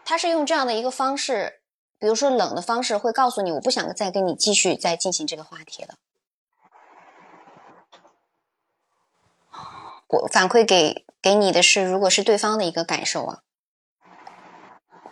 [0.05, 1.59] 他是用这样的一个方式，
[1.99, 5.95] 比如说冷的方式，会告诉你我不想再跟你继续再进行这个话题了。
[10.07, 13.39] 我反馈给给你的是，如果是对方的一个感受啊，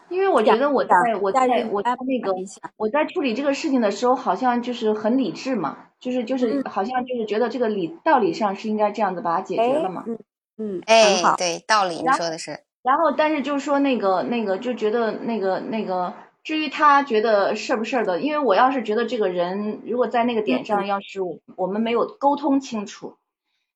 [0.09, 2.35] 因为我觉得我在我在我在那个
[2.77, 10.03] 我在处理这个事情的时候，好像就是很理智嘛，就是就是好像就是觉得这个理道理上是应该这样子把它解决了嘛。
[10.05, 10.19] 嗯
[10.55, 12.63] 嗯，哎，对，道理你说的是。
[12.83, 21.19] 然后，但是就是说那个那个，就觉得那个那个，至于他觉得事儿不事儿的，因为我要是觉得这个人如果在那个点上，要是
[21.55, 23.15] 我们没有沟通清楚，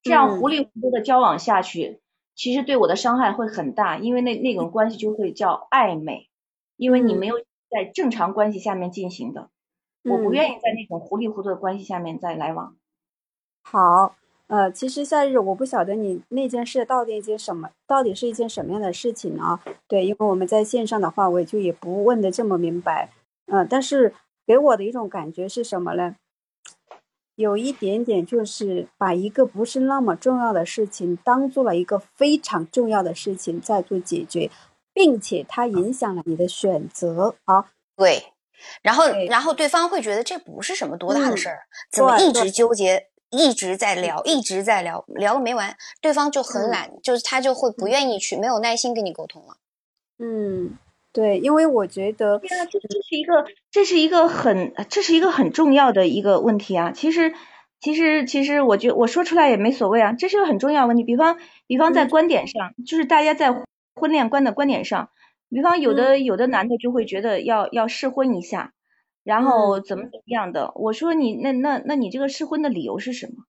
[0.03, 2.01] 这样糊里糊涂的交往下去，
[2.35, 6.29] 其实对我的伤害会很大，因为那那种关系就会叫暧昧，
[6.75, 7.37] 因为你没有
[7.71, 9.49] 在正常关系下面进行的，
[10.03, 12.75] 我不愿意在那种糊里糊涂的关系下面再来往。
[13.63, 14.15] 好。
[14.47, 19.59] 呃，其实夏日，我不晓得你那件事到底一件什么，到底是一件什么样的事情啊？
[19.87, 23.09] 对，因为我们在线上的话，我也就也不问的这么明白。
[23.47, 24.13] 嗯，但是
[24.45, 26.15] 给我的一种感觉是什么呢？
[27.35, 34.49] 有一点点就是把一个不是那么重要的事情当做了一个非常重要的事情在做解决，
[34.93, 37.69] 并且它影响了你的选择啊。
[37.95, 38.33] 对，
[38.81, 41.59] 然后然后对方会觉得这不是什么多大的事儿，
[41.91, 43.09] 怎么一直纠结？
[43.29, 45.75] 一直在聊，一直在聊，聊个没完。
[46.01, 49.57] 对方就很懒，就是他就会不愿意去，没有耐心跟你沟通了。
[50.17, 50.77] 嗯，
[51.11, 56.91] 对，因为我觉得，对啊，这这是一个，这是一个很，这是一个很重要的一个问题啊。
[56.91, 57.33] 其实，
[57.81, 60.13] 其实，其实，我觉我说出来也没所谓啊。
[60.13, 61.03] 这是个很重要的问题。
[61.03, 61.37] 比方，
[61.67, 63.51] 比方在观点上，就是大家在
[63.95, 65.09] 婚恋观的观点上，
[65.49, 68.73] 比方有的有的男的就会觉得要要试婚一下。
[69.27, 70.71] 然后怎么怎么样的？
[70.75, 73.43] 我说你那那那你这个试婚的理由是什么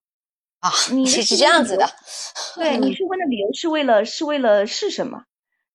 [0.59, 0.69] 啊？
[0.91, 1.87] 你是这样子的，
[2.55, 5.23] 对你试婚的理由是为了是为了是什么？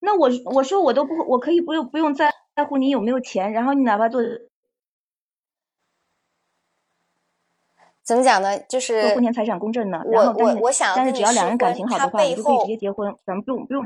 [0.01, 4.21] 那我我说我都不我可以不用不用在在乎你有没有钱，然后你哪怕做
[8.03, 8.59] 怎么讲呢？
[8.69, 10.03] 就是做婚前财产公证呢？
[10.13, 13.83] 然后我我想但是只要两人感情好的话，你就可以直接结婚，咱们不用不用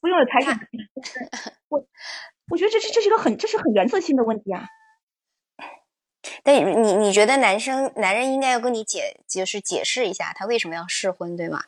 [0.00, 0.58] 不用有财产。
[1.68, 1.86] 我
[2.50, 4.66] 我觉得这这这是一个很这是很原则性的问题啊。
[6.42, 11.64] 但你你觉得男生男人应该要跟你解就是解释一下他为什么要试婚对吗？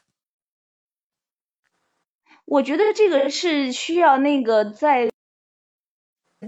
[2.45, 5.11] 我觉得这个是需要那个在，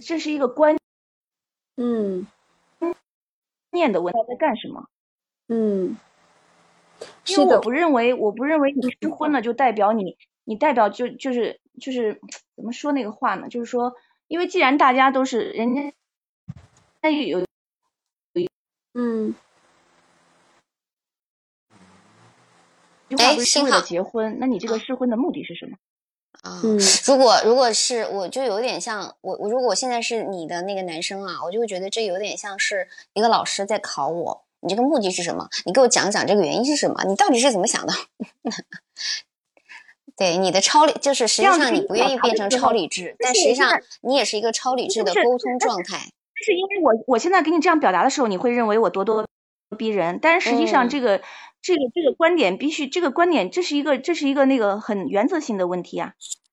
[0.05, 0.77] 这是一个关，
[1.77, 2.27] 嗯，
[3.71, 4.89] 念的问他在干什么？
[5.49, 5.97] 嗯，
[7.27, 12.21] 因为我不认为我不认为你试婚了就代表你你代表就就是就是
[12.55, 13.49] 怎么说那个话呢？
[13.49, 13.95] 就是说，
[14.27, 15.95] 因为既然大家都是人家，
[17.01, 17.47] 那有。
[18.95, 19.35] 嗯，
[23.19, 25.77] 哎，是为了结婚，那你这个试婚的目的是什么？
[26.43, 26.61] 啊，
[27.07, 35.49] 如果如果是我，就有点像我我如果我现在是你的那个男生啊，我就会觉得这有点像是一个老师在考我，你这个目的是什么？
[35.65, 37.03] 你给我讲讲这个原因是什么？
[37.05, 37.95] 你到底是怎么想的？
[40.17, 46.13] 对，你的超理就是实际上你不愿意变成超理智，但实际上你也是一个超理智的沟通状态。
[46.45, 49.25] 是因为我我现在给你这样表达的时候，你会认为我咄咄
[49.77, 51.23] 逼人，但是实际上这个
[51.63, 56.13] 这个这个观点必须这个观点这是一个这是一个那个很原则性的问题啊，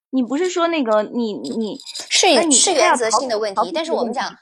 [0.10, 1.78] 你不是说那个你你
[2.10, 4.36] 是是原则性的问题，但是我们讲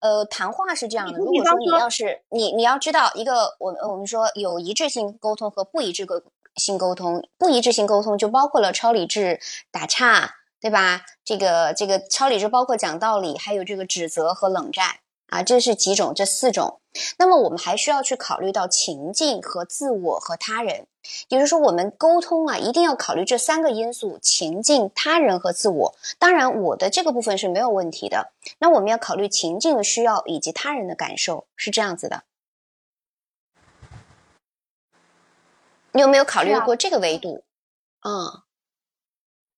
[0.00, 6.06] 呃，谈话是这样的，如果说你要是你你要知道一个，我我们说有一致性沟通和不一致
[6.54, 9.40] 性沟通，不一致性沟通就包括了超理智、
[9.72, 11.02] 打岔，对吧？
[11.24, 14.96] 这个这个超理智包括讲道理，还有这个指责和冷战。
[15.28, 16.80] 啊，这是几种，这四种。
[17.18, 20.86] 那么我们还需要去考虑到情境和自我和他人，
[21.28, 25.94] 也就是说，我们沟通啊，一定要考虑这三个因素：情境、他人和自我。
[26.18, 28.32] 当然，我的这个部分是没有问题的。
[28.58, 32.22] 那我们要考虑情境的需要以及他人的感受，是这样子的。
[35.92, 37.44] 你有没有考虑过这个维度？
[38.02, 38.44] 嗯，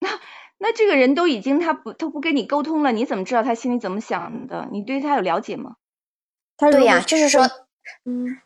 [0.00, 0.18] 那。
[0.62, 4.68] 那这个人都已经他不他不跟你沟通了，你怎么知道他心里怎么想的？
[4.70, 5.76] 你对他有了解吗？
[6.58, 7.48] 他对呀，就是说，
[8.04, 8.36] 嗯，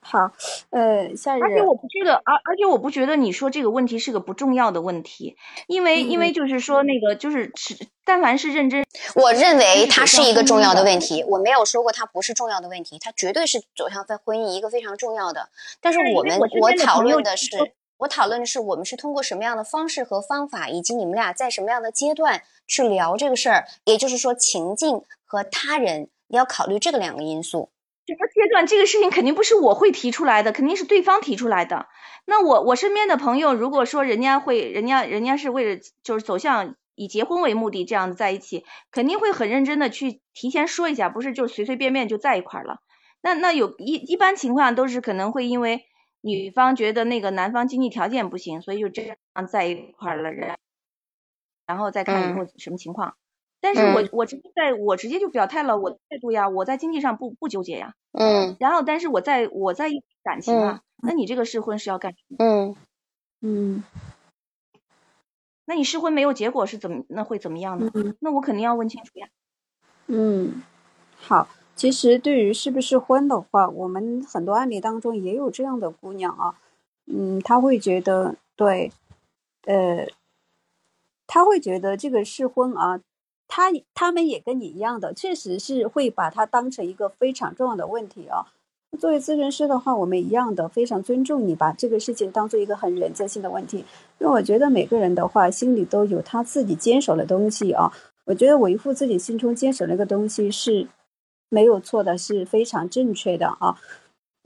[0.00, 0.32] 好，
[0.68, 7.74] 呃，下一而且我不觉得，而而且我不觉得你说这个问题是个不重要的问题，因为因为就是说那个就是是
[8.04, 8.84] 但凡是认真，
[9.14, 15.48] 我认为它是一个重要的问题，我没有说过它不是重要的问题，它绝对是走向在婚姻一个非常重要的。
[15.80, 17.56] 但是我们我讨论的是。
[18.04, 23.64] 我讨论的是，我们是通过什么样的方式和方法，以及你们俩在什么样的阶段去聊这个事儿。
[23.84, 27.70] 也就是说，情境和他人，你要考虑这个两个因素。
[28.06, 28.66] 什么阶段？
[28.66, 31.86] 这个事情肯定不是我会提出来的，肯定是对方提出来的。
[32.26, 42.80] 那我我身边的朋友，如果说人家会，人家人家是为了就是走向以结婚为目的这样子在一起，肯定会很认真的去提前说一下，不是就随随便便就在一块儿了。
[43.22, 45.86] 那那有一一般情况下都是可能会因为。
[46.24, 50.58] 女方觉得那个男方经济条件不行，所以就这样在一块儿了，然
[51.66, 53.14] 然后再看以后什么情况。
[53.60, 57.94] 但是我我直接在我直接就表态了我的态度呀，我在经济上不不纠结呀。
[58.12, 58.56] 嗯。
[58.58, 62.36] 然后，但是我在我在意感情啊，那你这个试婚是要干什么？
[62.38, 62.76] 嗯
[63.40, 63.84] 嗯。
[65.66, 67.04] 那你试婚没有结果是怎么？
[67.08, 67.90] 那会怎么样呢？
[68.20, 69.28] 那我肯定要问清楚呀。
[70.06, 70.62] 嗯，
[71.18, 71.48] 好。
[71.76, 76.54] 其实，对于是不是婚的话，我们很多案例当中也有这样的姑娘啊，
[77.06, 78.92] 嗯，她会觉得对，
[79.66, 80.06] 呃，
[81.26, 83.00] 她会觉得这个试婚啊，
[83.48, 88.46] 她他们也跟你一样的，确实是会把它当成一个非常重要的问题啊。
[89.00, 93.78] 作为咨询师的话，我们一样的非常尊重你，把这个事情当做一个很原则性的问题，
[94.20, 97.92] 因为我觉得每个人的话心里都有他自己坚守的东西啊。
[98.26, 100.86] 我觉得维护自己心中坚守那个东西是。
[101.48, 103.76] 没有错的，是非常正确的啊。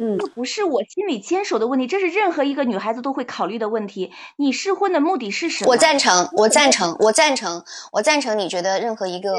[0.01, 4.13] 嗯，这不是我心里坚守的问题，这是任何一个女孩子都会考虑的问题。
[4.37, 5.73] 你试婚的目的是什么？
[5.73, 8.39] 我赞成，我赞成，我赞成，我赞成。
[8.39, 9.33] 你觉得任何一个，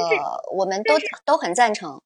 [0.52, 2.02] 我们都都很赞成。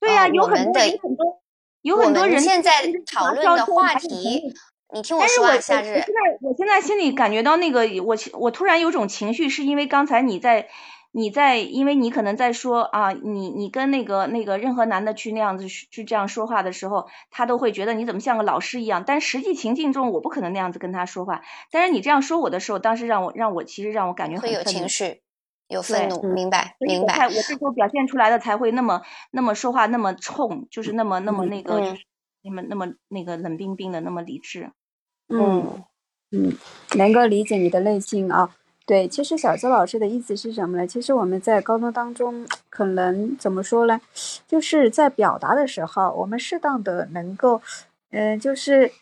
[0.00, 1.40] 对呀，有很多有很多
[1.82, 4.54] 有很多人现在讨论的话题，
[4.94, 5.86] 你听我说啊，夏日。
[5.86, 10.68] 现在我现在心里感觉到那个，我我突然有种情绪，是因为刚才你在。
[11.16, 19.02] 你在，因为你可能在说啊，你你跟那个那个任何男的去那样子去这样说话的时候，他都会觉得你怎么像个老师一样。
[19.06, 21.40] 但实际情境中，我不可能那样子跟他说话。
[21.70, 25.22] 但是你这样说我的时候，当时让我让我其实让我感觉会有情绪，
[25.68, 27.24] 有愤怒，明白明白。
[27.24, 31.96] 我这时候表现出来的才会那么那么说话那么冲，就是那么那么那个，
[32.42, 34.70] 那么那么那个冷冰冰的，那么理智。
[35.28, 35.82] 嗯
[36.30, 36.52] 嗯，
[36.98, 38.50] 能够理解你的内心啊。
[38.86, 40.86] 对，其实小周老师的意思是什么呢？
[40.86, 44.00] 其实我们在沟通当中，可能怎么说呢？
[44.46, 47.60] 就是在表达的时候，我们适当的能够，
[48.10, 48.92] 嗯，就是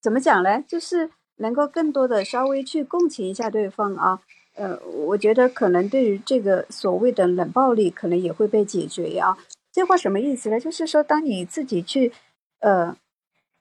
[0.00, 0.62] 怎么讲呢？
[0.68, 4.20] 就是能够更多的稍微去共情一下对方啊。
[4.54, 4.78] 呃，
[5.08, 9.36] 我觉得可能对于这个所谓的冷暴力，可能也会被解决啊。
[9.72, 10.60] 这话什么意思呢？
[10.60, 12.12] 就是说，当你自己去
[12.60, 12.96] 呃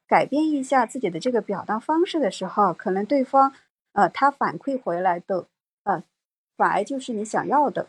[0.08, 3.52] 改变一下自己的这个表达方式的时候，可能对方
[3.94, 5.48] 呃他反馈回来的。
[5.84, 6.03] 呃，
[6.58, 7.88] 反而就是你想要的，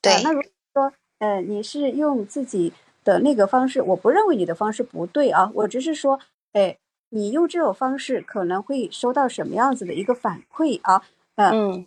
[0.00, 0.22] 对。
[0.22, 2.72] 那如果说，呃，你是用自己
[3.02, 6.20] 的那个方式，我不认为你的方式不对啊，我只是说，
[6.52, 6.78] 哎，
[7.10, 11.02] 你用这种方式可能会收到什么样子的一个反馈啊？
[11.36, 11.86] 嗯，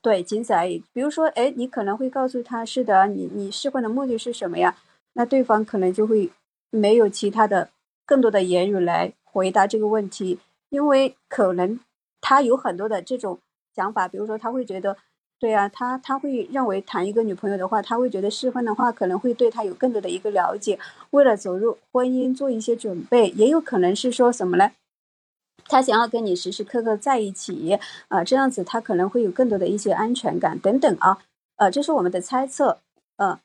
[0.00, 0.82] 对，仅此而已。
[0.92, 4.76] 比如说，哎，你可能会告诉他，是的，你你试婚的目的是什么呀？
[5.12, 6.30] 那对方可能就会
[6.70, 7.70] 没有其他的
[8.04, 11.78] 更多的言语来回答这个问题，因为可能
[12.20, 13.38] 他有很多的这种。
[13.74, 14.96] 想法，比如说他会觉得，
[15.38, 20.78] 对啊，他他会认为谈一个女朋友的话，他会觉得试婚的话可能会对他有更多的一个了解，
[21.10, 24.72] 为了走入婚姻做一些准备，也有可能是说什么呢？
[25.64, 27.78] 他想要跟你时时刻刻在一起
[28.08, 31.18] 啊，这样子他可能会有更多的一些安全感等等啊，
[31.56, 32.78] 呃，这是我们的猜测，
[33.16, 33.38] 嗯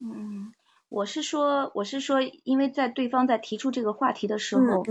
[0.00, 0.52] 嗯，
[0.88, 4.82] 我是说，我是说，因为在对方在提出这个话题的时候。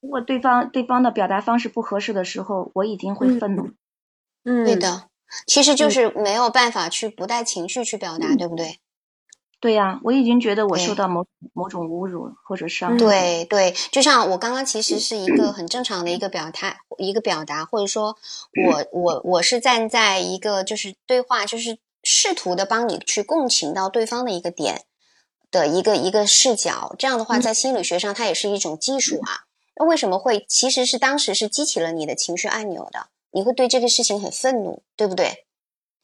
[0.00, 3.70] 如果对方对方的表达方式不合适的时候，我已经会愤怒。
[4.44, 5.08] 嗯，对的，
[5.46, 8.78] 其实就是没有办法去不带情绪去表达，对不对？
[9.60, 12.96] 对呀，我已经觉得我受到某某种侮辱或者伤害。
[12.96, 18.16] 对对，就像我刚刚其实是一个很正常的一个表态，一个表达，或者说
[18.68, 24.84] 我我我是站在一个就是对话，就是试图的帮你去共情到对方的一个点
[25.50, 26.94] 的一个一个视角。
[26.96, 29.47] 这样的话，在心理学上它也是一种技术啊。
[29.78, 33.06] 那为什么会其实是当时是激起了你的情绪按钮的？
[33.30, 35.44] 你会对这个事情很愤怒，对不对？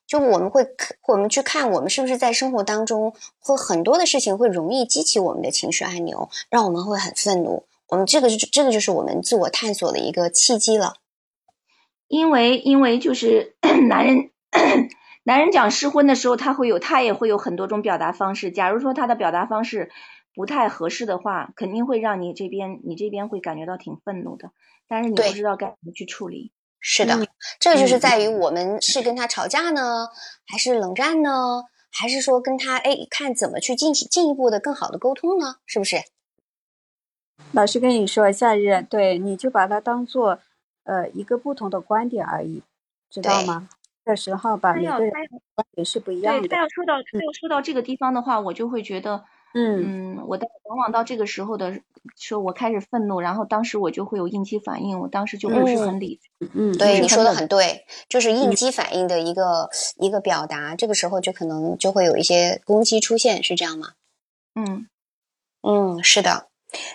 [0.06, 0.66] 就我们会，
[1.08, 7.66] 我们去看，我们是不是在生活当中，会很多的事情会容易激起我们的情绪按钮，让我们会很愤怒。
[7.88, 10.96] 我们这个就这个就是我们自我探索的一个契机了。
[12.06, 13.56] 因为因为就是
[13.88, 14.30] 男人，
[15.24, 18.50] 男人讲失婚的时候，他会有他也会有很多种表达方式。
[18.50, 19.90] 假如说他的表达方式
[20.34, 24.50] 不太合适的话，肯定会让你这边你这边会感觉到挺愤怒的，
[24.88, 26.52] 但是你不知道该怎么去处理。
[26.80, 27.26] 是的，
[27.58, 30.08] 这就是在于我们是跟他吵架呢，
[30.46, 35.56] 还是冷战呢，还是说跟他哎看怎么去进行进一步的更好的沟通呢？
[35.64, 35.98] 是不是？
[37.52, 40.40] 老师跟你说，夏日，对，你就把它当做
[40.82, 42.62] 呃一个不同的观点而已，
[43.08, 43.68] 知道吗？
[44.04, 45.10] 这时候吧，每个人
[45.54, 46.48] 观点是不一样的。
[46.48, 49.24] 他要说到他要说到这个地方的话，我就会觉得。
[49.54, 51.72] 嗯我到往往到这个时候的
[52.16, 56.50] 时候，我开始愤怒，然后当时我就会有应激反应，我当时就不是很理智。
[56.54, 60.74] 嗯，对，你说的很对，就是应激反应的一个一个表达。
[60.74, 63.92] 这个时候就可能就会有一些攻击出现，是这样吗？
[64.56, 64.88] 嗯
[65.62, 66.48] 嗯，是的。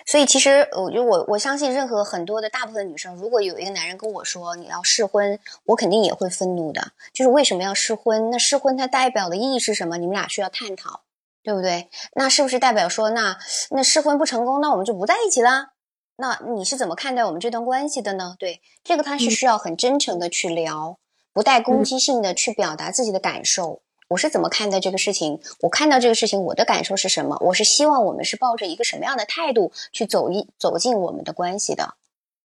[0.04, 6.92] 所以其实我觉得我我相信任何很多的大部分女生，如果有一个男人跟我说你要试婚，我肯定也会愤怒的。
[7.14, 8.28] 就是为什么要试婚？
[8.28, 9.96] 那试婚它代表的意义是什么？
[9.96, 11.00] 你们俩需要探讨。
[11.42, 11.88] 对不对？
[12.14, 13.38] 那是不是代表说，那
[13.70, 15.72] 那试婚不成功，那我们就不在一起啦？
[16.16, 18.36] 那你是怎么看待我们这段关系的呢？
[18.38, 20.98] 对，这个他是需要很真诚的去聊，
[21.32, 23.80] 不带攻击性的去表达自己的感受。
[24.08, 25.40] 我是怎么看待这个事情？
[25.60, 27.38] 我看到这个事情，我的感受是什么？
[27.40, 31.94] 我是希望我们是抱着一个什么样的态度去走一走进我们的关系的？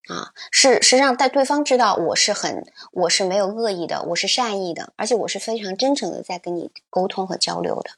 [0.08, 7.90] 啊，是实际上带对方知道我是很我是没有恶意的，我是善意的，而且我是非常真诚的在跟你沟通和交流的。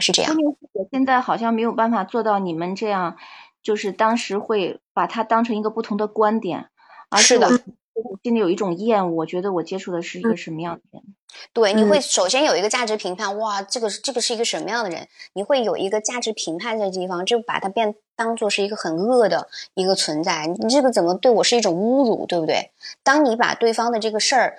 [0.00, 0.34] 是这样。
[0.72, 3.16] 我现在好像没有办法做到你们这样，
[3.62, 6.68] 就是当时会把它当成一个不同的观点，
[7.08, 7.48] 而是的，
[8.22, 9.14] 心里有一种厌恶。
[9.16, 11.02] 我觉得我接触的是一个什么样的人？
[11.52, 15.06] 对，你会首先有一个价值评判，哇，这个这个是一个什么样的人？
[15.34, 20.46] 你会有一个价值评判在地方，就把它变当做是一个很恶的一个存在。
[20.46, 22.70] 你这个怎么对我是一种侮辱，对不对？
[23.02, 24.56] 当你把对方的这个事儿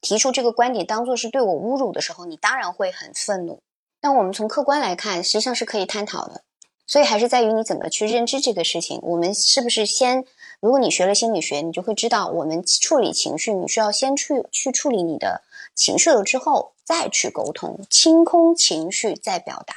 [0.00, 3.60] 提出这个观点当做是对我侮辱的时候，你当然会很愤怒。
[4.00, 6.44] 但我们从客观来看，实际上是可以探讨的，
[6.86, 9.00] 所以还是在于你怎么去认知这个事情。
[9.02, 10.24] 我们是不是先？
[10.60, 15.42] 如果你学了心理学，你就会知道，我们处理情绪，你需要先去去处理你的
[15.74, 19.74] 情绪了之后，再去沟通，清空情绪再表达。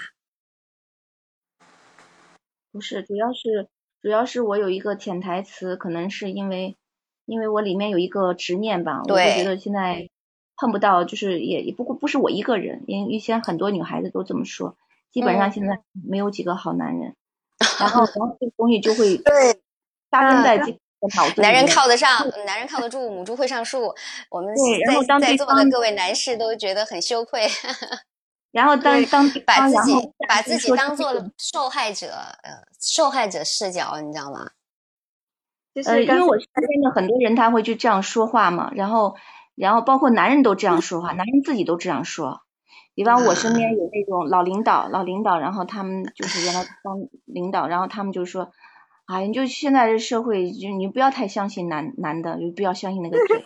[2.72, 3.70] 不是，主要是
[4.02, 6.78] 主要是我有一个潜台词，可能是因为
[7.26, 10.08] 因为我里面有一个执念吧，我就觉得现在。
[10.62, 14.78] 碰不到，就是也也不过不是我一个人，因为以前很多女孩子都这么说，
[15.12, 17.16] 基本上现在没有几个好男人，
[17.80, 19.60] 然后然后这个东西就会 对
[20.12, 20.58] 扎根在
[21.38, 23.92] 男人靠得上，男人靠得住，母猪会上树。
[24.30, 24.56] 我们
[25.10, 27.48] 在在座的各位男士都觉得很羞愧。
[28.54, 32.10] 然后当当把自己把自己当做受害者，
[32.44, 34.52] 呃，受害者视角，你知道吗？
[35.86, 39.16] 呃，因为我身边的很多人他会就这样说话嘛，然后。
[39.62, 42.42] 然后包括男人都这样说话，男人自己都这样说。
[42.96, 48.52] 比方我身边有那种老领导，老领导，然后他们就是原来当领导，然后他们就说
[49.06, 53.46] ：“哎，你就现在这社会，就你不要太相信男男的，就不要相信那个嘴。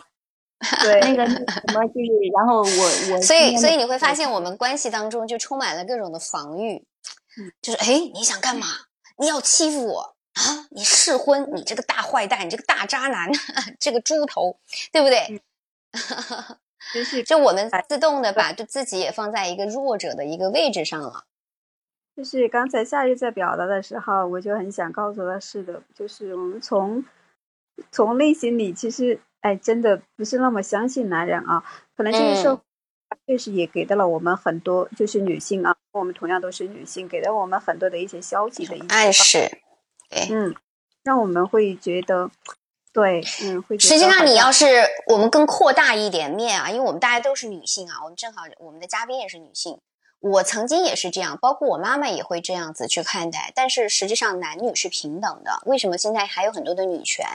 [0.82, 1.44] 对，那个什
[1.74, 6.86] 么就是，然后我我所以所以你会发现，我们关系当中就充满了各种的防御，
[7.62, 8.68] 就是哎，你想干嘛？
[9.20, 10.66] 你要欺负我啊？
[10.72, 11.50] 你试婚？
[11.54, 13.30] 你这个大坏蛋，你这个大渣男，
[13.80, 14.58] 这个猪头，
[14.94, 15.42] 对不对？
[16.94, 21.26] 就是，就我们自动的把就自己也放在一个弱者的一个位置上了。
[22.16, 27.04] 就是刚才夏日在表达的时候，我就很想告诉他，是的，就是我们从
[27.92, 31.64] 从内心里，其实哎，真的不是那么相信男人啊。
[31.98, 32.62] 可能这个社会
[33.28, 39.60] 确实也给到了我们很多，就是女性啊，我们同样都是女性，给了我们很多的一些消极的一些暗示，
[40.30, 40.56] 嗯，
[41.04, 42.30] 让我们会觉得。
[42.96, 44.66] 对，嗯，实际上你要是
[45.08, 49.80] 我们更扩大一点面啊，因为我们大家都是女性啊，我们正好我们的嘉宾也是女性，
[50.22, 53.52] 我曾经也是这样，包括我妈妈也会这样子去看待。
[53.54, 57.26] 但是实际上男女是平等的，为什么现在还有很多的女权？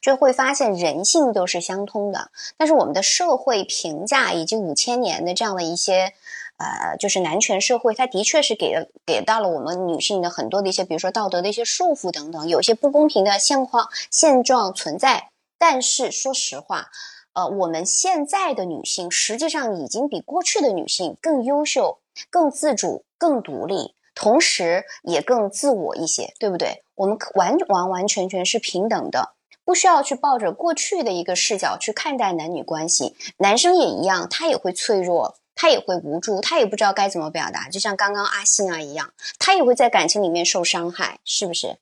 [0.00, 6.14] 就会发现人性都是相通的，但是我们的社会评价以及五千年的这样的一些。
[6.62, 15.30] 呃，就是男权社会，它的确是给了给到了我们女性的很多的一些，比如说道德的一些束缚等等，有些不公平的现况现状存在。
[15.58, 16.86] 但是说实话，
[17.34, 21.98] 呃，我们现在的女性实际上已经比过去的女性更优秀、
[22.30, 26.84] 更自主、更独立，同时也更自我一些，对不对？
[26.94, 29.34] 我们完完完全全是平等的。
[29.64, 41.76] 不需要去抱着过去的一个视角去看待男女关系，男生也一样，他也会脆弱，他也会无助，他也不知道该怎么表达，就像刚刚阿信啊一样，他也会在感情里面受伤害，是不是？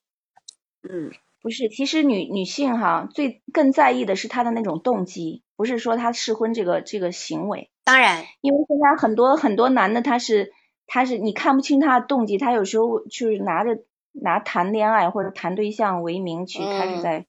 [0.86, 7.70] 嗯，不是，其实女女性哈最更在意的是她的那种动机，不是说她试婚这个这个行为。
[7.82, 10.52] 当然，因为现在很多很多男的他是
[10.86, 13.78] 他是你看不清他的动机，他有时候就是拿着
[14.12, 17.24] 拿谈恋爱或者谈对象为名去开始在。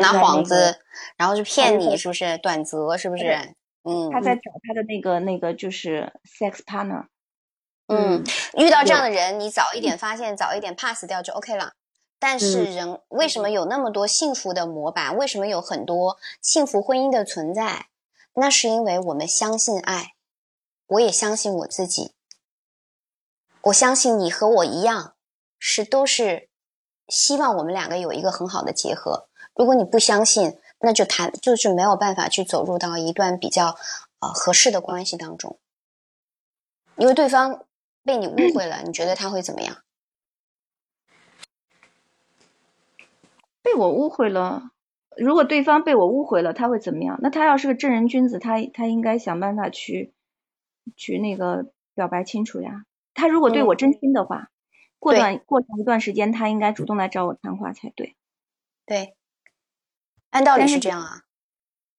[0.00, 0.76] 拿幌子，
[1.16, 2.36] 然后就骗你，是不是？
[2.38, 3.54] 短则是不是？
[3.88, 7.06] 嗯，他在找他的那个那个就是 sex partner。
[7.86, 8.22] 嗯，
[8.58, 11.72] 遇到这样的人，你早一点发现，早一点 pass 掉就 OK 了。
[12.18, 15.16] 但是人为什么有那么多幸福的模板？
[15.16, 17.86] 为什么有很多幸福婚姻的存在？
[18.34, 20.12] 那是因为我们相信爱，
[20.86, 22.14] 我也相信我自己，
[23.62, 25.14] 我相信你和我一样，
[25.58, 26.48] 是都是
[27.08, 29.28] 希望我们两个有一个很好的结合。
[29.54, 33.76] 如果你不相信，那就谈就是没有办法去走入到一段比较
[34.20, 35.58] 呃合适的关系当中，
[36.96, 37.64] 因为对方
[38.04, 39.78] 被你误会了，你觉得他会怎么样？
[43.60, 44.70] 被我误会了，
[45.16, 47.18] 如果对方被我误会了，他会怎么样？
[47.20, 50.14] 那他要是个正人君子，他他应该想办法去
[50.96, 52.84] 去那个表白清楚呀。
[53.12, 54.48] 他如果对我真心的话，
[54.98, 58.16] 过段过长一段时间，他应该主动来找我谈话才对。
[58.86, 59.17] 对。
[60.30, 61.22] 按道理是这样啊，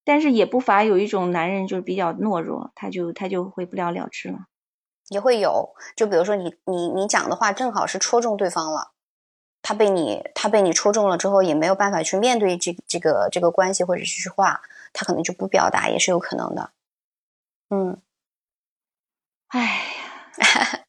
[0.03, 4.45] 但是也不乏有一种男人就是比较懦弱，他就他就会不了了之了。
[5.09, 8.91] 也会有，就比如说你你你讲的话正好是戳中对方了，
[9.61, 14.61] 他被你他被你戳中了之后，也没有办法去面对这这个这个关系或者这句话，
[14.93, 16.71] 他可能就不表达，也是有可能的。
[17.69, 18.01] 嗯，
[19.47, 19.75] 哎呀。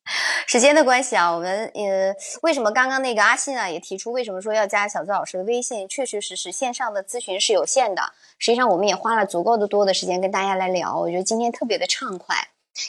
[0.50, 2.12] 时间的关系啊，我们呃，
[2.42, 5.86] 为什么刚刚那个阿信啊也提出为什么说要加小资老师的微信？
[5.86, 8.02] 确确实实线上的咨询是有限的。
[8.36, 12.34] 实际上我们也花了足够的多的时间跟大家来聊，我觉得今天特别的畅快，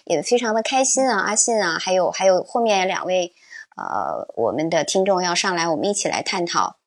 [0.05, 1.19] 也非常的开心啊。
[1.19, 3.31] 阿信啊，还有还有后面两位
[3.77, 6.77] 呃我们的听众要上来，我们一起来探讨。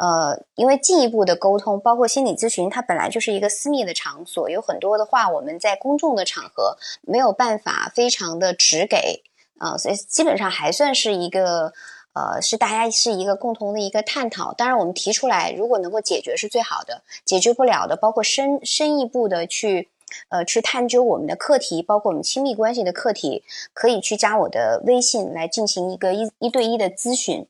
[0.00, 9.22] 呃，因为进一步的沟通，包括心理咨询，它本来就是一个私密的场所，有很多的话我们在公众的场合没有办法非常的直给。
[9.58, 11.72] 啊，所以基本上还算是一个，
[12.12, 14.52] 呃，是大家是一个共同的一个探讨。
[14.52, 19.88] 当然，我们提出来，如果能够解决是最好的；解决不了的，包括深深一步的去，
[20.28, 27.46] 呃，去探究我们的课题，包括我们亲密关系的课题，可以去加我的微信来进行一个一一对一的咨询。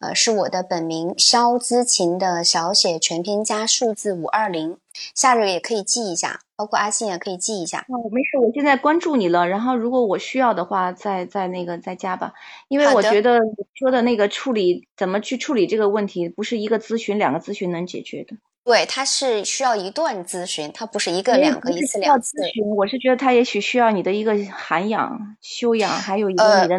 [0.00, 4.78] 呃，是我的本名肖姿琴的小写全拼加数字五二零，
[5.12, 7.84] 夏日也可以记一下，包括阿信也可以记一下。
[7.88, 12.32] 哦，没事，我现在关注你了，然后如果我需要的话，再再那个再加吧。
[12.68, 13.38] 因为我觉得
[13.74, 18.36] 说的那个处理怎么去处理这个问题，不是一个咨询、两个咨询能解决的。
[18.64, 22.36] 对，它是需要一段咨询，它不是一个两个一次两次。
[22.38, 26.78] 咨询，我是觉得它也许需要你的一个涵养、修养，还有一个你的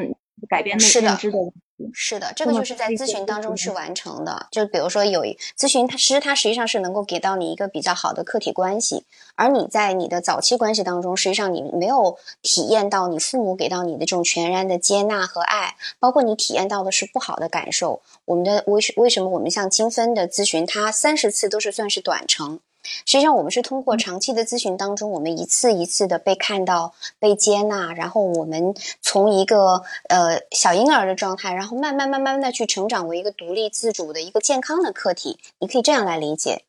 [0.50, 1.52] 改变内认知的。
[1.94, 4.48] 是的，这个就是在咨询当中去完成的。
[4.50, 5.22] 就比如说，有
[5.56, 9.06] 咨询，它其实它实际上是能够给到你一个比较好的客体关系。
[9.36, 18.02] 而你在你的早期关系当中，实际上你没有体验到你父母给到你的这种全然的接纳和爱，包括你体验到的是不好的感受。
[18.26, 22.60] 我们的为为什么我们像精分的咨询，它三十次都是算是短程。
[23.06, 35.40] 实际上，我们是通过长期的咨询当中，我们一次一次的被看到、被接纳，然后我们从一个呃小婴儿的状态，然后慢慢慢慢的去成长为一个独立自主的一个健康的客体。
[35.60, 36.64] 你可以这样来理解。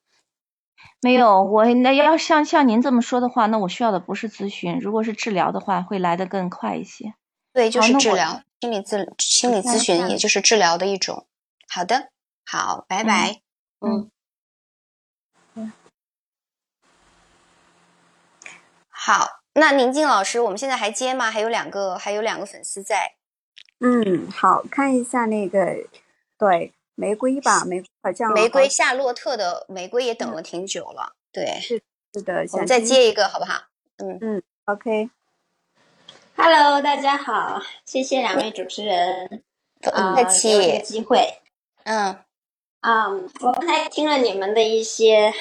[1.00, 7.14] 没有，我那要像像您这么说的话，那我需要的不是咨询，如果是治疗的话，会来得更快一些。
[7.52, 11.26] 对，就是治疗，心理咨心理咨询，也就是治疗的一种。
[11.68, 12.08] 好的，
[12.44, 13.40] 好，拜拜。
[13.80, 14.10] 嗯。
[19.08, 21.30] 好，那宁静老师，我们现在还接吗？
[21.30, 23.14] 还有两个，还有两个粉丝在。
[23.80, 25.58] 嗯，好看一下那个，
[26.36, 28.30] 对，玫瑰吧，玫瑰好像。
[28.34, 31.82] 玫瑰夏洛特的玫瑰也等了挺久了，对，是
[32.12, 32.44] 是的。
[32.52, 33.54] 我们再接一个好不好？
[33.96, 35.08] 嗯嗯，OK。
[36.36, 39.42] Hello，大家好，谢谢两位主持人，
[39.80, 40.82] 不客气。
[40.82, 41.40] 机会，
[41.84, 42.14] 嗯
[42.80, 45.32] 啊，我刚才听了你们的一些。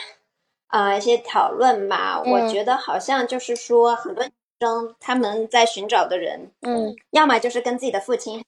[0.68, 4.24] 啊，一些讨论吧，我觉得好像就是说，很多
[4.60, 8.44] 生他们在寻找的人，嗯要么就是跟自己的父亲，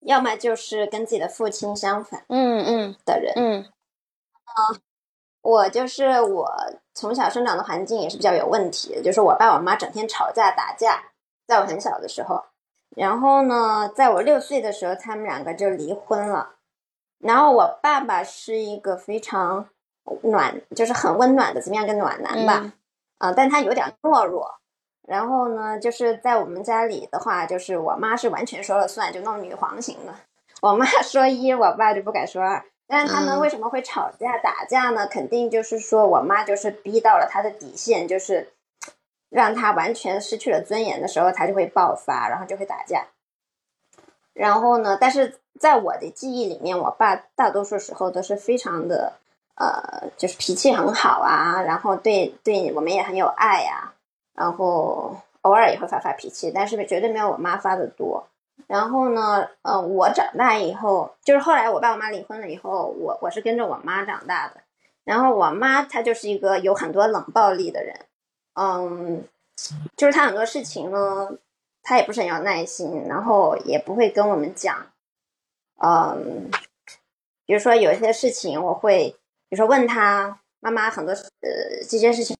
[0.00, 3.32] 要么就是跟自己的父亲相反嗯嗯的人。
[3.36, 3.66] 嗯。
[5.40, 6.48] 我就是我
[6.94, 11.02] 从小生长的环境也是比较有问题的，就是我爸我妈整天吵架打架，
[11.48, 12.44] 在我很小的时候，
[12.94, 16.56] 然后呢，在我六岁的时候，他们两个就离婚了。
[17.18, 19.68] 然后我爸爸是一个非常
[20.22, 22.72] 暖，就是很温暖的怎么样一个暖男吧，嗯
[23.18, 24.58] 啊、但他有点懦弱。
[25.06, 30.14] 然后呢，就是在我们家里的话，就是我妈是完全说了算，就那种女皇型的。
[30.60, 32.64] 我妈 说一，我爸就不敢说二。
[32.86, 35.06] 但是他们嗯为什么会吵架打架呢？
[35.06, 38.52] 肯定就是说我妈就是逼到了他的底线，就是
[39.28, 43.06] 让他完全失去了尊严的时候，他就会爆发，然后就会打架。
[44.34, 49.14] 然后呢，但是在我的记忆里面，我爸大多数时候都是非常的，
[49.54, 53.92] 呃，就是脾气很好啊，然后对对我们也很有爱呀、
[54.34, 58.26] 然后偶尔也会发发脾气，但是绝对没有我妈发的多。
[58.66, 64.60] 然后呢，呃，我长大以后，就是后来我爸我妈离婚了以后，我我是跟着我妈长大的。
[65.04, 68.06] 然后我妈她就是一个有很多冷暴力的人，
[68.54, 69.24] 嗯，
[69.96, 71.28] 就是她很多事情呢，
[71.82, 74.86] 她也不是很有耐心，然后也不会跟我们讲，
[75.82, 76.50] 嗯，
[77.44, 79.16] 比如说有一些事情我会，
[79.52, 82.34] 比如说问他妈妈很多呃这件事情，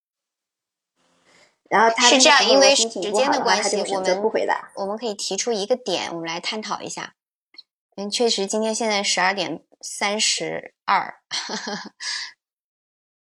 [1.69, 4.71] 然后他是这样因为时间的关系我们不回答。
[4.77, 7.13] 我们可以提出一个点，我们来探讨一下。
[7.97, 11.21] 嗯，确实，今天现在十二点三十二。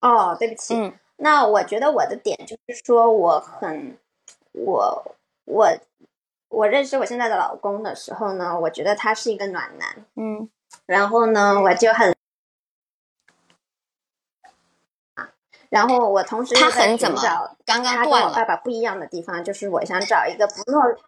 [0.03, 3.97] 哦，对不起，嗯那我觉得我的点就是说，我很，
[4.53, 5.17] 我
[5.47, 5.69] 我
[6.51, 10.51] 我认识我现在的老公的时候呢，我觉得他是一个暖男，嗯
[10.85, 12.15] 然后呢，我就很，
[15.73, 17.19] 然后我同时他很怎么
[17.65, 20.99] 刚刚跟断了我爸爸不一样的地方，就是我想找一个不懦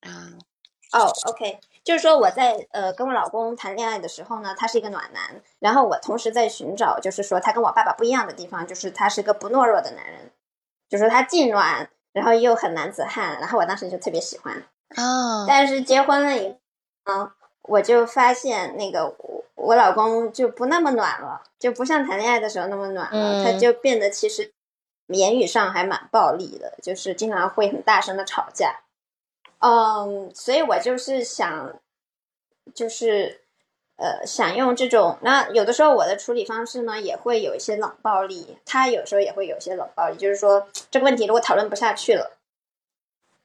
[0.00, 0.30] 啊，
[0.92, 10.30] 哦，OK，就是说我在呃跟我老公谈恋爱的时候呢，他是一个暖男，然后我同时在寻找，就是说他跟我爸爸不一样的地方，就是他是个不懦弱的男人，
[10.88, 14.62] 就是说他既暖，然后又很男子汉，然后我当时就特别喜欢。
[14.96, 16.56] 哦，但是结婚了以
[17.04, 17.32] 后呢，
[17.62, 24.52] 我就发现那个我我老公就不那么暖了，就不像谈恋爱的时候那么暖了，嗯他就变得其实
[25.06, 28.80] 言语上还蛮暴力的，就是经常会很大声的吵架。
[29.60, 31.78] 嗯，所以我就是想，
[32.74, 33.42] 就是
[33.96, 42.36] 呃，想用这种，那有的时候我的处理方式呢，也会有一些冷暴力，他有时候也会有一些冷暴力，就是说这个问题如果讨论不下去了，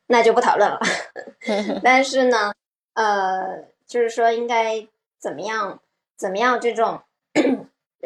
[0.08, 0.80] 那就不讨论了。
[1.84, 2.54] 但是呢，
[2.94, 4.86] 呃，就是说应该
[5.18, 5.80] 怎么样，
[6.18, 7.02] 怎么样这种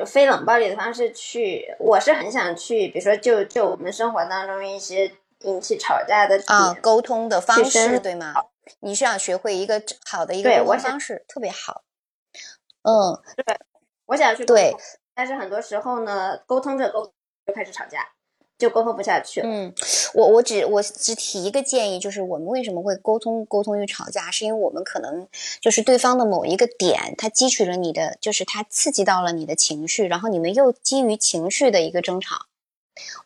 [0.06, 8.34] 非冷暴力的方式去，我是很想去，比如说就就我们生活当中一些引起吵架的点，啊，沟通的方式对吗？
[8.80, 11.84] 你是想学会一个好的一个沟对我想通方式，特别好。
[12.84, 13.58] 嗯，对
[14.06, 14.80] 我想去沟对通，
[15.14, 17.14] 但是很多时候呢，沟通着沟通
[17.46, 18.08] 就开始吵架，
[18.62, 19.50] 就沟通不下去了。
[19.50, 19.74] 嗯，
[20.14, 25.28] 我我只我只提一个建议，就是我们为什么会沟通沟通与吵架，是因为我们可能
[25.60, 32.46] 就是对方的某一个点，它激起了你的，就是它刺激到了你的情绪，然后你们又基于情绪的一个争吵，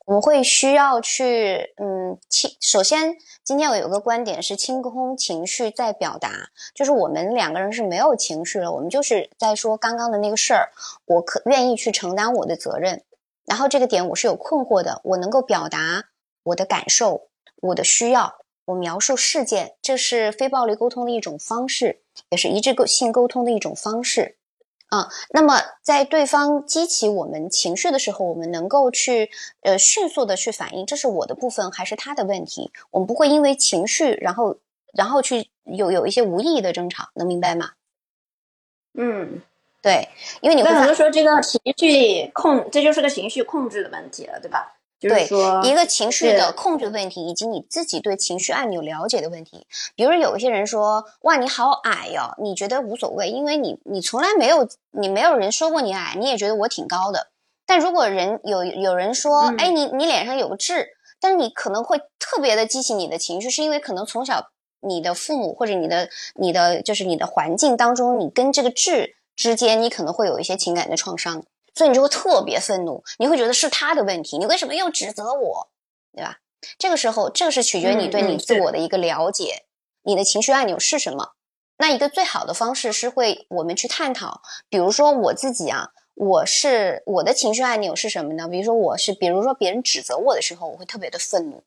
[0.06, 2.50] 我们会需要去嗯清。
[2.62, 10.70] 首先，今天我有个观点是清空情绪再表达，就是我们两个人是没有情绪了，我们就是在说刚刚的那个事儿，
[11.06, 13.04] 我可愿意去承担我的责任。
[13.46, 16.06] 然后这个点我是有困惑的，我能够表达
[16.44, 17.30] 我的感受、
[17.62, 18.36] 我的需要，
[18.66, 24.38] 我描述事件，这是非暴力沟通的一种方式，也是一致性沟通的一种方式。
[24.90, 29.32] 啊，那么在对方激起我们情绪的时候，我们能够去
[29.62, 32.72] 呃迅速的去反应，这是我的部分还是他的问题？
[32.92, 34.60] 我们不会因为情绪，然后
[34.94, 37.72] 然后去有有一些无意义的争吵，能明白吗？
[38.94, 39.42] 嗯，
[39.86, 40.10] 对，
[40.42, 44.74] 因为你会发那很多时候这个情绪控，这就是个情绪控制的问题了，对吧？
[45.00, 49.68] 就是对说一个情绪的控制问题，以及你自己对情绪按钮了解的问题。
[49.96, 57.28] 比如有一些人说：“哇，你好矮哟、你觉得无所谓，因为你你从来没有你没有人说过你矮，你也觉得我挺高的。”
[57.68, 60.88] 但如果人有有人说：“嗯哎，你你脸上有个痣”，
[61.22, 64.50] 但是你可能会特别的激起你的情绪，是因为可能从小
[64.80, 71.44] 你的父母或者你的你的就是你的环境当中，你跟这个痣之间，你可能会有一些情感的创伤。
[71.74, 75.70] 所以你就会特别愤怒，你会觉得是他的问题，你为什么又指责我，
[76.14, 76.40] 对吧？
[76.80, 79.66] 这个时候，这个是取决于你对你自我的一个了解，
[80.04, 81.34] 你的情绪按钮是什么。
[81.78, 88.48] 那一个最好的方式是会我们去探讨，比如说我自己啊，我是我的情绪按钮是什么呢？
[88.48, 91.62] 比如说我是，比如说别人指责我的时候，我会特别的愤怒，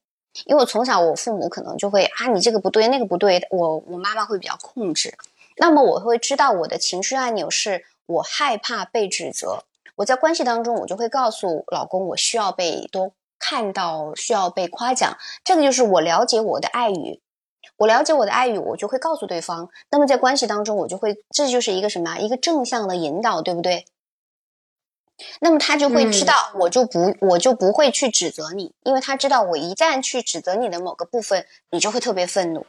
[0.46, 5.14] 因为我从小我父母可能就会啊，你这个不对，那个不对，我我妈妈会比较控制，
[5.58, 9.64] 那么我会知道我的情绪按钮是我害怕被指责，
[9.96, 17.20] 我在关系当中我就会告诉老公我需要被多看到，需要被夸奖，这个就是我了解我的爱语。
[17.76, 19.68] 我了解我的爱语，我就会告诉对方。
[19.90, 22.18] 那么在关系当中，我就会，这就是一个什么？
[22.18, 23.84] 一个正向的引导，对不对？
[25.40, 32.66] 那么他就会知道，我就不，我就不会去指责你，因为他知道，我一旦去指责你的某个部分，你就会特别愤怒。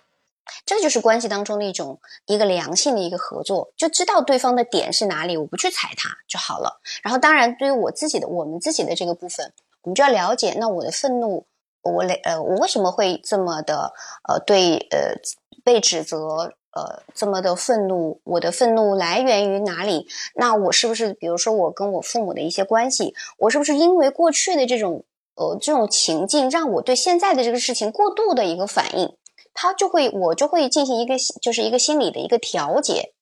[0.65, 6.79] 这就是关系当中的一种一个良性的一个合作，就知道对方的点是哪里，我不去踩他就好了。
[7.03, 9.53] 然后，当然对于我自己的，我们自己的这个部分，
[9.83, 11.45] 我们就要了解，那我的愤怒。
[11.81, 13.93] 我累呃，我为什么会这么的
[14.27, 15.15] 呃对呃
[15.63, 18.19] 被指责呃这么的愤怒？
[18.25, 20.05] 我的愤怒来源于哪里？
[20.35, 25.05] 那我是不是比如说我跟我父母的一些关系，我是不是因为过去的这种
[25.35, 29.15] 呃这种情境，让我对现在的这个事情过度的一个反应，
[29.53, 33.13] 他就会我就会进行一个就是一个心理的一个调节。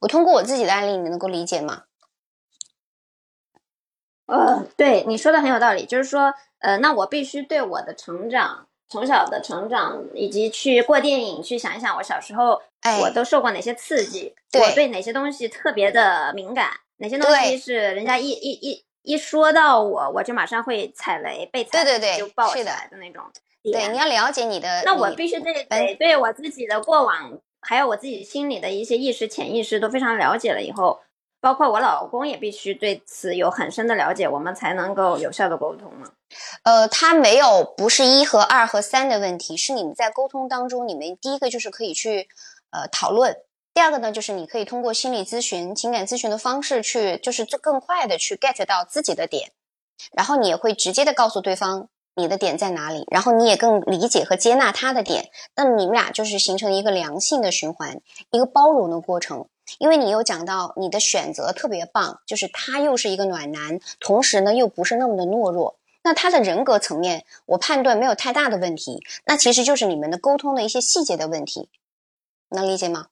[0.00, 1.84] 我通过我自己的案例，你能够理解吗？
[4.26, 6.34] 呃，对你说的很有道理，就是说。
[6.62, 12.60] 呃，那我必须对我的成长，从小的成长，以及去过电影，去想一想我小时候，
[13.00, 16.68] 我都受过哪些刺激，我对哪些东西特别的敏感，
[16.98, 23.24] 哪些东西是人家一一一一说到我，我就马上会踩雷，被踩，对对对，就爆起来的那种。
[23.62, 31.00] 对，你要了解你的，那我必须得得对我自己的过往，还有我自己心里的一些意识、潜意识都非常了解了以后。
[31.42, 36.06] 包括我老公也必须对此有很深的了解，我们才能够有效的沟通嘛。
[36.64, 42.28] 呃，他没有不是一和二和三的问题，是你们在沟通当中，你们第一个就是可以去
[42.72, 43.34] 呃讨论，
[43.72, 49.50] 第二个呢就是你可以通过心理咨询、情感咨询的方式去，就是更快的去 get 到自己的点，
[50.12, 58.00] 然后你也会直接的告诉对方你的点在哪里，然后你也更理解和接纳他的点，那么你们俩就是形成一个良性的循环，
[58.30, 59.48] 一个包容的过程。
[59.78, 65.78] 因为你有讲到你的选择特别棒，就是他又是一个暖男，同时呢又不是那么的懦弱。
[66.02, 69.04] 那他的人格层面，我判断没有太大的问题。
[69.26, 71.68] 那其实就是你们的沟通的一些细节的问题，
[72.48, 73.08] 能理解吗？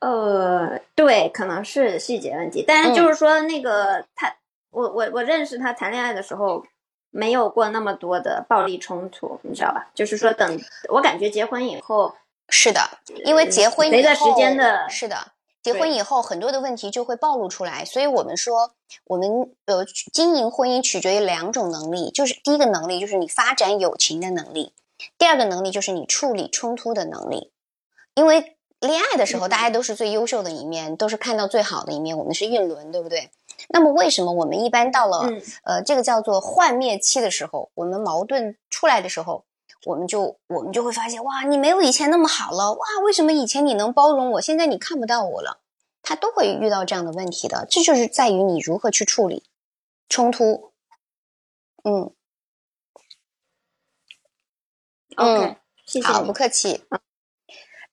[0.00, 4.36] 呃，对，可能是细节问题，但是就是说那个他，
[4.70, 6.64] 我我我认识他谈恋爱的时候，
[7.10, 9.90] 没有过那么多的暴力冲突，你知道吧？
[9.94, 12.14] 就是说等我感觉结婚以后。
[12.52, 12.80] 是的，
[13.24, 15.16] 因为结婚随着时间的，是的，
[15.62, 17.84] 结婚以后很多的问题就会暴露出来。
[17.84, 18.72] 所以我们说，
[19.04, 24.72] 我们呃经营婚姻取决于两种能力，就是第一个能力就是你发展友情的能力，
[25.16, 27.52] 第二个能力就是你处理冲突的能力。
[28.14, 33.30] 因为恋爱的时候，大家都是最优秀的一面，都是看到最好的一面，我们是运轮，对不对？
[33.72, 35.30] 那么为什么我们一般到了
[35.64, 39.44] 呃这个叫做幻灭期的时候，我们矛盾出来的时候？
[39.86, 45.60] 我们就我们就会发现，哇，你没有以前那么好了，哇，为什么以前你能包容我，现在你看不到我了？
[46.02, 49.44] 他都会遇到这样的问题的，这就是在于你如何去处理
[50.06, 50.72] 冲突。
[51.84, 52.12] 嗯
[55.16, 55.56] ，OK，
[55.86, 56.84] 谢谢，好，不客气。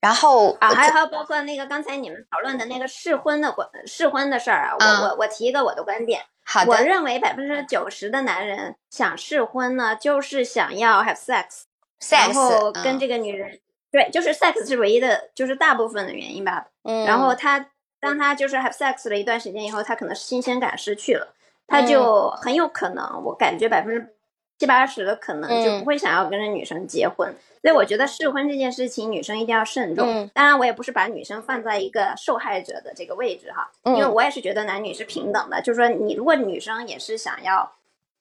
[0.00, 6.22] 然后啊，还有包括那个刚才你们讨论的那个试婚的关试婚的事儿啊，我我我提一个我的观点。
[6.44, 11.64] 好的，我认为百分之九十的男人想试婚呢，就是想要 have sex。
[12.10, 13.58] 然后跟这个女人，
[13.90, 16.68] 对，就是 sex 是唯一的，就是大部分的原因吧。
[16.84, 17.04] 嗯。
[17.04, 17.70] 然后他
[18.00, 21.34] 当他就是 have sex 了一段时间以后，他可能新鲜感失去了，
[21.66, 24.16] 他就很有可能，我感觉百分之
[24.58, 27.34] 七八十的可能就不会想要跟着女生结婚。
[27.62, 30.30] 所以我觉得试婚这件事情，女生一定要慎重。
[30.34, 35.60] 当然，我也不是把女生放在一个受害者的这个位置哈，因为我也是觉得男女是平等的。
[35.62, 37.72] 就是说，你如果女生也是想要，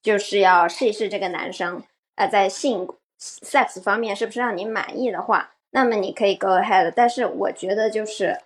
[0.02, 1.84] 就是要试一试这个男生，
[2.16, 2.88] 呃，在性。
[3.20, 6.94] sex 方面是不是让你满意的话，那么你可以 go ahead。
[6.96, 8.38] 但是我觉得就是，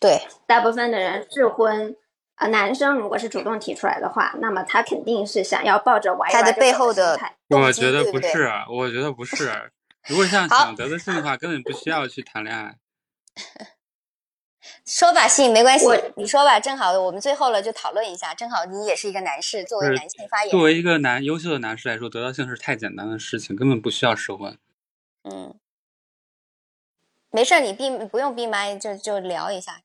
[0.00, 1.96] 对大部分的人试婚
[2.42, 7.16] 啊，男生如果是主动提出来的话，那么他肯定是想要抱着玩他的背后的。
[7.48, 9.70] 我觉得不是，我觉得不是。
[10.08, 12.74] 如果像想得的性的话，根本不需要去谈恋爱。
[14.84, 15.86] 说吧，信没关系，
[16.16, 18.34] 你说吧，正好我们最后了，就讨论一下。
[18.34, 20.50] 正好你也是一个男士，作为男性发言。
[20.50, 24.58] 作为一个男优秀的男士来说，得到性是太简单的事情，根本不需要试婚。
[25.22, 25.54] 嗯，
[27.30, 29.80] 没事，你闭不用闭麦，就就聊一下。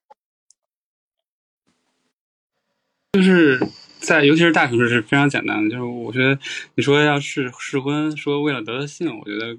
[3.18, 3.60] 就是
[3.98, 6.38] 在尤其是大城市是非常简单的，就是我觉得
[6.76, 9.58] 你说要试试婚，说为了得到性，我觉得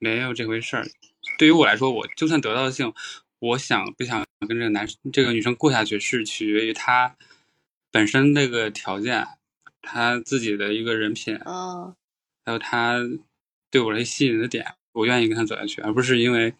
[0.00, 0.84] 没有这回事儿。
[1.38, 2.92] 对于我来说，我就算得到性。
[3.38, 7.14] 我想不想跟这个男这个女生过下去，是取决于他
[7.92, 9.24] 本身那个条件，
[9.80, 11.38] 他自己的一个人品。
[11.46, 11.94] 嗯，
[12.44, 12.98] 还有他
[13.70, 16.52] 对我的吸引的点，我愿意跟他走下去，而不是因为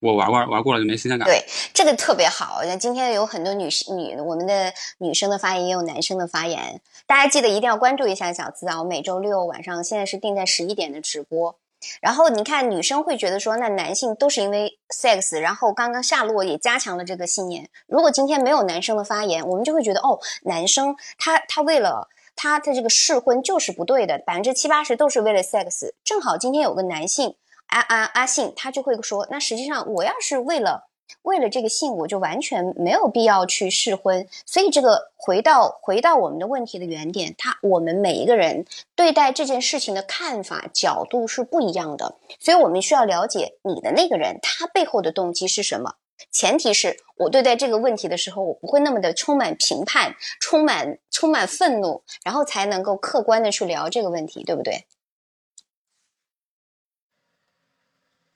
[0.00, 1.26] 我玩玩玩过了就没新鲜感。
[1.26, 1.44] 对，
[1.74, 2.60] 这个特别好。
[2.64, 8.80] 那今天有很多女士女我们的女生的发言，也有男生的发言，大家记得一定要关注一下小资啊！
[8.80, 11.56] 我每周六晚上现在是定在十一点的直播。
[12.00, 15.38] 然后你看，女生会觉得说，那男性都是因为 sex。
[15.38, 17.70] 然后刚刚夏洛也加强了这个信念。
[17.86, 25.92] 如果今天没有男生的发言，我们就会觉得，哦，男生他他为了他的这个试婚就是不对的，百分之七八十都是为了 sex。
[26.02, 27.36] 正好今天有个男性
[27.68, 30.88] 阿阿阿信，他就会说，那实际上我要是为了。
[31.22, 34.28] 为了这个信，我就完全没有必要去试婚。
[34.44, 42.16] 所以，这个回到回到我们的问题的原点，他我们每一个人对待这件事情的看法角度是不一样的。
[42.38, 45.94] 所以我们需要了解你的那个人，他背后的动机是什么。
[46.30, 54.84] 前提是我对待这个问题的时候，我不会那么的充满评判，充满充满愤怒，然后才能够客观的去聊这个问题，对不对？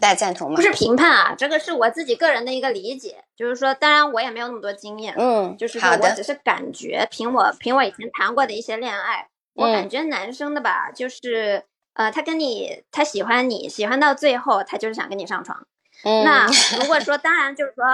[0.02, 0.56] 大家赞同吗？
[0.56, 11.62] 不是评判啊，这个是我自己个人的一个理解，就是说，当然我也没有那么多经验，嗯，就是说我只是感觉，凭我凭我以前谈过的一些恋爱，我感觉男生的吧，就是
[11.94, 15.64] 呃，他跟你他喜欢你喜欢到最后，他就是想跟你上床。
[16.02, 16.48] 那
[16.80, 17.84] 如果说，当然就是说，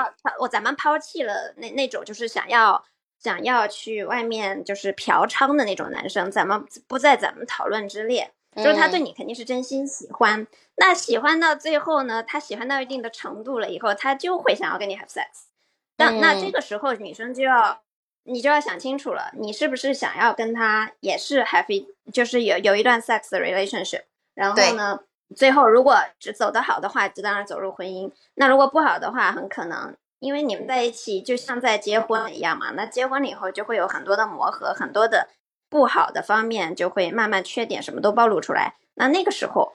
[0.40, 2.82] 我咱们抛弃了那那种就是想要
[3.22, 8.32] 想要去外面就是嫖娼的那种男生，咱们不在咱们讨论之列。
[8.57, 10.47] 就是他对你肯定是真心喜欢，
[10.77, 15.45] 那喜欢到最后呢，他喜欢到一定的程度了以后，他就会想要跟你 have sex。
[15.97, 17.83] 但那这个时候女生就要，
[18.25, 24.03] 你就要想清楚了，你是不是想要跟他也是 have，就是有有一段 sex 的 relationship。
[24.35, 25.01] 然后呢，
[25.37, 28.11] 最后如果只走得好的话，就当然走入婚姻。
[28.35, 35.29] 那如果不好的话，很可能因为你们在一起就像在结婚一样嘛，那结婚了以后就会有很多的磨合，很多的。
[35.69, 38.74] 不好的方面就会慢慢缺点什么都暴露出来。
[38.95, 39.74] 那那个时候，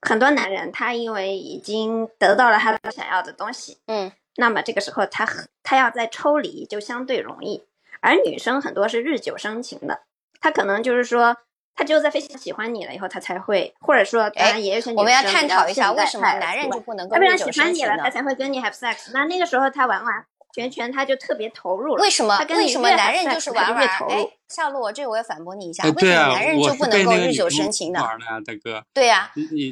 [0.00, 5.26] 很多男人他因为已经得到了他想要的东西，嗯，那么这个时候他
[5.62, 7.64] 他要再抽离就相对容易。
[8.00, 10.00] 而女生很多是日久生情的，
[10.40, 11.36] 他可能就是说，
[11.76, 19.12] 他只有在非常喜欢你了以后，他才会，或者说，当然也有些女生我们要探讨一下为什么男人就不能够日久生情了，他才会跟你 have sex。
[19.12, 20.26] 那那个时候他玩完。
[20.52, 22.02] 全全他就特别投入了。
[22.02, 22.38] 为什么？
[22.50, 23.88] 为什么男人就是玩玩？
[24.10, 25.84] 哎，夏洛，这个我要反驳你一下。
[25.84, 28.02] 为什么男人就不能够日久生情呢？
[28.02, 28.84] 玩的呀，大哥。
[28.92, 29.30] 对呀。
[29.34, 29.70] 你你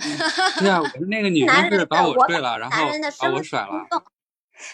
[0.59, 2.85] 对呀，我是那个 女生是把我睡了，然后
[3.21, 3.87] 把我甩了。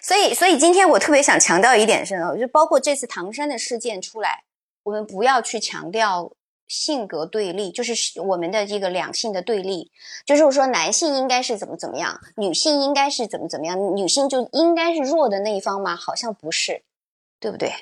[0.02, 4.44] 所以，所以今天我特别想强调一点是，就包括这次唐山的事件出来，
[4.84, 6.32] 我们不要去强调。
[6.68, 9.90] 性格对立就是我们的这个两性的对立，
[10.24, 15.94] 就是说男性应该是怎么怎么样，女性应该是怎么怎么样，女性就应该是弱的那一方吗？
[15.94, 16.82] 好像不是，
[17.38, 17.72] 对不对？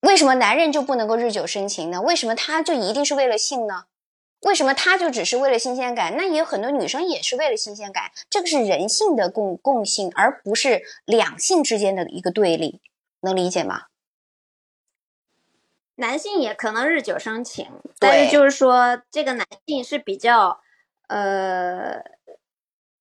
[0.00, 2.00] 为什么男人就不能够日久生情呢？
[2.02, 3.84] 为什么他就一定是为了性呢？
[4.40, 6.16] 为什么他就只是为了新鲜感？
[6.16, 12.80] 那也有很多女生也是为了新鲜感，这个是人性的共共性，而不是两性之间的一个对立，
[13.20, 13.82] 能理解吗？
[16.02, 17.68] 男性也可能日久生情，
[18.00, 20.58] 但是就是说，这个男性是比较，
[21.06, 22.02] 呃，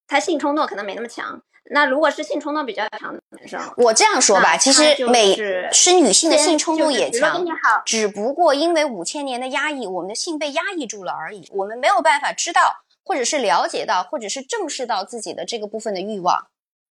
[0.08, 1.42] 他性冲动可能没那么强。
[1.72, 5.36] 那如果是性冲动比较强的男生，我这样说吧，其实每
[5.72, 7.44] 是女性的性冲动也强，
[7.84, 16.50] 只不过因为五千年的压抑，我们的性被压抑住了而已，我们没有办法知道，或者是了解到，或者是正视到自己的这个部分的欲望，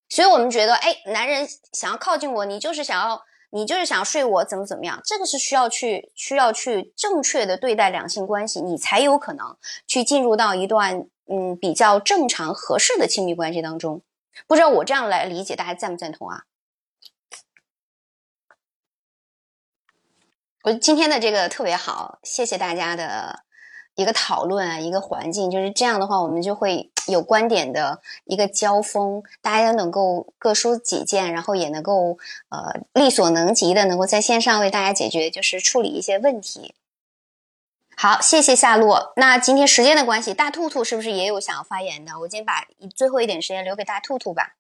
[0.09, 3.23] 所以我们觉得，哎，男人想要靠近我，你就是想要。
[3.51, 5.01] 你就是想睡我怎么怎么样？
[5.05, 9.57] 这个是需要去需要去正确的对待两性关系，你才有可能
[9.87, 14.03] 去进入到一段嗯比较正常合适的亲密关系当中。
[14.47, 16.45] 不知道我这样来理解，大家赞不赞同啊？
[20.63, 23.45] 我今天的这个特别好，谢谢大家的。
[23.97, 32.19] 一个讨论啊，一个环境就是这样的话，我们就会有观点的一个交锋，大家能够各抒己见，然后也能够
[32.49, 36.74] 呃力所能及的，能够在线上为大家解决，就是处理一些问题。
[37.97, 39.12] 好，谢谢夏洛。
[39.16, 42.19] 那今天时间的关系，大兔兔是不是也有想要发言的？
[42.20, 44.57] 我今天把最后一点时间留给大兔兔吧。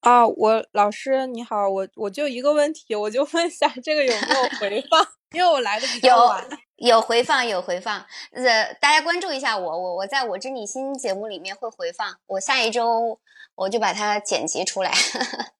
[0.00, 5.04] 啊，我老师你好，我我就一个问题，我就问一下这个有没有回放？
[5.32, 6.46] 因为我来的比较晚。
[6.76, 13.20] 有回放，有回放，呃，大家关注一下我，我我在我知你心节目里面会回放，我下一周
[13.54, 14.92] 我就把它剪辑出来。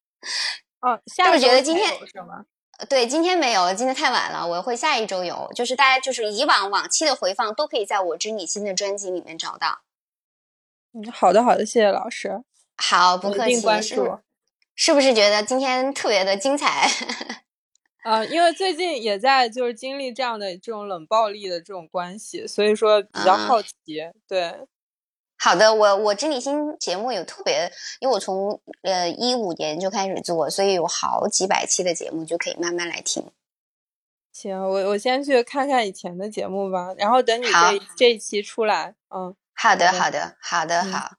[0.82, 1.92] 哦，下周觉得今天？
[2.88, 9.82] 对，今天没有，今天太晚了，我会下一周有，就是大家就是以往往期的回放都可以在我知你心的专辑里面找到。
[10.92, 12.42] 嗯，好的，好的，谢谢老师。
[12.76, 13.60] 好，不客气。
[13.60, 14.18] 关注。
[14.74, 16.90] 是不是觉得今天特别的精彩？
[18.04, 23.72] 啊，因为最近也在就是经历这样的这种冷暴力的这种关系，所以说比较好奇。
[24.28, 24.66] 对，
[25.38, 33.32] 好的，我我知理心节目有特别，因为我从呃一五年就开始做，所以有好几百期的节目就可以慢慢来听。
[34.32, 41.16] 行，我我先去看看以前的节目吧，然后等你这这一期出来，嗯，好的，好的，好的，好。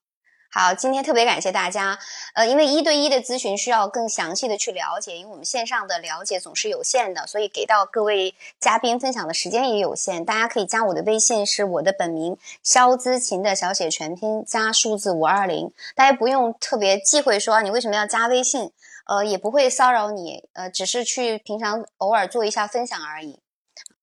[0.58, 2.00] 好，今天特别感谢大家。
[2.34, 10.24] 呃，因为一对一的咨询需要更详细的去了解，因为我们线上的了解总是有限的，所以给到各位嘉宾分享的时间也有限。
[10.24, 15.74] 大家可以加我的微信，是我的本名肖姿琴的小写全拼加数字五二零。
[15.94, 18.72] 大家不用特别忌讳说你为什么要加微信，
[19.08, 23.42] 呃，也不会骚扰你，呃，只是去平常偶尔做一下分享而已。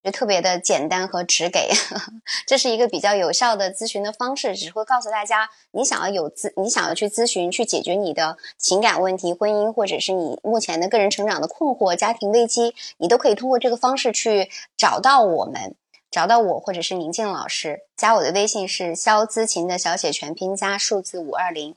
[0.03, 1.71] 就特别的简单和直给，
[2.47, 15.77] 这是一个比较有效的咨询的方式，只会告诉大家，你想要有咨，你想要去咨询，去解决你的情感问题、婚姻，或者是你目前的个人成长的困惑、家庭危机，你都可以通过这个方式去找到我们，
[16.11, 17.83] 找到我或者是宁静老师。
[17.97, 21.77] 加我的微信是肖咨琴的小写全拼加数字五二零。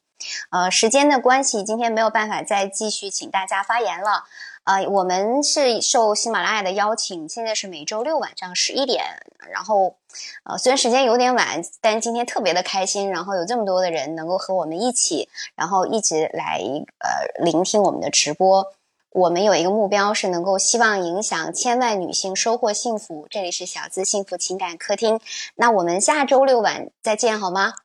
[0.50, 4.24] 呃，时间的关系，今天没有办法再继续请大家发言了。
[4.66, 9.04] 呃，我们是受喜马拉雅的邀请，现在是每周六晚上十一点。
[9.52, 9.96] 然后，
[10.44, 13.12] 呃，虽然时间有点晚，但今天特别的开心。
[13.12, 16.60] 然后有这么多的人能够和我们一起，然后一直来
[17.00, 18.74] 呃聆听我们的直播。
[19.12, 23.28] 我们有一个目标是能够希望影响千万女性收获幸福。
[23.30, 25.22] 这里是小资幸福情感客厅。
[25.56, 27.76] 那我们下周六晚再见好吗？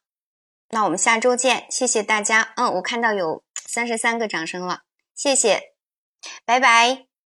[0.70, 2.54] 那我们下周见，谢谢大家。
[2.56, 4.80] 嗯，我看到有三十三个掌声了，
[5.14, 5.79] 谢谢。
[6.44, 7.09] 拜拜。